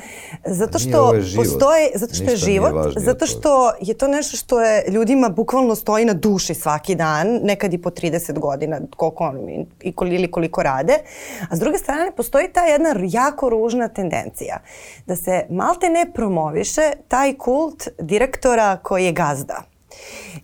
zato 0.46 0.80
što 0.80 1.14
postoje, 1.36 1.92
zato 1.96 2.14
što 2.14 2.24
Ništa 2.24 2.32
je 2.32 2.38
život, 2.38 2.94
zato 2.96 3.26
što 3.26 3.72
je 3.82 3.94
to 3.94 4.08
nešto 4.08 4.38
što 4.38 4.62
je 4.62 4.84
ljudima 4.90 5.30
bukvalno 5.30 5.76
stoji 5.76 6.06
na 6.06 6.14
duši 6.14 6.54
svaki 6.54 6.96
dan, 6.96 7.28
nekad 7.44 7.74
i 7.74 7.78
po 7.78 7.90
30 7.90 8.40
godina, 8.40 8.80
koliko 8.96 9.24
oni 9.24 9.66
i 9.82 9.94
ili 10.00 10.32
koliko 10.32 10.64
rade. 10.64 10.94
A 11.50 11.56
s 11.56 11.60
druge 11.60 11.78
strane, 11.78 12.12
postoji 12.12 12.48
ta 12.54 12.66
jedna 12.66 12.96
jako 12.98 13.50
ružna 13.50 13.88
tendencija 13.88 14.29
da 15.06 15.16
se 15.16 15.46
malte 15.50 15.90
ne 15.90 16.12
promoviše 16.14 16.92
taj 17.08 17.34
kult 17.34 17.88
direktora 18.00 18.78
koji 18.84 19.06
je 19.06 19.12
gazda. 19.12 19.64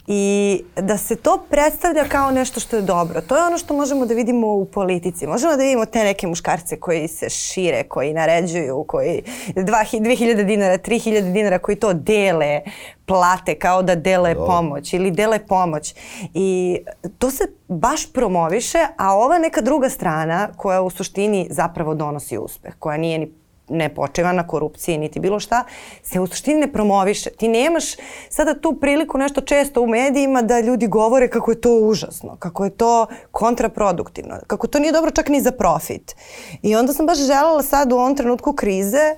I 0.08 0.63
da 0.76 0.98
se 0.98 1.15
to 1.15 1.45
predstavlja 1.50 2.04
kao 2.04 2.32
nešto 2.32 2.60
što 2.60 2.76
je 2.76 2.82
dobro. 2.82 3.21
To 3.21 3.38
je 3.38 3.43
ono 3.43 3.58
što 3.58 3.74
možemo 3.74 4.06
da 4.06 4.13
vidimo 4.13 4.48
u 4.48 4.65
politici. 4.65 5.28
Možemo 5.28 5.56
da 5.56 5.63
vidimo 5.63 5.86
te 5.86 6.04
neke 6.04 6.28
muškarce 6.28 6.80
koji 6.80 7.08
se 7.08 7.30
šire, 7.30 7.84
koji 7.84 8.13
naređuju, 8.13 8.86
koji 8.88 9.24
2000 9.56 10.43
dinara, 10.43 10.78
3000 10.78 11.34
dinara, 11.34 11.60
koji 11.60 11.76
to 11.76 11.93
dele 11.93 12.62
plate 13.06 13.56
kao 13.56 13.84
da 13.84 13.95
dele 13.95 14.34
Do. 14.34 14.45
pomoć 14.45 14.93
ili 14.93 15.12
dele 15.12 15.39
pomoć. 15.48 15.95
I 16.34 16.78
to 17.17 17.32
se 17.32 17.43
baš 17.67 18.13
promoviše, 18.13 18.88
a 18.98 19.15
ova 19.15 19.38
neka 19.38 19.62
druga 19.62 19.89
strana 19.89 20.50
koja 20.58 20.82
u 20.82 20.89
suštini 20.89 21.48
zapravo 21.50 21.93
donosi 21.93 22.38
uspeh, 22.38 22.74
koja 22.80 22.98
nije 22.98 23.19
ni 23.19 23.44
ne 23.69 23.89
počiva 23.95 24.32
na 24.32 24.47
korupciji 24.47 24.97
niti 24.97 25.19
bilo 25.19 25.39
šta, 25.39 25.63
se 26.04 26.19
u 26.19 26.28
suštini 26.28 26.60
ne 26.60 26.71
promoviše. 26.71 27.30
Ti 27.30 27.47
nemaš 27.47 27.84
sada 28.30 28.60
tu 28.60 28.78
priliku 28.82 29.17
nešto 29.17 29.41
često 29.41 29.82
u 29.82 29.88
medijima 29.88 30.41
da 30.41 30.60
ljudi 30.60 30.88
govore 30.88 31.28
kako 31.28 31.51
je 31.51 31.62
to 31.62 31.78
užasno, 31.78 32.36
kako 32.39 32.63
je 32.63 32.69
to 32.69 33.08
kontraproduktivno, 33.32 34.36
kako 34.47 34.67
to 34.67 34.80
nije 34.80 34.91
dobro 34.91 35.12
čak 35.12 35.30
ni 35.30 35.41
za 35.41 35.51
profit. 35.51 36.15
I 36.62 36.75
onda 36.75 36.93
sam 36.93 37.06
baš 37.06 37.17
želela 37.17 37.63
sad 37.63 37.91
u 37.91 37.95
ovom 37.95 38.15
trenutku 38.15 38.54
krize 38.54 39.15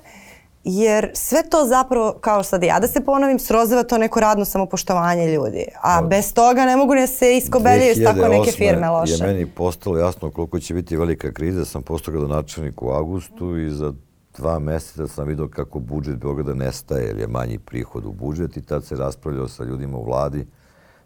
jer 0.64 1.10
sve 1.14 1.42
to 1.50 1.64
zapravo, 1.66 2.14
kao 2.20 2.42
sad 2.42 2.62
ja 2.62 2.80
da 2.80 2.88
se 2.88 3.04
ponovim, 3.04 3.38
srozava 3.38 3.82
to 3.82 3.98
neko 3.98 4.20
radno 4.20 4.44
samopoštovanje 4.44 5.26
ljudi. 5.26 5.64
A 5.82 6.00
Od, 6.02 6.08
bez 6.08 6.34
toga 6.34 6.66
ne 6.66 6.76
mogu 6.76 6.94
ne 6.94 7.06
se 7.06 7.36
iskobeljaju 7.36 7.94
s 7.94 8.04
tako 8.04 8.28
neke 8.28 8.52
firme 8.52 8.90
loše. 8.90 9.12
je 9.12 9.26
meni 9.26 9.46
postalo 9.46 9.98
jasno 9.98 10.30
koliko 10.30 10.60
će 10.60 10.74
biti 10.74 10.96
velika 10.96 11.32
kriza. 11.32 11.64
Sam 11.64 11.82
postao 11.82 12.12
gradonačelnik 12.12 12.82
u 12.82 12.88
augustu 12.88 13.58
i 13.58 13.70
za 13.70 13.92
dva 14.38 14.58
meseca 14.58 15.06
sam 15.06 15.26
vidio 15.26 15.48
kako 15.48 15.78
budžet 15.78 16.16
Beograda 16.16 16.54
nestaje, 16.54 17.06
jer 17.06 17.18
je 17.18 17.26
manji 17.26 17.58
prihod 17.58 18.06
u 18.06 18.12
budžet 18.12 18.56
i 18.56 18.62
tad 18.62 18.84
se 18.84 18.96
raspravljao 18.96 19.48
sa 19.48 19.64
ljudima 19.64 19.98
u 19.98 20.04
vladi, 20.04 20.46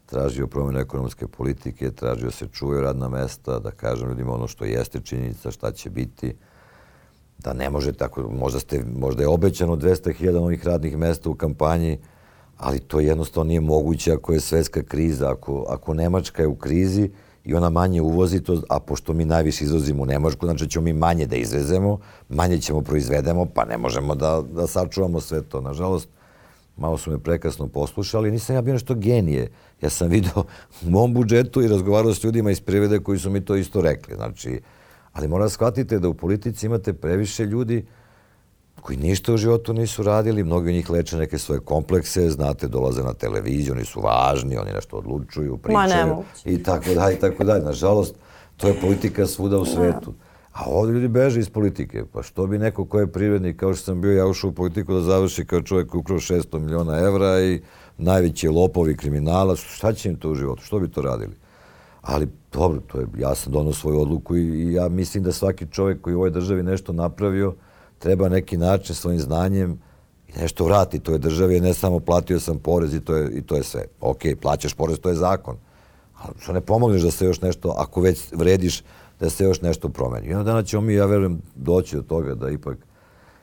tražio 0.06 0.46
promjenu 0.46 0.78
ekonomske 0.78 1.26
politike, 1.26 1.90
tražio 1.90 2.30
se 2.30 2.46
čuje 2.52 2.80
radna 2.80 3.08
mesta, 3.08 3.58
da 3.58 3.70
kažem 3.70 4.08
ljudima 4.08 4.34
ono 4.34 4.46
što 4.46 4.64
jeste 4.64 5.00
činjenica, 5.00 5.50
šta 5.50 5.72
će 5.72 5.90
biti, 5.90 6.34
da 7.38 7.52
ne 7.52 7.70
može 7.70 7.92
tako, 7.92 8.30
možda, 8.30 8.60
ste, 8.60 8.84
možda 8.96 9.22
je 9.22 9.28
obećano 9.28 9.76
200.000 9.76 10.32
novih 10.32 10.66
radnih 10.66 10.96
mesta 10.96 11.30
u 11.30 11.34
kampanji, 11.34 11.98
ali 12.56 12.78
to 12.78 13.00
jednostavno 13.00 13.48
nije 13.48 13.60
moguće 13.60 14.12
ako 14.12 14.32
je 14.32 14.40
svetska 14.40 14.82
kriza, 14.82 15.30
ako, 15.30 15.64
ako 15.68 15.94
Nemačka 15.94 16.42
je 16.42 16.48
u 16.48 16.54
krizi, 16.54 17.10
i 17.44 17.54
ona 17.54 17.70
manje 17.70 18.00
uvozi 18.00 18.40
to, 18.40 18.62
a 18.68 18.80
pošto 18.80 19.12
mi 19.12 19.24
najviše 19.24 19.64
izvozimo 19.64 20.02
u 20.02 20.06
Nemačku, 20.06 20.46
znači 20.46 20.68
ćemo 20.68 20.84
mi 20.84 20.92
manje 20.92 21.26
da 21.26 21.36
izvezemo, 21.36 21.98
manje 22.28 22.58
ćemo 22.58 22.80
proizvedemo, 22.80 23.46
pa 23.46 23.64
ne 23.64 23.78
možemo 23.78 24.14
da, 24.14 24.42
da 24.52 24.66
sačuvamo 24.66 25.20
sve 25.20 25.42
to. 25.42 25.60
Nažalost, 25.60 26.08
malo 26.76 26.98
su 26.98 27.10
me 27.10 27.18
prekasno 27.18 27.68
poslušali, 27.68 28.30
nisam 28.30 28.56
ja 28.56 28.62
bio 28.62 28.72
nešto 28.72 28.94
genije. 28.94 29.50
Ja 29.82 29.90
sam 29.90 30.08
video 30.08 30.44
u 30.86 30.90
mom 30.90 31.14
budžetu 31.14 31.62
i 31.62 31.68
razgovarao 31.68 32.14
s 32.14 32.24
ljudima 32.24 32.50
iz 32.50 32.60
privrede 32.60 32.98
koji 32.98 33.18
su 33.18 33.30
mi 33.30 33.44
to 33.44 33.56
isto 33.56 33.80
rekli. 33.80 34.14
Znači, 34.14 34.60
ali 35.12 35.28
mora 35.28 35.48
shvatite 35.48 35.98
da 35.98 36.08
u 36.08 36.14
politici 36.14 36.66
imate 36.66 36.92
previše 36.92 37.44
ljudi 37.44 37.86
koji 38.80 38.98
ništa 38.98 39.34
u 39.34 39.36
životu 39.36 39.72
nisu 39.72 40.02
radili, 40.02 40.44
mnogi 40.44 40.68
od 40.68 40.74
njih 40.74 40.90
leče 40.90 41.16
neke 41.16 41.38
svoje 41.38 41.60
komplekse, 41.60 42.30
znate, 42.30 42.68
dolaze 42.68 43.02
na 43.02 43.12
televiziju, 43.12 43.74
oni 43.74 43.84
su 43.84 44.00
važni, 44.00 44.56
oni 44.56 44.72
nešto 44.72 44.96
odlučuju, 44.96 45.56
pričaju 45.56 46.22
i 46.44 46.62
tako 46.62 46.94
dalje, 46.94 47.14
i 47.14 47.20
tako 47.20 47.44
dalje. 47.44 47.64
Nažalost, 47.64 48.14
to 48.56 48.68
je 48.68 48.80
politika 48.80 49.26
svuda 49.26 49.58
u 49.58 49.64
svetu. 49.64 50.14
A 50.52 50.64
ovdje 50.66 50.92
ljudi 50.92 51.08
beže 51.08 51.40
iz 51.40 51.50
politike. 51.50 52.04
Pa 52.12 52.22
što 52.22 52.46
bi 52.46 52.58
neko 52.58 52.84
ko 52.84 53.00
je 53.00 53.12
privrednik, 53.12 53.56
kao 53.56 53.74
što 53.74 53.84
sam 53.84 54.00
bio, 54.00 54.12
ja 54.12 54.26
ušao 54.26 54.50
u 54.50 54.52
politiku 54.52 54.94
da 54.94 55.00
završi 55.00 55.44
kao 55.44 55.62
čovjek 55.62 55.88
koji 55.88 56.00
ukrao 56.00 56.18
600 56.18 56.58
miliona 56.58 56.98
evra 56.98 57.40
i 57.40 57.62
najveći 57.98 58.48
lopovi 58.48 58.96
kriminala, 58.96 59.56
šta 59.56 59.92
će 59.92 60.08
im 60.08 60.16
to 60.16 60.30
u 60.30 60.34
životu? 60.34 60.62
Što 60.62 60.78
bi 60.78 60.88
to 60.88 61.02
radili? 61.02 61.34
Ali 62.02 62.28
dobro, 62.52 62.80
to 62.80 63.00
je, 63.00 63.06
ja 63.18 63.34
sam 63.34 63.52
donao 63.52 63.72
svoju 63.72 64.00
odluku 64.00 64.36
i, 64.36 64.40
i 64.40 64.72
ja 64.72 64.88
mislim 64.88 65.24
da 65.24 65.32
svaki 65.32 65.66
čovjek 65.66 66.00
koji 66.00 66.14
u 66.14 66.18
ovoj 66.18 66.30
državi 66.30 66.62
nešto 66.62 66.92
napravio, 66.92 67.54
treba 68.02 68.28
neki 68.28 68.56
način 68.56 68.94
svojim 68.94 69.20
znanjem 69.20 69.78
nešto 70.40 70.64
vrati 70.64 70.98
toj 70.98 71.18
državi, 71.18 71.60
ne 71.60 71.74
samo 71.74 72.00
platio 72.00 72.40
sam 72.40 72.58
porez 72.58 72.94
i 72.94 73.00
to 73.00 73.16
je, 73.16 73.30
i 73.30 73.42
to 73.42 73.56
je 73.56 73.62
sve. 73.62 73.84
Ok, 74.00 74.18
plaćaš 74.42 74.74
porez, 74.74 74.98
to 74.98 75.08
je 75.08 75.14
zakon. 75.14 75.56
Ali 76.22 76.34
što 76.40 76.52
ne 76.52 76.60
pomogneš 76.60 77.02
da 77.02 77.10
se 77.10 77.24
još 77.24 77.40
nešto, 77.40 77.74
ako 77.78 78.00
već 78.00 78.32
vrediš, 78.32 78.82
da 79.20 79.30
se 79.30 79.44
još 79.44 79.60
nešto 79.60 79.88
promeni. 79.88 80.34
Onda 80.34 80.44
dana 80.44 80.62
ćemo 80.62 80.82
mi, 80.82 80.94
ja 80.94 81.06
verujem, 81.06 81.42
doći 81.54 81.96
do 81.96 82.02
toga 82.02 82.34
da 82.34 82.50
ipak 82.50 82.76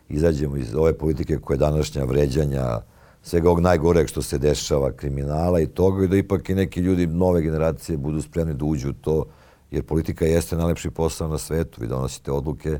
izađemo 0.10 0.58
iz 0.58 0.76
ove 0.76 0.94
politike 0.98 1.38
koje 1.38 1.56
je 1.56 1.60
današnja 1.60 2.04
vređanja, 2.04 2.82
svega 3.24 3.50
ovog 3.50 3.60
najgoreg 3.60 4.08
što 4.08 4.22
se 4.22 4.38
dešava, 4.38 4.92
kriminala 4.92 5.60
i 5.60 5.68
toga 5.68 6.04
i 6.04 6.08
da 6.08 6.18
ipak 6.18 6.50
i 6.50 6.56
neki 6.56 6.80
ljudi 6.80 7.08
nove 7.08 7.42
generacije 7.42 7.98
budu 7.98 8.22
spremni 8.22 8.54
da 8.54 8.66
uđu 8.66 8.90
u 8.90 8.94
to, 8.94 9.26
jer 9.72 9.84
politika 9.84 10.26
jeste 10.26 10.56
najlepši 10.56 10.90
posao 10.90 11.28
na 11.28 11.38
svetu. 11.38 11.82
Vi 11.82 11.88
donosite 11.88 12.32
odluke 12.32 12.80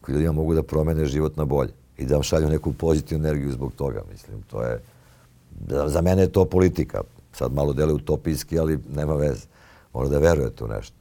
koji 0.00 0.14
ljudima 0.14 0.32
mogu 0.32 0.54
da 0.54 0.62
promene 0.62 1.06
život 1.06 1.36
na 1.36 1.44
bolje 1.44 1.72
i 1.98 2.06
da 2.06 2.14
vam 2.14 2.22
šalju 2.22 2.48
neku 2.48 2.72
pozitivnu 2.72 3.28
energiju 3.28 3.52
zbog 3.52 3.72
toga. 3.72 4.02
Mislim, 4.12 4.42
to 4.42 4.62
je, 4.62 4.80
za 5.86 6.00
mene 6.00 6.22
je 6.22 6.32
to 6.32 6.44
politika. 6.44 7.00
Sad 7.32 7.52
malo 7.52 7.72
dele 7.72 7.92
utopijski, 7.92 8.58
ali 8.58 8.78
nema 8.94 9.14
veze. 9.14 9.46
Mora 9.92 10.08
da 10.08 10.18
verujete 10.18 10.64
u 10.64 10.68
nešto. 10.68 10.96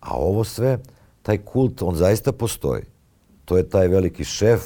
A 0.00 0.16
ovo 0.16 0.44
sve, 0.44 0.78
taj 1.22 1.38
kult, 1.38 1.82
on 1.82 1.96
zaista 1.96 2.32
postoji. 2.32 2.82
To 3.44 3.56
je 3.56 3.68
taj 3.68 3.88
veliki 3.88 4.24
šef, 4.24 4.62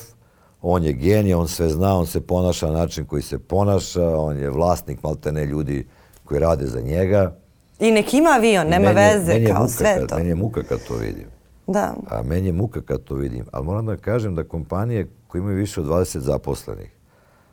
on 0.62 0.84
je 0.84 0.92
genij, 0.92 1.34
on 1.34 1.48
sve 1.48 1.68
zna, 1.68 1.94
on 1.94 2.06
se 2.06 2.20
ponaša 2.20 2.66
na 2.66 2.72
način 2.72 3.04
koji 3.04 3.22
se 3.22 3.38
ponaša, 3.38 4.18
on 4.18 4.36
je 4.36 4.50
vlasnik 4.50 5.02
maltene 5.02 5.46
ljudi 5.46 5.86
koji 6.24 6.40
rade 6.40 6.66
za 6.66 6.80
njega. 6.80 7.36
I 7.80 7.90
nek 7.90 8.14
ima 8.14 8.30
avion, 8.30 8.66
nema 8.66 8.92
meni, 8.92 9.00
veze, 9.00 9.32
meni 9.32 9.46
kao 9.46 9.68
sve 9.68 9.96
kad, 9.98 10.08
to. 10.08 10.16
Meni 10.16 10.28
je 10.28 10.34
muka 10.34 10.62
kad 10.62 10.78
to 10.88 10.94
vidim. 10.94 11.37
Da. 11.68 11.94
A 12.10 12.22
meni 12.22 12.46
je 12.46 12.52
muka 12.52 12.80
kad 12.80 13.04
to 13.04 13.14
vidim. 13.14 13.44
Ali 13.52 13.64
moram 13.66 13.86
da 13.86 13.96
kažem 13.96 14.34
da 14.34 14.44
kompanije 14.44 15.08
koje 15.26 15.40
imaju 15.40 15.56
više 15.56 15.80
od 15.80 15.86
20 15.86 16.18
zaposlenih, 16.18 16.90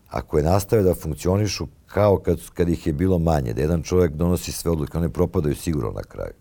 ako 0.09 0.37
je 0.37 0.43
nastave 0.43 0.83
da 0.83 0.93
funkcionišu 0.93 1.67
kao 1.85 2.17
kad, 2.17 2.39
kad 2.53 2.69
ih 2.69 2.87
je 2.87 2.93
bilo 2.93 3.19
manje, 3.19 3.53
da 3.53 3.61
jedan 3.61 3.83
čovjek 3.83 4.11
donosi 4.11 4.51
sve 4.51 4.71
odluke, 4.71 4.97
one 4.97 5.09
propadaju 5.09 5.55
sigurno 5.55 5.91
na 5.91 6.03
kraju. 6.03 6.33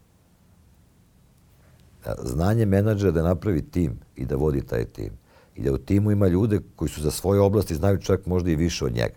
Znanje 2.22 2.66
menadžera 2.66 3.10
da 3.12 3.22
napravi 3.22 3.62
tim 3.62 3.98
i 4.16 4.24
da 4.24 4.36
vodi 4.36 4.60
taj 4.60 4.84
tim. 4.84 5.10
I 5.56 5.62
da 5.62 5.72
u 5.72 5.78
timu 5.78 6.10
ima 6.10 6.28
ljude 6.28 6.60
koji 6.76 6.88
su 6.88 7.00
za 7.00 7.10
svoje 7.10 7.40
oblasti 7.40 7.74
znaju 7.74 7.98
čak 7.98 8.26
možda 8.26 8.50
i 8.50 8.56
više 8.56 8.84
od 8.84 8.92
njega. 8.92 9.14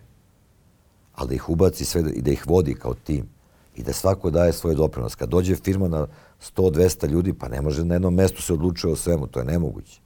Ali 1.14 1.28
da 1.28 1.34
ih 1.34 1.48
ubaci 1.48 1.84
sve 1.84 2.02
i 2.12 2.22
da 2.22 2.30
ih 2.30 2.46
vodi 2.46 2.74
kao 2.74 2.94
tim 2.94 3.28
i 3.76 3.82
da 3.82 3.92
svako 3.92 4.30
daje 4.30 4.52
svoj 4.52 4.74
doprinos. 4.74 5.14
Kad 5.14 5.28
dođe 5.28 5.56
firma 5.56 5.88
na 5.88 6.06
100-200 6.40 7.08
ljudi, 7.08 7.32
pa 7.32 7.48
ne 7.48 7.62
može 7.62 7.84
na 7.84 7.94
jednom 7.94 8.14
mestu 8.14 8.42
se 8.42 8.52
odlučuje 8.52 8.92
o 8.92 8.96
svemu, 8.96 9.26
to 9.26 9.38
je 9.38 9.44
nemoguće. 9.44 10.00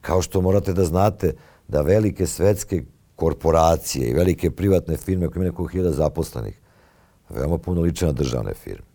Kao 0.00 0.22
što 0.22 0.40
morate 0.40 0.72
da 0.72 0.84
znate 0.84 1.34
da 1.68 1.80
velike 1.80 2.26
svetske 2.26 2.84
korporacije 3.16 4.10
i 4.10 4.14
velike 4.14 4.50
privatne 4.50 4.96
firme 4.96 5.28
koje 5.28 5.40
imaju 5.40 5.52
nekog 5.52 5.70
hiljada 5.70 5.92
zaposlenih, 5.92 6.60
veoma 7.28 7.58
puno 7.58 7.80
liče 7.80 8.06
na 8.06 8.12
državne 8.12 8.54
firme. 8.54 8.86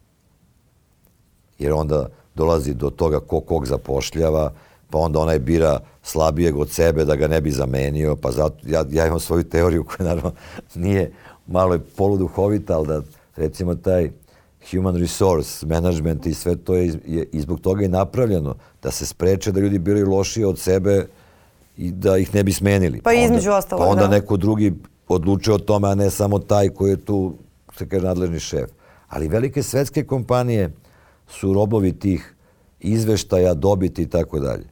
Jer 1.60 1.74
onda 1.74 2.10
dolazi 2.36 2.74
do 2.74 2.90
toga 2.90 3.20
ko 3.20 3.40
kog 3.42 3.66
zapošljava, 3.66 4.54
pa 4.90 4.98
onda 4.98 5.20
onaj 5.20 5.40
bira 5.40 5.80
slabijeg 6.04 6.58
od 6.58 6.70
sebe 6.70 7.06
da 7.06 7.16
ga 7.16 7.28
ne 7.28 7.42
bi 7.42 7.52
zamenio, 7.52 8.16
pa 8.16 8.32
zato, 8.32 8.56
ja, 8.68 8.86
ja 8.92 9.08
imam 9.08 9.20
svoju 9.20 9.44
teoriju 9.44 9.84
koja 9.84 10.08
naravno 10.08 10.32
nije 10.76 11.12
malo 11.48 11.74
je 11.74 11.80
poluduhovita, 11.80 12.78
ali 12.78 12.88
da 12.88 13.02
recimo 13.36 13.76
taj 13.76 14.12
human 14.72 14.96
resource 14.96 15.66
management 15.66 16.26
i 16.26 16.34
sve 16.34 16.56
to 16.56 16.76
je, 16.76 16.94
je 17.06 17.24
i 17.32 17.42
zbog 17.42 17.60
toga 17.60 17.86
i 17.86 17.88
napravljeno 17.88 18.56
da 18.84 18.92
se 18.92 19.06
spreče 19.06 19.52
da 19.52 19.60
ljudi 19.60 19.80
biraju 19.80 20.10
lošije 20.10 20.48
od 20.48 20.60
sebe 20.60 21.08
i 21.78 21.92
da 21.92 22.18
ih 22.18 22.36
ne 22.36 22.44
bi 22.44 22.54
smenili. 22.54 23.02
Pa, 23.02 23.10
pa 23.10 23.14
između 23.14 23.52
ostalo, 23.52 23.82
Pa 23.82 23.88
onda 23.88 24.04
da. 24.04 24.10
neko 24.10 24.38
drugi 24.38 24.74
odlučuje 25.08 25.56
o 25.56 25.58
tome, 25.58 25.88
a 25.88 25.96
ne 25.96 26.10
samo 26.10 26.40
taj 26.40 26.70
koji 26.70 26.90
je 26.90 27.06
tu, 27.06 27.34
se 27.78 27.90
kaže, 27.90 28.06
nadležni 28.06 28.40
šef. 28.40 28.70
Ali 29.08 29.28
velike 29.28 29.64
svetske 29.64 30.04
kompanije 30.04 30.72
su 31.28 31.54
robovi 31.54 32.00
tih 32.00 32.36
izveštaja, 32.80 33.54
dobiti 33.54 34.02
i 34.02 34.08
tako 34.08 34.40
dalje. 34.40 34.66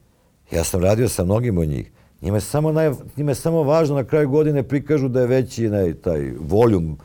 Ja 0.50 0.64
sam 0.64 0.82
radio 0.82 1.08
sa 1.08 1.24
mnogim 1.24 1.58
od 1.58 1.68
njih. 1.68 1.90
Njima 2.22 2.36
je 2.36 2.40
samo, 2.40 2.72
naj, 2.72 2.92
njima 3.16 3.30
je 3.30 3.34
samo 3.34 3.62
važno 3.62 3.94
na 3.94 4.04
kraju 4.04 4.28
godine 4.28 4.62
prikažu 4.62 5.08
da 5.08 5.20
je 5.20 5.26
veći 5.26 5.68
ne, 5.68 5.94
taj 5.94 6.32
voljum 6.40 6.98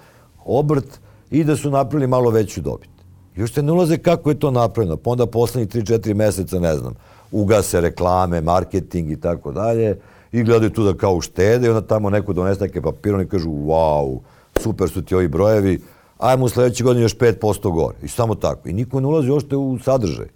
obrt 0.45 0.99
i 1.31 1.43
da 1.43 1.55
su 1.55 1.69
napravili 1.69 2.07
malo 2.07 2.29
veću 2.29 2.61
dobit. 2.61 2.89
Još 3.35 3.51
te 3.51 3.63
ne 3.63 3.71
ulaze 3.71 3.97
kako 3.97 4.29
je 4.29 4.39
to 4.39 4.51
napravljeno. 4.51 4.97
Pa 4.97 5.09
onda 5.09 5.25
poslednjih 5.25 5.69
3-4 5.69 6.13
meseca, 6.13 6.59
ne 6.59 6.75
znam, 6.75 6.93
ugase 7.31 7.81
reklame, 7.81 8.41
marketing 8.41 9.11
i 9.11 9.19
tako 9.19 9.51
dalje 9.51 9.97
i 10.31 10.43
gledaju 10.43 10.69
tu 10.69 10.83
da 10.83 10.93
kao 10.93 11.13
uštede 11.13 11.67
i 11.67 11.69
onda 11.69 11.87
tamo 11.87 12.09
neko 12.09 12.33
donese 12.33 12.61
neke 12.61 12.81
papire 12.81 13.23
i 13.23 13.27
kažu 13.27 13.49
wow, 13.49 14.19
super 14.61 14.89
su 14.89 15.01
ti 15.01 15.15
ovi 15.15 15.27
brojevi, 15.27 15.81
ajmo 16.17 16.45
u 16.45 16.49
sledećeg 16.49 16.85
godine 16.85 17.03
još 17.03 17.17
5% 17.17 17.71
gore. 17.71 17.97
I 18.03 18.07
samo 18.07 18.35
tako. 18.35 18.69
I 18.69 18.73
niko 18.73 18.99
ne 18.99 19.07
ulazi 19.07 19.29
ošte 19.31 19.55
u 19.55 19.79
sadržaj. 19.79 20.27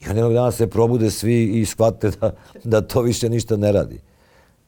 I 0.00 0.08
onda 0.08 0.20
jednog 0.20 0.32
dana 0.32 0.50
se 0.50 0.66
probude 0.66 1.10
svi 1.10 1.44
i 1.44 1.64
shvate 1.64 2.10
da, 2.20 2.34
da 2.64 2.80
to 2.80 3.00
više 3.00 3.28
ništa 3.28 3.56
ne 3.56 3.72
radi. 3.72 4.00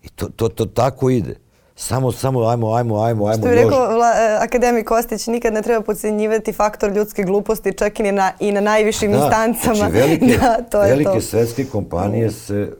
I 0.02 0.08
to, 0.08 0.28
to, 0.28 0.48
to 0.48 0.66
tako 0.66 1.10
ide. 1.10 1.34
Samo, 1.80 2.12
samo, 2.12 2.46
ajmo, 2.46 2.72
ajmo, 2.72 3.02
ajmo, 3.02 3.26
ajmo. 3.26 3.42
Što 3.42 3.48
bi 3.48 3.54
rekao 3.54 3.94
vla, 3.94 4.06
e, 4.06 4.38
akademik 4.40 4.88
Kostić, 4.88 5.26
nikad 5.26 5.52
ne 5.52 5.62
treba 5.62 5.80
podcenjivati 5.80 6.52
faktor 6.52 6.92
ljudske 6.92 7.22
gluposti 7.22 7.72
čak 7.72 8.00
i 8.00 8.12
na, 8.12 8.32
i 8.40 8.52
na 8.52 8.60
najvišim 8.60 9.12
da, 9.12 9.18
instancama. 9.18 9.74
Znači 9.74 9.92
velike, 9.92 10.26
da, 10.40 10.62
to 10.70 10.80
velike 10.80 11.10
je 11.10 11.14
to. 11.14 11.20
svetske 11.20 11.64
kompanije 11.64 12.30
se 12.30 12.72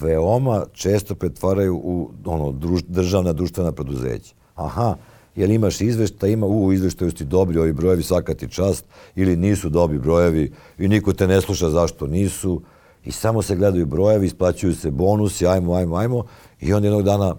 veoma 0.00 0.64
često 0.72 1.14
pretvaraju 1.14 1.76
u 1.76 2.10
ono, 2.24 2.52
druž, 2.52 2.82
državna 2.82 3.32
društvena 3.32 3.72
preduzeća. 3.72 4.34
Aha, 4.54 4.96
jel 5.34 5.50
imaš 5.50 5.80
izvešta, 5.80 6.26
ima 6.26 6.46
u 6.46 6.72
izveštaju 6.72 7.12
dobri 7.20 7.58
ovi 7.58 7.72
brojevi, 7.72 8.02
svaka 8.02 8.34
ti 8.34 8.48
čast, 8.48 8.84
ili 9.14 9.36
nisu 9.36 9.68
dobri 9.68 9.98
brojevi 9.98 10.52
i 10.78 10.88
niko 10.88 11.12
te 11.12 11.26
ne 11.26 11.40
sluša 11.40 11.70
zašto 11.70 12.06
nisu 12.06 12.62
i 13.04 13.12
samo 13.12 13.42
se 13.42 13.56
gledaju 13.56 13.86
brojevi, 13.86 14.26
isplaćuju 14.26 14.74
se 14.74 14.90
bonusi, 14.90 15.46
ajmo, 15.46 15.74
ajmo, 15.74 15.96
ajmo 15.96 16.24
i 16.60 16.72
onda 16.72 16.86
jednog 16.88 17.02
dana 17.02 17.36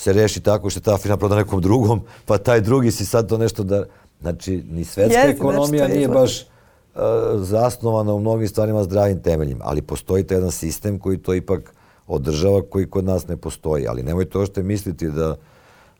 se 0.00 0.12
reši 0.12 0.40
tako 0.40 0.70
što 0.70 0.80
ta 0.80 0.98
firma 0.98 1.16
proda 1.16 1.36
nekom 1.36 1.60
drugom, 1.60 2.00
pa 2.24 2.38
taj 2.38 2.60
drugi 2.60 2.90
si 2.90 3.04
sad 3.04 3.28
to 3.28 3.38
nešto 3.38 3.62
da... 3.62 3.84
Znači, 4.20 4.62
ni 4.70 4.84
svetska 4.84 5.18
Jeste, 5.18 5.30
ekonomija 5.30 5.88
nije 5.88 6.08
baš 6.08 6.40
uh, 6.40 7.00
zasnovana 7.36 8.14
u 8.14 8.20
mnogim 8.20 8.48
stvarima 8.48 8.84
zdravim 8.84 9.22
temeljima, 9.22 9.64
ali 9.66 9.82
postoji 9.82 10.24
taj 10.24 10.36
jedan 10.36 10.50
sistem 10.50 10.98
koji 10.98 11.18
to 11.18 11.34
ipak 11.34 11.74
održava, 12.06 12.62
koji 12.70 12.86
kod 12.86 13.04
nas 13.04 13.28
ne 13.28 13.36
postoji. 13.36 13.86
Ali 13.86 14.02
nemojte 14.02 14.38
ošte 14.38 14.62
misliti 14.62 15.10
da, 15.10 15.36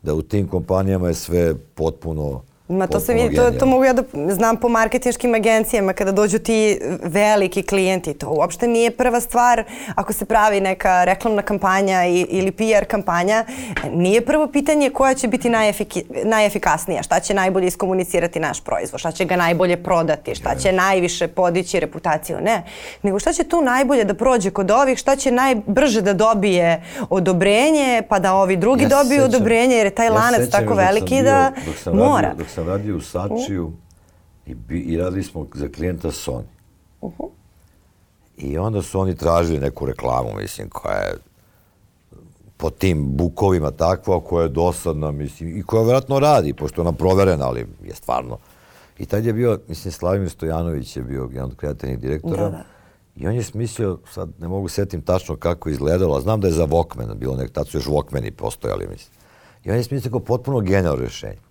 da 0.03 0.15
u 0.15 0.23
tim 0.23 0.49
kompanijama 0.49 1.09
je 1.09 1.15
sve 1.15 1.55
potpuno 1.75 2.43
Ma 2.71 2.87
to 2.87 3.01
se 3.01 3.15
vidi, 3.15 3.37
to, 3.37 3.51
to 3.51 3.67
mogu 3.67 3.85
ja 3.85 3.93
da 3.93 4.03
znam 4.35 4.57
po 4.57 4.69
marketinškim 4.69 5.35
agencijama 5.35 5.93
kada 5.93 6.13
dođu 6.13 6.39
ti 6.39 6.81
veliki 7.03 7.63
klijenti. 7.63 8.15
To 8.15 8.29
uopšte 8.29 8.67
nije 8.67 8.91
prva 8.91 9.21
stvar 9.21 9.65
ako 9.95 10.13
se 10.13 10.25
pravi 10.25 10.61
neka 10.61 11.05
reklamna 11.05 11.43
kampanja 11.43 12.07
i, 12.07 12.21
ili 12.21 12.51
PR 12.53 12.85
kampanja. 12.89 13.45
Nije 13.93 14.21
prvo 14.21 14.47
pitanje 14.47 14.91
koja 14.91 15.15
će 15.15 15.29
biti 15.29 15.51
najefiki, 15.51 16.05
najefikasnija, 16.25 17.03
šta 17.03 17.21
će 17.21 17.35
najbolje 17.35 17.67
iskomunicirati 17.67 18.41
naš 18.41 18.61
proizvod, 18.61 19.01
šta 19.01 19.13
će 19.13 19.25
ga 19.25 19.37
najbolje 19.37 19.83
prodati, 19.83 20.35
šta 20.35 20.55
će 20.55 20.73
najviše 20.73 21.29
podići 21.29 21.81
reputaciju. 21.81 22.39
Ne, 22.41 22.63
nego 23.03 23.19
šta 23.19 23.33
će 23.33 23.45
tu 23.45 23.63
najbolje 23.63 24.05
da 24.05 24.15
prođe 24.15 24.51
kod 24.51 24.71
ovih, 24.71 24.99
šta 24.99 25.17
će 25.17 25.31
najbrže 25.31 26.01
da 26.01 26.13
dobije 26.13 26.83
odobrenje, 27.11 28.03
pa 28.09 28.19
da 28.19 28.35
ovi 28.35 28.57
drugi 28.57 28.83
ja 28.83 28.89
dobiju 28.89 29.21
sećam, 29.21 29.35
odobrenje, 29.35 29.77
jer 29.77 29.87
je 29.87 29.95
taj 29.95 30.07
ja 30.07 30.13
lanac 30.13 30.51
tako 30.51 30.75
veliki 30.75 31.15
bio, 31.15 31.23
da 31.23 31.53
mora. 31.93 32.29
Radio, 32.29 32.47
sam 32.55 32.60
radio 32.65 32.97
u 32.97 33.01
Sačiju 33.01 33.67
uh 33.67 33.73
-huh. 34.47 34.77
i, 34.77 34.79
i 34.79 34.97
radili 34.97 35.23
smo 35.23 35.47
za 35.55 35.69
klijenta 35.69 36.09
Sony. 36.09 36.43
Uh 37.01 37.13
-huh. 37.19 37.29
I 38.37 38.59
onda 38.59 38.83
su 38.83 39.01
oni 39.01 39.17
tražili 39.17 39.61
neku 39.61 39.87
reklamu, 39.87 40.31
mislim, 40.37 40.69
koja 40.69 40.97
je 40.97 41.15
po 42.57 42.71
tim 42.71 43.17
bukovima 43.17 43.71
takva, 43.71 44.21
koja 44.21 44.43
je 44.43 44.49
dosadna, 44.49 45.11
mislim, 45.11 45.57
i 45.57 45.63
koja 45.63 45.83
vjerojatno 45.83 46.19
radi, 46.19 46.53
pošto 46.53 46.81
je 46.81 46.89
ona 46.89 46.97
proverena, 46.97 47.47
ali 47.47 47.67
je 47.85 47.95
stvarno. 47.95 48.39
I 48.99 49.07
tad 49.07 49.25
je 49.25 49.33
bio, 49.33 49.59
mislim, 49.69 49.93
Slavimir 49.93 50.31
Stojanović 50.31 50.97
je 50.97 51.03
bio 51.03 51.29
jedan 51.33 51.51
od 51.51 51.57
kreativnih 51.57 51.99
direktora. 51.99 52.45
Da, 52.45 52.51
da. 52.51 52.65
I 53.17 53.27
on 53.27 53.35
je 53.35 53.43
smislio, 53.43 53.99
sad 54.13 54.31
ne 54.39 54.49
mogu 54.49 54.69
setim 54.69 55.03
tačno 55.03 55.37
kako 55.37 55.69
je 55.69 55.73
izgledalo, 55.73 56.17
a 56.17 56.21
znam 56.21 56.41
da 56.41 56.49
je 56.49 56.55
za 56.55 56.67
Walkmana 56.67 57.15
bilo, 57.15 57.37
nek, 57.37 57.51
tad 57.53 57.69
su 57.69 57.77
još 57.77 57.87
Walkmani 57.87 58.31
postojali, 58.31 58.89
mislim. 58.89 59.15
I 59.65 59.71
on 59.71 59.77
je 59.77 59.85
smislio 59.85 60.11
kao 60.11 60.21
potpuno 60.21 60.61
genijalno 60.61 61.03
rešenje. 61.03 61.50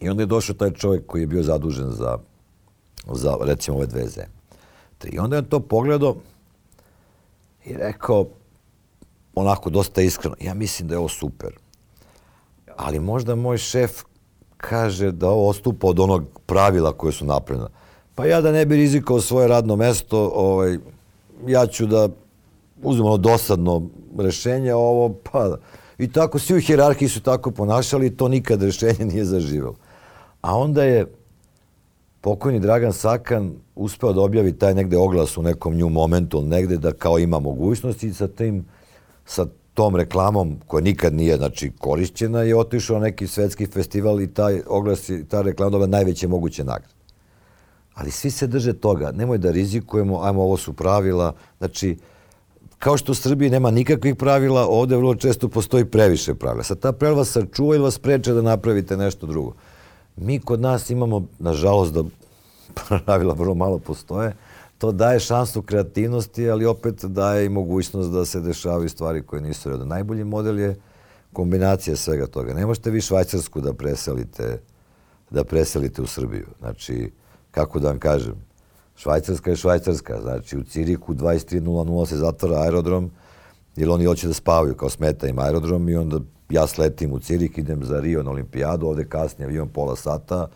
I 0.00 0.08
onda 0.08 0.22
je 0.22 0.26
došao 0.26 0.54
taj 0.54 0.70
čovjek 0.70 1.06
koji 1.06 1.22
je 1.22 1.26
bio 1.26 1.42
zadužen 1.42 1.90
za, 1.90 2.18
za 3.12 3.36
recimo 3.40 3.76
ove 3.76 3.86
dve 3.86 4.06
zemlje. 4.08 4.38
I 5.04 5.18
onda 5.18 5.36
je 5.36 5.48
to 5.48 5.60
pogledao 5.60 6.16
i 7.64 7.74
rekao, 7.74 8.26
onako 9.34 9.70
dosta 9.70 10.02
iskreno, 10.02 10.36
ja 10.40 10.54
mislim 10.54 10.88
da 10.88 10.94
je 10.94 10.98
ovo 10.98 11.08
super. 11.08 11.50
Ali 12.76 13.00
možda 13.00 13.34
moj 13.34 13.58
šef 13.58 14.02
kaže 14.56 15.12
da 15.12 15.28
ovo 15.28 15.48
ostupa 15.48 15.86
od 15.86 16.00
onog 16.00 16.24
pravila 16.46 16.92
koje 16.92 17.12
su 17.12 17.24
napravljena. 17.24 17.68
Pa 18.14 18.26
ja 18.26 18.40
da 18.40 18.52
ne 18.52 18.66
bi 18.66 18.76
rizikao 18.76 19.20
svoje 19.20 19.48
radno 19.48 19.76
mesto, 19.76 20.30
ovaj, 20.34 20.78
ja 21.46 21.66
ću 21.66 21.86
da 21.86 22.08
uzmem 22.82 23.06
ono 23.06 23.16
dosadno 23.16 23.82
rešenje, 24.18 24.74
ovo 24.74 25.14
pa... 25.32 25.56
I 25.98 26.12
tako, 26.12 26.38
svi 26.38 26.56
u 26.56 26.60
hjerarhiji 26.60 27.08
su 27.08 27.20
tako 27.20 27.50
ponašali 27.50 28.06
i 28.06 28.16
to 28.16 28.28
nikad 28.28 28.62
rešenje 28.62 29.04
nije 29.04 29.24
zaživelo. 29.24 29.74
A 30.40 30.58
onda 30.58 30.84
je 30.84 31.06
pokojni 32.20 32.60
Dragan 32.60 32.92
Sakan 32.92 33.52
uspeo 33.74 34.12
da 34.12 34.20
objavi 34.20 34.52
taj 34.52 34.74
negde 34.74 34.96
oglas 34.96 35.36
u 35.36 35.42
nekom 35.42 35.74
nju 35.74 35.88
momentu, 35.88 36.42
negde 36.42 36.76
da 36.76 36.92
kao 36.92 37.18
ima 37.18 37.38
mogućnosti 37.38 38.12
sa 38.14 38.28
tim, 38.28 38.64
sa 39.24 39.46
tom 39.74 39.96
reklamom 39.96 40.56
koja 40.66 40.82
nikad 40.82 41.14
nije 41.14 41.36
znači, 41.36 41.72
korišćena 41.78 42.42
je 42.42 42.56
otišao 42.56 42.98
na 42.98 43.04
neki 43.04 43.26
svetski 43.26 43.66
festival 43.66 44.20
i 44.20 44.34
taj 44.34 44.62
oglas 44.66 45.08
i 45.08 45.24
ta 45.24 45.42
reklama 45.42 45.70
dobila 45.70 45.86
najveće 45.86 46.28
moguće 46.28 46.64
nagrade. 46.64 46.94
Ali 47.94 48.10
svi 48.10 48.30
se 48.30 48.46
drže 48.46 48.72
toga. 48.72 49.12
Nemoj 49.12 49.38
da 49.38 49.50
rizikujemo, 49.50 50.22
ajmo, 50.22 50.42
ovo 50.42 50.56
su 50.56 50.72
pravila. 50.72 51.32
Znači, 51.58 51.96
kao 52.78 52.96
što 52.96 53.12
u 53.12 53.14
Srbiji 53.14 53.50
nema 53.50 53.70
nikakvih 53.70 54.16
pravila, 54.16 54.66
ovde 54.66 54.96
vrlo 54.96 55.14
često 55.14 55.48
postoji 55.48 55.84
previše 55.84 56.34
pravila. 56.34 56.64
Sad 56.64 56.78
ta 56.78 56.92
pravila 56.92 57.24
sačuva 57.24 57.74
ili 57.74 57.84
vas 57.84 57.98
preče 57.98 58.32
da 58.32 58.42
napravite 58.42 58.96
nešto 58.96 59.26
drugo. 59.26 59.54
Mi 60.20 60.40
kod 60.40 60.60
nas 60.60 60.90
imamo, 60.90 61.26
nažalost, 61.38 61.92
da 61.94 62.04
pravila 63.04 63.34
vrlo 63.34 63.54
malo 63.54 63.78
postoje, 63.78 64.36
to 64.78 64.92
daje 64.92 65.20
šansu 65.20 65.62
kreativnosti, 65.62 66.50
ali 66.50 66.66
opet 66.66 67.04
daje 67.04 67.46
i 67.46 67.48
mogućnost 67.48 68.10
da 68.10 68.24
se 68.24 68.40
dešavaju 68.40 68.88
stvari 68.88 69.22
koje 69.22 69.42
nisu 69.42 69.70
redne. 69.70 69.86
Najbolji 69.86 70.24
model 70.24 70.58
je 70.58 70.76
kombinacija 71.32 71.96
svega 71.96 72.26
toga. 72.26 72.54
Ne 72.54 72.66
možete 72.66 72.90
vi 72.90 73.00
Švajcarsku 73.00 73.60
da 73.60 73.72
preselite, 73.72 74.60
da 75.30 75.44
preselite 75.44 76.02
u 76.02 76.06
Srbiju. 76.06 76.46
Znači, 76.58 77.12
kako 77.50 77.78
da 77.78 77.88
vam 77.88 77.98
kažem, 77.98 78.34
Švajcarska 78.96 79.50
je 79.50 79.56
Švajcarska. 79.56 80.20
Znači, 80.22 80.58
u 80.58 80.64
Ciriku 80.64 81.14
23.00 81.14 82.06
se 82.06 82.16
zatvara 82.16 82.62
aerodrom, 82.62 83.10
jer 83.76 83.90
oni 83.90 84.04
hoće 84.04 84.26
da 84.26 84.34
spavaju, 84.34 84.74
kao 84.74 84.90
smeta 84.90 85.28
im 85.28 85.38
aerodrom 85.38 85.88
i 85.88 85.96
onda 85.96 86.20
ja 86.50 86.66
sletim 86.66 87.12
u 87.12 87.18
Cirik, 87.18 87.58
idem 87.58 87.84
za 87.84 88.00
Rio 88.00 88.22
na 88.22 88.30
olimpijadu, 88.30 88.86
ovde 88.86 89.04
kasnije 89.04 89.46
avion 89.46 89.68
pola 89.68 89.96
sata, 89.96 90.48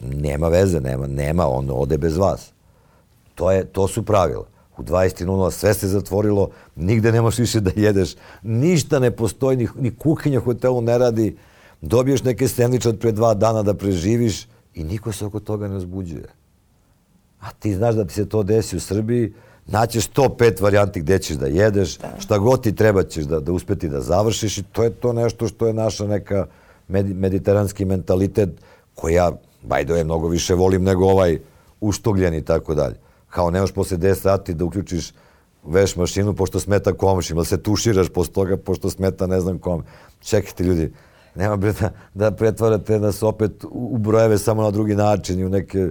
nema 0.00 0.48
veze, 0.48 0.80
nema, 0.80 1.06
nema, 1.06 1.48
on 1.48 1.70
ode 1.72 1.98
bez 1.98 2.16
vas. 2.16 2.52
To, 3.34 3.50
je, 3.50 3.64
to 3.64 3.88
su 3.88 4.02
pravila. 4.04 4.46
U 4.76 4.82
23.00 4.82 5.50
sve 5.50 5.74
se 5.74 5.88
zatvorilo, 5.88 6.50
nigde 6.76 7.12
nemaš 7.12 7.38
više 7.38 7.60
da 7.60 7.70
jedeš, 7.76 8.14
ništa 8.42 8.98
ne 8.98 9.10
postoji, 9.10 9.56
ni, 9.56 9.68
ni 9.78 9.94
kuhinja 9.94 10.38
u 10.38 10.42
hotelu 10.42 10.80
ne 10.80 10.98
radi, 10.98 11.36
dobiješ 11.80 12.22
neke 12.22 12.48
sendviče 12.48 12.88
od 12.88 12.98
pre 12.98 13.12
dva 13.12 13.34
dana 13.34 13.62
da 13.62 13.74
preživiš 13.74 14.46
i 14.74 14.84
niko 14.84 15.12
se 15.12 15.26
oko 15.26 15.40
toga 15.40 15.68
ne 15.68 15.76
uzbuđuje. 15.76 16.28
A 17.40 17.50
ti 17.52 17.74
znaš 17.74 17.94
da 17.94 18.04
ti 18.04 18.14
se 18.14 18.28
to 18.28 18.42
desi 18.42 18.76
u 18.76 18.80
Srbiji, 18.80 19.32
naćeš 19.68 20.10
105 20.10 20.62
varijanti 20.62 21.00
gde 21.00 21.18
ćeš 21.18 21.36
da 21.36 21.46
jedeš, 21.46 21.98
da. 21.98 22.20
šta 22.20 22.38
god 22.38 22.62
ti 22.62 22.74
treba 22.74 23.02
ćeš 23.02 23.24
da, 23.24 23.40
da 23.40 23.52
uspeti 23.52 23.88
da 23.88 24.00
završiš 24.00 24.58
i 24.58 24.62
to 24.62 24.84
je 24.84 24.90
to 24.90 25.12
nešto 25.12 25.48
što 25.48 25.66
je 25.66 25.72
naša 25.72 26.06
neka 26.06 26.46
med, 26.88 27.16
mediteranski 27.16 27.84
mentalitet 27.84 28.48
koji 28.94 29.14
ja, 29.14 29.30
the 29.30 29.92
way, 29.92 30.04
mnogo 30.04 30.28
više 30.28 30.54
volim 30.54 30.82
nego 30.82 31.04
ovaj 31.04 31.38
uštogljen 31.80 32.34
i 32.34 32.44
tako 32.44 32.74
dalje. 32.74 32.94
Kao 33.30 33.50
nemaš 33.50 33.72
posle 33.72 33.96
10 33.96 34.14
sati 34.14 34.54
da 34.54 34.64
uključiš 34.64 35.12
veš 35.64 35.96
mašinu 35.96 36.34
pošto 36.34 36.60
smeta 36.60 36.92
komšima, 36.92 37.40
da 37.40 37.44
se 37.44 37.62
tuširaš 37.62 38.08
posle 38.08 38.32
toga 38.32 38.56
pošto 38.56 38.90
smeta 38.90 39.26
ne 39.26 39.40
znam 39.40 39.58
kome. 39.58 39.82
Čekajte 40.20 40.64
ljudi, 40.64 40.92
nema 41.34 41.56
bre 41.56 41.72
da, 41.72 41.90
da 42.14 42.30
pretvarate 42.30 42.98
nas 42.98 43.22
opet 43.22 43.64
u 43.70 43.98
brojeve 43.98 44.38
samo 44.38 44.62
na 44.62 44.70
drugi 44.70 44.94
način 44.94 45.40
i 45.40 45.44
u 45.44 45.48
neke, 45.48 45.90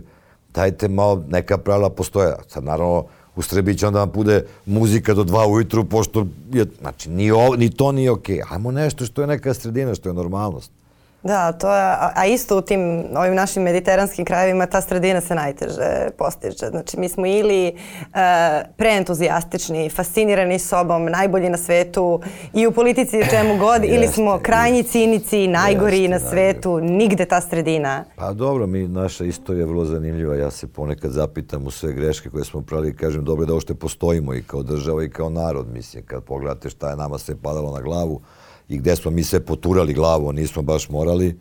dajte 0.53 0.87
malo, 0.87 1.23
neka 1.27 1.57
pravila 1.57 1.89
postoje. 1.89 2.35
Sad 2.47 2.63
naravno, 2.63 3.05
u 3.37 3.41
Srbiji 3.41 3.77
će 3.77 3.87
onda 3.87 3.99
vam 3.99 4.11
bude 4.13 4.45
muzika 4.65 5.13
do 5.13 5.23
dva 5.23 5.47
ujutru, 5.47 5.85
pošto 5.85 6.27
je, 6.53 6.65
znači, 6.79 7.09
ni, 7.09 7.31
o, 7.31 7.55
ni 7.57 7.69
to 7.69 7.91
nije 7.91 8.11
okej. 8.11 8.37
Okay. 8.37 8.53
Ajmo 8.53 8.71
nešto 8.71 9.05
što 9.05 9.21
je 9.21 9.27
neka 9.27 9.53
sredina, 9.53 9.95
što 9.95 10.09
je 10.09 10.13
normalnost. 10.13 10.71
Da, 11.23 11.51
to 11.51 11.75
je, 11.75 11.83
a, 12.15 12.25
isto 12.25 12.57
u 12.57 12.61
tim 12.61 13.05
ovim 13.15 13.35
našim 13.35 13.63
mediteranskim 13.63 14.25
krajevima 14.25 14.65
ta 14.65 14.81
sredina 14.81 15.21
se 15.21 15.35
najteže 15.35 16.09
postiže. 16.17 16.69
Znači 16.69 16.99
mi 16.99 17.09
smo 17.09 17.25
ili 17.25 17.75
uh, 17.75 18.07
preentuzijastični, 18.75 19.89
fascinirani 19.89 20.59
sobom, 20.59 21.05
najbolji 21.05 21.49
na 21.49 21.57
svetu 21.57 22.21
i 22.53 22.67
u 22.67 22.71
politici 22.71 23.29
čemu 23.29 23.57
god, 23.57 23.83
ili 23.93 24.01
Jeste, 24.01 24.13
smo 24.13 24.39
krajnji 24.39 24.83
cinici, 24.83 25.47
najgori 25.47 26.01
Jeste, 26.01 26.09
na 26.09 26.29
svetu, 26.29 26.79
nigde 26.79 27.25
ta 27.25 27.41
sredina. 27.41 28.03
Pa 28.15 28.33
dobro, 28.33 28.67
mi, 28.67 28.87
naša 28.87 29.25
istorija 29.25 29.61
je 29.61 29.67
vrlo 29.67 29.85
zanimljiva. 29.85 30.35
Ja 30.35 30.51
se 30.51 30.67
ponekad 30.67 31.11
zapitam 31.11 31.67
u 31.67 31.71
sve 31.71 31.93
greške 31.93 32.29
koje 32.29 32.45
smo 32.45 32.61
pravili 32.61 32.95
kažem 32.95 33.25
dobro 33.25 33.45
da 33.45 33.53
uopšte 33.53 33.75
postojimo 33.75 34.33
i 34.33 34.43
kao 34.43 34.63
država 34.63 35.03
i 35.03 35.09
kao 35.09 35.29
narod. 35.29 35.67
Mislim, 35.67 36.03
kad 36.05 36.23
pogledate 36.23 36.69
šta 36.69 36.89
je 36.89 36.95
nama 36.95 37.17
sve 37.17 37.35
padalo 37.35 37.71
na 37.71 37.81
glavu 37.81 38.21
i 38.69 38.77
gde 38.77 38.95
smo 38.95 39.11
mi 39.11 39.23
sve 39.23 39.45
poturali 39.45 39.93
glavu, 39.93 40.31
nismo 40.33 40.61
baš 40.61 40.89
morali, 40.89 41.39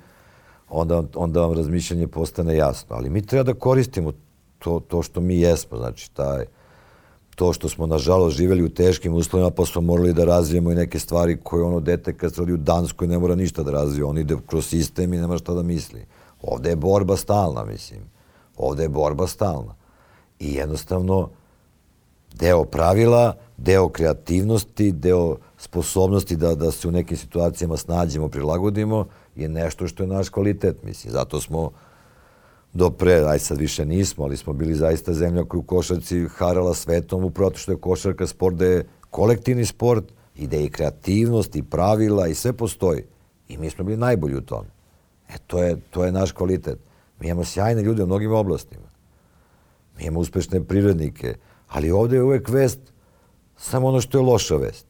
onda, 0.68 1.03
onda 1.14 1.41
vam 1.41 1.53
razmišljanje 1.53 2.07
postane 2.07 2.57
jasno. 2.57 2.97
Ali 2.97 3.11
mi 3.11 3.27
treba 3.27 3.53
da 3.53 3.59
koristimo 3.59 4.12
to, 4.59 4.81
to 4.81 5.03
što 5.03 5.20
mi 5.20 5.41
jesmo. 5.41 5.79
Znači, 5.79 6.11
taj, 6.11 6.47
to 7.35 7.53
što 7.53 7.68
smo 7.68 7.87
nažalost 7.87 8.37
živjeli 8.37 8.62
u 8.62 8.68
teškim 8.68 9.14
uslovima 9.14 9.51
pa 9.51 9.66
smo 9.66 9.81
morali 9.81 10.12
da 10.12 10.24
razvijemo 10.24 10.72
i 10.72 10.74
neke 10.74 10.99
stvari 10.99 11.39
koje 11.43 11.62
ono 11.62 11.81
dete 11.81 12.16
kad 12.16 12.35
se 12.35 12.41
rodi 12.41 12.53
u 12.53 12.57
Danskoj 12.57 13.09
ne 13.09 13.18
mora 13.18 13.35
ništa 13.35 13.62
da 13.62 13.70
razvije, 13.70 14.05
on 14.05 14.18
ide 14.18 14.37
kroz 14.47 14.66
sistem 14.66 15.14
i 15.14 15.16
nema 15.16 15.39
šta 15.39 15.55
da 15.55 15.62
misli. 15.62 16.07
Ovde 16.43 16.70
je 16.70 16.77
borba 16.77 17.16
stalna, 17.16 17.64
mislim. 17.64 18.01
Ovde 18.57 18.83
je 18.83 18.89
borba 18.89 19.27
stalna. 19.27 19.74
I 20.39 20.55
jednostavno 20.55 21.29
deo 22.35 22.64
pravila, 22.64 23.35
deo 23.57 23.89
kreativnosti, 23.89 24.93
deo 24.93 25.37
sposobnosti 25.59 26.37
da, 26.37 26.55
da 26.55 26.71
se 26.71 26.89
u 26.89 26.91
nekim 26.91 27.17
situacijama 27.17 27.77
snađemo, 27.77 28.29
prilagodimo, 28.29 29.07
je 29.37 29.49
nešto 29.49 29.89
što 29.89 30.03
je 30.03 30.07
naš 30.07 30.29
kvalitet, 30.29 30.83
mislim. 30.83 31.13
Zato 31.13 31.41
smo 31.41 31.71
do 32.73 32.91
pre, 32.91 33.25
aj 33.25 33.39
sad 33.39 33.59
više 33.59 33.85
nismo, 33.87 34.25
ali 34.25 34.37
smo 34.37 34.53
bili 34.53 34.75
zaista 34.75 35.13
zemlja 35.13 35.45
koja 35.45 35.59
u 35.59 35.63
košarci 35.63 36.27
harala 36.29 36.75
svetom 36.75 37.25
upravo 37.25 37.53
što 37.55 37.73
je 37.73 37.81
košarka 37.81 38.27
sport 38.27 38.57
da 38.57 38.65
je 38.65 38.87
kolektivni 39.11 39.65
sport 39.65 40.05
i 40.35 40.47
da 40.47 40.57
je 40.57 40.65
i 40.65 40.71
kreativnost 40.71 41.57
i 41.57 41.63
pravila 41.63 42.27
i 42.27 42.35
sve 42.35 42.53
postoji. 42.53 43.05
I 43.49 43.59
mi 43.59 43.71
smo 43.71 43.85
bili 43.85 43.97
najbolji 43.97 44.37
u 44.37 44.41
tome. 44.41 44.69
E, 45.29 45.39
to 45.47 45.63
je, 45.63 45.77
to 45.91 46.05
je 46.05 46.13
naš 46.13 46.33
kvalitet. 46.33 46.79
Mi 47.21 47.27
imamo 47.27 47.45
sjajne 47.45 47.83
ljude 47.83 48.03
u 48.03 48.07
mnogim 48.07 48.33
oblastima. 48.33 48.89
Mi 49.97 50.05
imamo 50.05 50.21
uspešne 50.21 50.65
privrednike, 50.65 51.35
ali 51.69 51.91
ovde 51.91 52.17
je 52.17 52.23
uvek 52.23 52.49
vest 52.49 52.81
samo 53.57 53.89
ono 53.89 54.01
što 54.01 54.19
je 54.19 54.23
loša 54.23 54.57
vest. 54.57 54.87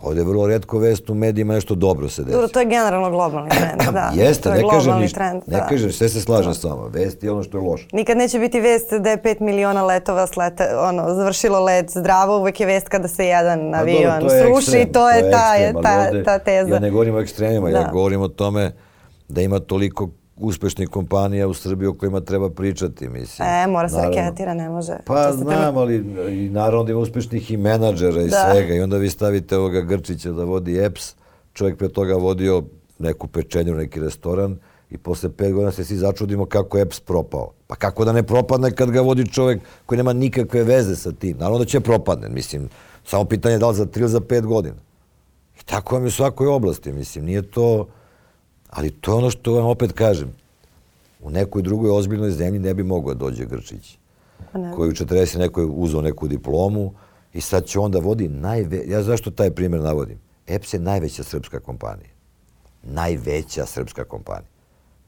Ovde 0.00 0.20
je 0.20 0.24
vrlo 0.24 0.46
redko 0.46 0.78
vest 0.78 1.10
u 1.10 1.14
medijima 1.14 1.54
nešto 1.54 1.74
dobro 1.74 2.08
se 2.08 2.22
desi. 2.22 2.32
Dobro, 2.32 2.48
to 2.48 2.60
je 2.60 2.66
generalno 2.66 3.10
globalni 3.10 3.50
trend, 3.50 3.82
da. 3.94 4.12
Jeste, 4.14 4.42
to 4.42 4.54
je 4.54 4.62
ne 4.62 4.70
kažem 4.70 5.00
ništa. 5.00 5.18
Trend, 5.18 5.42
ne 5.46 5.58
da. 5.58 5.66
kažem, 5.66 5.92
sve 5.92 6.08
se 6.08 6.20
slažem 6.20 6.54
s 6.54 6.64
vama. 6.64 6.86
Vest 6.92 7.22
je 7.22 7.30
ono 7.30 7.42
što 7.42 7.58
je 7.58 7.62
loše. 7.62 7.86
Nikad 7.92 8.16
neće 8.16 8.38
biti 8.38 8.60
vest 8.60 8.92
da 8.92 9.10
je 9.10 9.22
5 9.22 9.40
miliona 9.40 9.84
letova 9.84 10.26
slete, 10.26 10.68
ono, 10.78 11.14
završilo 11.14 11.64
let 11.64 11.90
zdravo, 11.90 12.38
uvek 12.38 12.60
je 12.60 12.66
vest 12.66 12.88
kada 12.88 13.08
se 13.08 13.26
jedan 13.26 13.72
Pa 13.72 13.78
avion 13.78 14.20
dobro, 14.20 14.28
to 14.28 14.34
je 14.34 14.42
sruši, 14.42 14.56
ekstrem, 14.60 14.92
to 14.92 15.10
je, 15.10 15.30
ta, 15.30 15.52
ekstrem, 15.56 15.82
ta, 15.82 16.06
ovde 16.08 16.22
ta 16.24 16.38
teza. 16.38 16.74
Ja 16.74 16.78
ne 16.78 16.90
govorim 16.90 17.14
o 17.14 17.20
ekstremima, 17.20 17.70
ja 17.70 17.82
Da. 17.82 17.90
govorim 17.92 18.20
o 18.20 18.28
tome 18.28 18.72
da 19.28 19.40
ima 19.40 19.58
toliko 19.58 20.08
uspešnih 20.36 20.88
kompanija 20.88 21.48
u 21.48 21.54
Srbiji 21.54 21.86
o 21.86 21.94
kojima 21.94 22.20
treba 22.20 22.50
pričati, 22.50 23.08
mislim. 23.08 23.48
E, 23.48 23.66
mora 23.66 23.88
se 23.88 23.96
Naravno. 23.96 24.16
reketira, 24.16 24.54
ne 24.54 24.68
može. 24.68 24.92
Pa 25.06 25.32
znam, 25.32 25.76
ali 25.76 25.96
i 26.30 26.50
naravno 26.50 26.84
da 26.84 26.90
ima 26.92 27.00
uspešnih 27.00 27.50
i 27.50 27.56
menadžera 27.56 28.22
i 28.22 28.28
Da. 28.28 28.50
svega. 28.50 28.74
I 28.74 28.80
onda 28.80 28.96
vi 28.96 29.10
stavite 29.10 29.56
ovoga 29.56 29.80
Grčića 29.80 30.32
da 30.32 30.44
vodi 30.44 30.78
EPS, 30.78 31.14
čovjek 31.52 31.78
pre 31.78 31.88
toga 31.88 32.14
vodio 32.14 32.62
neku 32.98 33.26
pečenju, 33.26 33.74
neki 33.74 34.00
restoran 34.00 34.58
i 34.90 34.98
posle 34.98 35.30
pet 35.30 35.52
godina 35.52 35.72
se 35.72 35.84
svi 35.84 35.96
začudimo 35.96 36.46
kako 36.46 36.78
je 36.78 36.82
EPS 36.82 37.00
propao. 37.00 37.50
Pa 37.66 37.74
kako 37.74 38.04
da 38.04 38.12
ne 38.12 38.22
propadne 38.22 38.70
kad 38.70 38.90
ga 38.90 39.00
vodi 39.00 39.28
čovjek 39.28 39.60
koji 39.86 39.96
nema 39.96 40.12
nikakve 40.12 40.64
veze 40.64 40.96
sa 40.96 41.12
tim? 41.12 41.36
Naravno 41.38 41.58
da 41.58 41.64
će 41.64 41.80
propadne, 41.80 42.28
mislim, 42.28 42.68
samo 43.04 43.24
pitanje 43.24 43.54
je 43.54 43.58
da 43.58 43.68
li 43.68 43.76
za 43.76 43.86
tri 43.86 44.00
ili 44.00 44.10
za 44.10 44.20
pet 44.20 44.46
godina. 44.46 44.76
I 45.60 45.64
tako 45.64 45.94
vam 45.94 46.04
je 46.04 46.08
u 46.08 46.10
svakoj 46.10 46.46
oblasti, 46.46 46.92
mislim, 46.92 47.24
nije 47.24 47.42
to... 47.42 47.86
Ali 48.70 48.90
to 48.90 49.10
je 49.10 49.14
ono 49.14 49.30
što 49.30 49.52
vam 49.52 49.66
opet 49.66 49.92
kažem. 49.92 50.32
U 51.20 51.30
nekoj 51.30 51.62
drugoj 51.62 51.90
ozbiljnoj 51.90 52.30
zemlji 52.30 52.60
ne 52.60 52.74
bi 52.74 52.82
mogao 52.82 53.14
da 53.14 53.18
dođe 53.18 53.46
Grčić 53.46 53.98
Pa 54.52 54.58
ne. 54.58 54.72
koji 54.74 54.88
u 54.88 54.92
40 54.92 55.38
neko 55.38 55.60
je 55.60 55.66
uzeo 55.66 56.00
neku 56.00 56.28
diplomu 56.28 56.92
i 57.32 57.40
sad 57.40 57.64
će 57.64 57.78
onda 57.78 57.98
vodi 57.98 58.28
najve... 58.28 58.82
Ja 58.86 59.02
zašto 59.02 59.30
taj 59.30 59.50
primjer 59.50 59.82
navodim? 59.82 60.18
EPS 60.46 60.74
je 60.74 60.80
najveća 60.80 61.22
srpska 61.22 61.60
kompanija. 61.60 62.10
Najveća 62.82 63.66
srpska 63.66 64.04
kompanija. 64.04 64.48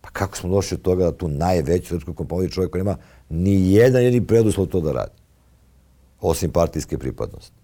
Pa 0.01 0.11
kako 0.11 0.37
smo 0.37 0.51
došli 0.51 0.75
od 0.75 0.83
toga 0.83 1.05
da 1.05 1.13
tu 1.13 1.29
najveću 1.29 1.89
srpsku 1.89 2.15
kompaniju 2.15 2.51
čovjek 2.51 2.73
koji 2.73 2.85
nema 2.85 2.97
ni 3.29 3.73
jedan 3.73 4.03
jedini 4.03 4.27
preduslov 4.27 4.67
to 4.67 4.81
da 4.81 4.93
radi? 4.93 5.13
Osim 6.21 6.51
partijske 6.51 6.99
pripadnosti. 6.99 7.58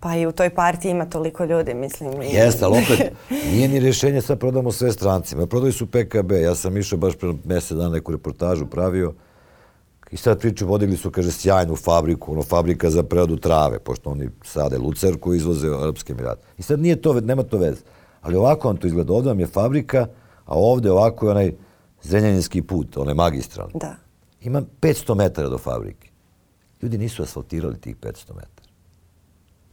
Pa 0.00 0.16
i 0.16 0.26
u 0.26 0.32
toj 0.32 0.50
partiji 0.50 0.90
ima 0.90 1.06
toliko 1.06 1.44
ljudi, 1.44 1.74
mislim. 1.74 2.22
Jeste, 2.22 2.64
ali 2.64 2.78
opet 2.78 3.12
nije 3.52 3.68
ni 3.68 3.80
rješenje 3.80 4.20
sad 4.20 4.38
prodamo 4.38 4.72
sve 4.72 4.92
strancima. 4.92 5.46
Prodali 5.46 5.72
su 5.72 5.86
PKB. 5.86 6.32
Ja 6.32 6.54
sam 6.54 6.76
išao 6.76 6.98
baš 6.98 7.16
pre 7.16 7.34
mjesec 7.44 7.76
dana 7.76 7.90
neku 7.90 8.12
reportažu 8.12 8.66
pravio 8.66 9.14
i 10.10 10.16
sad 10.16 10.40
priču 10.40 10.66
vodili 10.66 10.96
su, 10.96 11.10
kaže, 11.10 11.30
sjajnu 11.30 11.76
fabriku, 11.76 12.32
ono, 12.32 12.42
fabrika 12.42 12.90
za 12.90 13.02
preradu 13.02 13.36
trave, 13.36 13.78
pošto 13.78 14.10
oni 14.10 14.28
sade 14.44 14.78
lucerku 14.78 15.34
i 15.34 15.36
izvoze 15.36 15.70
u 15.70 15.80
Arabske 15.82 16.12
Emirate. 16.12 16.46
I 16.58 16.62
sad 16.62 16.80
nije 16.80 17.02
to, 17.02 17.20
nema 17.20 17.42
to 17.42 17.58
veze. 17.58 17.80
Ali 18.22 18.36
ovako 18.36 18.68
vam 18.68 18.76
to 18.76 18.86
izgleda. 18.86 19.12
Ovdje 19.12 19.28
vam 19.28 19.40
je 19.40 19.46
fabrika, 19.46 20.06
a 20.44 20.54
ovdje 20.54 20.92
ovako 20.92 21.26
je 21.26 21.30
onaj 21.30 21.52
Zrenjaninski 22.02 22.62
put, 22.62 22.96
onaj 22.96 23.14
magistralni. 23.14 23.72
Da. 23.74 23.96
Ima 24.40 24.62
500 24.80 25.14
metara 25.14 25.48
do 25.48 25.58
fabrike. 25.58 26.08
Ljudi 26.82 26.98
nisu 26.98 27.22
asfaltirali 27.22 27.80
tih 27.80 27.96
500 27.96 28.34
metara. 28.34 28.59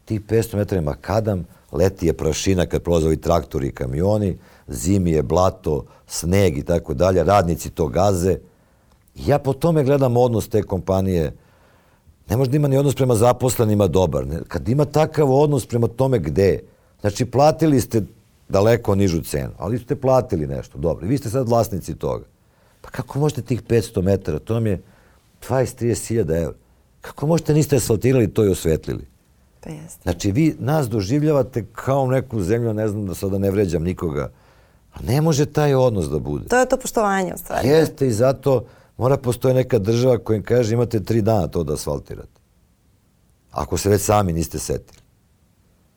Tih 0.08 0.22
500 0.22 0.56
metara 0.56 0.80
je 0.80 0.86
makadam, 0.86 1.46
leti 1.72 2.08
je 2.08 2.14
prašina 2.14 2.66
kad 2.66 2.84
prolaze 2.84 3.08
ovi 3.08 3.18
traktori 3.18 3.68
i 3.68 3.72
kamioni, 3.72 4.38
zimi 4.68 5.12
je 5.12 5.24
blato, 5.24 5.86
sneg 6.08 6.58
i 6.58 6.64
tako 6.64 6.94
dalje, 6.94 7.24
radnici 7.24 7.70
to 7.70 7.88
gaze. 7.88 8.38
Ja 9.16 9.40
po 9.40 9.54
tome 9.54 9.84
gledam 9.84 10.18
odnos 10.18 10.48
te 10.48 10.64
kompanije. 10.64 11.34
Ne 12.30 12.38
može 12.38 12.52
da 12.52 12.58
ima 12.58 12.68
ni 12.68 12.78
odnos 12.78 12.96
prema 12.96 13.16
zaposlenima 13.16 13.88
dobar. 13.88 14.26
Kad 14.48 14.70
ima 14.70 14.86
takav 14.86 15.32
odnos 15.32 15.66
prema 15.66 15.88
tome 15.88 16.20
gde, 16.20 16.60
znači 17.02 17.26
platili 17.26 17.82
ste 17.82 18.02
daleko 18.50 18.96
nižu 18.96 19.22
cenu, 19.22 19.52
ali 19.58 19.80
ste 19.80 19.96
platili 19.96 20.48
nešto, 20.48 20.78
dobro. 20.78 21.08
Vi 21.08 21.18
ste 21.18 21.30
sad 21.30 21.50
vlasnici 21.50 21.96
toga. 21.96 22.26
Pa 22.82 22.90
kako 22.90 23.20
možete 23.20 23.42
tih 23.42 23.64
500 23.64 24.02
metara, 24.02 24.40
to 24.40 24.54
vam 24.54 24.68
je 24.68 24.82
20-30 25.50 26.08
hiljada 26.08 26.38
evra. 26.38 26.56
Kako 27.02 27.28
možete 27.28 27.54
niste 27.54 27.76
asfaltirali 27.76 28.34
to 28.34 28.46
i 28.46 28.50
osvetlili? 28.50 29.17
Pa 29.68 29.74
jeste. 29.74 30.00
Znači, 30.04 30.32
vi 30.32 30.56
nas 30.60 30.90
doživljavate 30.90 31.66
kao 31.72 32.08
neku 32.08 32.42
zemlju, 32.42 32.74
ne 32.74 32.88
znam 32.88 33.06
da 33.06 33.16
sada 33.16 33.38
ne 33.38 33.52
vređam 33.52 33.84
nikoga, 33.84 34.32
a 34.94 35.02
ne 35.02 35.22
može 35.22 35.46
taj 35.46 35.76
odnos 35.76 36.10
da 36.10 36.20
bude. 36.20 36.48
To 36.48 36.60
je 36.60 36.70
to 36.70 36.78
poštovanje 36.78 37.34
u 37.34 37.38
stvari. 37.38 37.68
Jeste 37.68 38.08
i 38.08 38.12
zato 38.12 38.66
mora 38.98 39.18
postoje 39.18 39.54
neka 39.54 39.80
država 39.80 40.18
koja 40.18 40.38
im 40.38 40.44
kaže 40.44 40.74
imate 40.74 41.04
tri 41.04 41.22
dana 41.22 41.48
to 41.48 41.64
da 41.64 41.74
asfaltirate. 41.74 42.40
Ako 43.52 43.78
se 43.78 43.90
već 43.90 44.02
sami 44.02 44.34
niste 44.34 44.60
setili. 44.60 45.02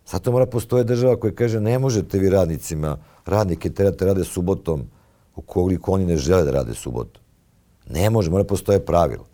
Zato 0.07 0.33
mora 0.33 0.47
postoje 0.47 0.85
država 0.85 1.16
koja 1.16 1.35
kaže 1.35 1.61
ne 1.61 1.79
možete 1.79 2.18
vi 2.18 2.31
radnicima, 2.31 2.99
radnike 3.27 3.71
terate 3.71 4.05
rade 4.05 4.25
subotom 4.25 4.83
ukoliko 5.37 5.93
oni 5.93 6.07
ne 6.07 6.16
žele 6.16 6.45
da 6.45 6.51
rade 6.51 6.75
subotom. 6.75 7.23
Ne 7.91 8.11
može, 8.11 8.31
mora 8.31 8.45
postoje 8.45 8.87
pravilo. 8.87 9.30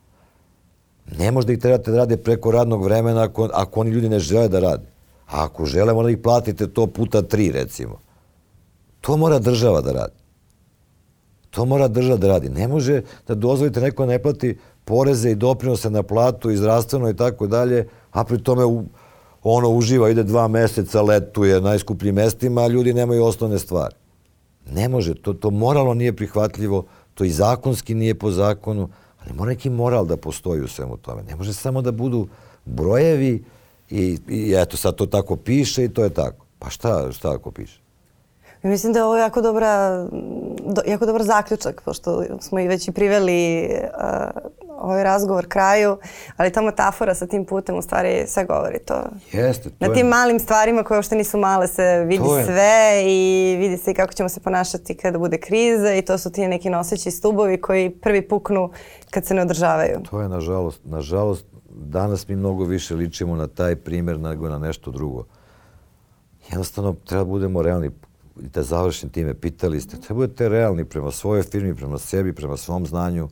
Ne 1.18 1.30
može 1.30 1.46
da 1.46 1.52
ih 1.52 1.58
terate 1.58 1.90
da 1.90 1.96
rade 1.96 2.16
preko 2.16 2.50
radnog 2.50 2.84
vremena 2.84 3.22
ako, 3.22 3.48
ako 3.52 3.80
oni 3.80 3.90
ljudi 3.90 4.08
ne 4.08 4.18
žele 4.18 4.48
da 4.48 4.60
rade. 4.60 4.86
A 5.26 5.44
ako 5.44 5.66
žele, 5.66 5.94
mora 5.94 6.06
da 6.06 6.10
ih 6.10 6.18
platite 6.18 6.66
to 6.66 6.86
puta 6.86 7.22
tri, 7.22 7.52
recimo. 7.52 7.98
To 9.00 9.16
mora 9.16 9.38
država 9.38 9.80
da 9.80 9.92
radi. 9.92 10.14
To 11.50 11.64
mora 11.64 11.88
država 11.88 12.18
da 12.18 12.28
radi. 12.28 12.48
Ne 12.48 12.68
može 12.68 13.02
da 13.28 13.34
dozvolite 13.34 13.80
neko 13.80 14.06
ne 14.06 14.18
plati 14.22 14.58
poreze 14.84 15.30
i 15.30 15.34
doprinose 15.34 15.90
na 15.90 16.02
platu 16.02 16.50
i 16.50 16.56
zdravstveno 16.56 17.10
i 17.10 17.16
tako 17.16 17.46
dalje, 17.46 17.88
a 18.10 18.24
pri 18.24 18.42
tome 18.42 18.64
u, 18.64 18.84
ono 19.42 19.68
uživa, 19.68 20.10
ide 20.10 20.22
dva 20.22 20.48
meseca, 20.48 21.02
letuje 21.02 21.60
najskupljim 21.60 22.14
mestima, 22.14 22.62
a 22.62 22.68
ljudi 22.68 22.94
nemaju 22.94 23.24
osnovne 23.24 23.58
stvari. 23.58 23.94
Ne 24.70 24.88
može, 24.88 25.14
to, 25.14 25.32
to 25.32 25.50
moralno 25.50 25.94
nije 25.94 26.16
prihvatljivo, 26.16 26.84
to 27.14 27.24
i 27.24 27.30
zakonski 27.30 27.94
nije 27.94 28.14
po 28.14 28.30
zakonu, 28.30 28.88
ali 29.26 29.36
mora 29.36 29.48
neki 29.48 29.70
moral 29.70 30.06
da 30.06 30.16
postoji 30.16 30.60
u 30.60 30.68
svemu 30.68 30.96
tome. 30.96 31.22
Ne 31.22 31.36
može 31.36 31.54
samo 31.54 31.82
da 31.82 31.92
budu 31.92 32.28
brojevi 32.64 33.44
i, 33.90 34.18
i 34.28 34.54
eto 34.56 34.76
sad 34.76 34.94
to 34.94 35.06
tako 35.06 35.36
piše 35.36 35.84
i 35.84 35.88
to 35.88 36.04
je 36.04 36.10
tako. 36.10 36.46
Pa 36.58 36.70
šta, 36.70 37.12
šta 37.12 37.32
ako 37.32 37.50
piše? 37.50 37.80
Mislim 38.62 38.92
da 38.92 38.98
je 38.98 39.04
ovo 39.04 39.16
jako 39.16 39.40
dobra, 39.42 40.04
do, 40.66 40.82
jako 40.86 41.06
dobar 41.06 41.22
zaključak, 41.22 41.82
pošto 41.84 42.24
smo 42.40 42.60
i 42.60 42.68
već 42.68 42.88
i 42.88 42.92
priveli 42.92 43.68
uh, 43.68 44.65
ovaj 44.78 45.04
razgovor 45.04 45.46
kraju, 45.46 45.96
ali 46.36 46.52
ta 46.52 46.60
metafora 46.60 47.14
sa 47.14 47.26
tim 47.26 47.44
putem 47.44 47.76
u 47.76 47.82
stvari 47.82 48.24
sve 48.26 48.44
govori 48.44 48.78
to. 48.78 49.02
Jeste, 49.32 49.70
to 49.70 49.76
Na 49.80 49.86
je- 49.86 49.94
tim 49.94 50.06
malim 50.06 50.40
stvarima 50.40 50.82
koje 50.82 50.98
uopšte 50.98 51.16
nisu 51.16 51.38
male 51.38 51.68
se 51.68 51.98
vidi 52.00 52.24
To 52.24 52.38
je- 52.38 52.44
sve 52.44 52.74
i 53.04 53.20
vidi 53.58 53.76
se 53.76 53.90
i 53.90 53.94
kako 53.94 54.12
ćemo 54.12 54.28
se 54.28 54.40
ponašati 54.40 54.96
kada 54.96 55.18
bude 55.18 55.38
kriza 55.38 55.94
i 55.94 56.02
to 56.02 56.18
su 56.18 56.32
ti 56.32 56.48
neki 56.48 56.70
noseći 56.70 57.10
stubovi 57.10 57.60
koji 57.60 57.90
prvi 57.92 58.22
puknu 58.22 58.70
kad 59.10 59.24
se 59.24 59.34
ne 59.34 59.42
održavaju. 59.42 60.00
To 60.10 60.20
je 60.20 60.28
nažalost, 60.28 60.80
nažalost, 60.84 61.44
danas 61.70 62.28
mi 62.28 62.36
mnogo 62.36 62.64
više 62.64 62.94
ličimo 62.94 63.36
na 63.36 63.46
taj 63.46 63.76
primjer 63.76 64.20
nego 64.20 64.48
na 64.48 64.58
nešto 64.58 64.90
drugo. 64.90 65.24
Jednostavno, 66.48 66.94
treba 66.94 67.20
da 67.20 67.26
budemo 67.26 67.62
realni. 67.62 67.90
I 68.36 68.48
da 68.48 68.62
završim 68.62 69.08
time, 69.08 69.34
pitali 69.34 69.80
ste, 69.80 69.96
treba 69.96 70.14
budete 70.14 70.48
realni 70.48 70.84
prema 70.84 71.10
svojoj 71.10 71.42
firmi, 71.42 71.74
prema 71.74 71.98
sebi, 71.98 72.32
prema 72.32 72.56
svom 72.56 72.86
znanju, 72.86 73.28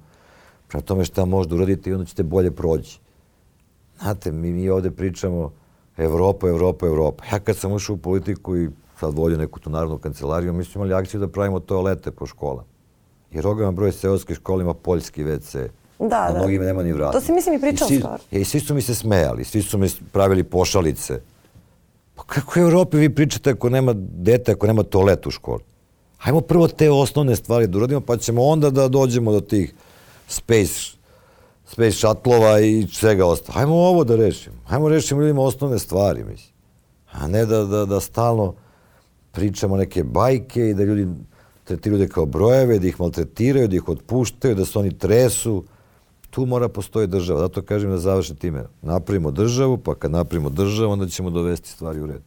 prema 0.74 0.86
tome 0.86 1.04
šta 1.04 1.24
možda 1.24 1.54
uradite 1.54 1.90
i 1.90 1.92
onda 1.92 2.04
ćete 2.04 2.22
bolje 2.22 2.50
proći. 2.50 2.98
Znate, 4.00 4.32
mi, 4.32 4.52
mi 4.52 4.70
ovde 4.70 4.90
pričamo 4.90 5.52
Evropa, 5.96 6.48
Evropa, 6.48 6.86
Evropa. 6.86 7.24
Ja 7.32 7.38
kad 7.38 7.56
sam 7.56 7.72
ušao 7.72 7.94
u 7.94 7.96
politiku 7.96 8.56
i 8.56 8.68
sad 9.00 9.14
vodio 9.14 9.38
neku 9.38 9.60
tu 9.60 9.70
narodnu 9.70 9.98
kancelariju, 9.98 10.52
mi 10.52 10.64
smo 10.64 10.78
imali 10.78 10.94
akciju 10.94 11.20
da 11.20 11.28
pravimo 11.28 11.60
toalete 11.60 12.10
po 12.10 12.26
školama. 12.26 12.64
Jer 13.30 13.46
ogroman 13.46 13.74
broj 13.74 13.92
seoskih 13.92 14.36
škola 14.36 14.62
ima 14.62 14.74
poljski 14.74 15.24
WC. 15.24 15.68
Da, 15.98 16.26
a 16.28 16.32
da. 16.32 16.38
mnogima 16.38 16.64
nema 16.64 16.82
ni 16.82 16.92
vrata. 16.92 17.12
To 17.12 17.20
si, 17.20 17.32
mislim, 17.32 17.54
i 17.54 17.60
pričao 17.60 17.88
svi, 17.88 17.98
skoro. 17.98 18.18
I 18.30 18.44
svi 18.44 18.60
su 18.60 18.74
mi 18.74 18.82
se 18.82 18.94
smejali, 18.94 19.44
svi 19.44 19.62
su 19.62 19.78
mi 19.78 19.88
pravili 20.12 20.44
pošalice. 20.44 21.20
Pa 22.14 22.22
kako 22.22 22.60
u 22.60 22.62
Evropi 22.62 22.96
vi 22.96 23.14
pričate 23.14 23.50
ako 23.50 23.68
nema 23.70 23.92
dete, 23.96 24.52
ako 24.52 24.66
nema 24.66 24.82
toalet 24.82 25.26
u 25.26 25.30
školi? 25.30 25.62
Hajmo 26.18 26.40
prvo 26.40 26.68
te 26.68 26.90
osnovne 26.90 27.36
stvari 27.36 27.66
da 27.66 27.78
uradimo, 27.78 28.00
pa 28.00 28.16
ćemo 28.16 28.42
onda 28.42 28.70
da 28.70 28.88
dođemo 28.88 29.32
do 29.32 29.40
tih 29.40 29.74
space, 30.28 30.96
space 31.66 31.90
šatlova 31.90 32.60
i 32.60 32.86
svega 32.92 33.26
ostalo. 33.26 33.54
Hajmo 33.54 33.74
ovo 33.74 34.04
da 34.04 34.16
rešimo. 34.16 34.56
Hajmo 34.66 34.88
rešimo 34.88 35.20
ljudima 35.20 35.42
osnovne 35.42 35.78
stvari, 35.78 36.24
mislim. 36.24 36.54
A 37.12 37.28
ne 37.28 37.46
da, 37.46 37.64
da, 37.64 37.84
da 37.84 38.00
stalno 38.00 38.54
pričamo 39.32 39.76
neke 39.76 40.04
bajke 40.04 40.68
i 40.70 40.74
da 40.74 40.84
ljudi 40.84 41.08
tretiraju 41.64 42.00
ljude 42.00 42.12
kao 42.12 42.26
brojeve, 42.26 42.78
da 42.78 42.86
ih 42.86 43.00
maltretiraju, 43.00 43.68
da 43.68 43.76
ih 43.76 43.88
otpuštaju, 43.88 44.54
da 44.54 44.64
se 44.64 44.78
oni 44.78 44.98
tresu. 44.98 45.64
Tu 46.30 46.46
mora 46.46 46.68
postoji 46.68 47.06
država. 47.06 47.40
Zato 47.40 47.62
kažem 47.62 47.90
da 47.90 47.98
završim 47.98 48.36
time. 48.36 48.64
Napravimo 48.82 49.30
državu, 49.30 49.78
pa 49.78 49.94
kad 49.94 50.10
napravimo 50.10 50.50
državu, 50.50 50.92
onda 50.92 51.08
ćemo 51.08 51.30
dovesti 51.30 51.68
stvari 51.68 52.00
u 52.00 52.06
red. 52.06 52.22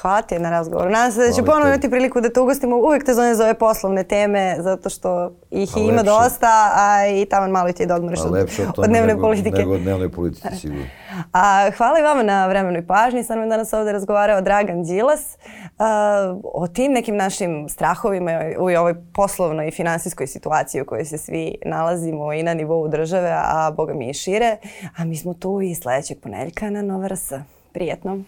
Hvala 0.00 0.22
ti 0.22 0.38
na 0.38 0.50
razgovoru. 0.50 0.90
Nadam 0.90 1.12
se 1.12 1.18
da 1.18 1.32
Hvala 1.32 1.46
ponovno 1.46 1.68
imati 1.68 1.90
priliku 1.90 2.20
da 2.20 2.32
te 2.32 2.40
ugostimo. 2.40 2.76
Uvijek 2.76 3.04
te 3.04 3.14
zove 3.14 3.34
za 3.34 3.44
ove 3.44 3.54
poslovne 3.54 4.04
teme, 4.04 4.56
zato 4.58 4.90
što 4.90 5.32
ih 5.50 5.76
i 5.76 5.80
ima 5.80 5.92
lepše. 5.92 6.04
dosta, 6.04 6.72
a 6.74 7.06
i 7.06 7.26
taman 7.26 7.50
malo 7.50 7.68
i 7.68 7.72
ti 7.72 7.86
da 7.86 7.94
odmoriš 7.94 8.20
A 8.20 8.24
od, 8.24 8.34
od 8.76 8.88
dnevne 8.88 9.06
nego, 9.06 9.20
politike. 9.20 9.58
nego 9.58 9.74
od 9.74 9.80
dnevne 9.80 10.08
politike, 10.08 10.48
sigurno. 10.56 10.84
A, 11.32 11.70
hvala 11.76 11.98
i 11.98 12.02
vama 12.02 12.22
na 12.22 12.46
vremenu 12.46 12.78
i 12.78 12.86
pažnji. 12.86 13.24
Sa 13.24 13.34
nam 13.34 13.48
danas 13.48 13.72
ovde 13.72 13.92
razgovarao 13.92 14.40
Dragan 14.40 14.84
Đilas 14.84 15.36
a, 15.78 16.36
o 16.44 16.66
tim 16.66 16.92
nekim 16.92 17.16
našim 17.16 17.68
strahovima 17.68 18.40
u 18.58 18.62
ovoj 18.62 18.94
poslovnoj 19.14 19.68
i 19.68 19.70
finansijskoj 19.70 20.26
situaciji 20.26 20.82
u 20.82 20.86
kojoj 20.86 21.04
se 21.04 21.18
svi 21.18 21.54
nalazimo 21.64 22.32
i 22.32 22.42
na 22.42 22.54
nivou 22.54 22.88
države, 22.88 23.30
a 23.30 23.70
boga 23.76 23.94
mi 23.94 24.10
i 24.10 24.14
šire. 24.14 24.56
A 24.96 25.04
mi 25.04 25.16
smo 25.16 25.34
tu 25.34 25.60
i 25.60 25.74
sledećeg 25.74 26.20
ponedeljka 26.22 26.70
na 26.70 26.82
Nova 26.82 27.08
RS. 27.08 27.32
Prijetno. 27.72 28.18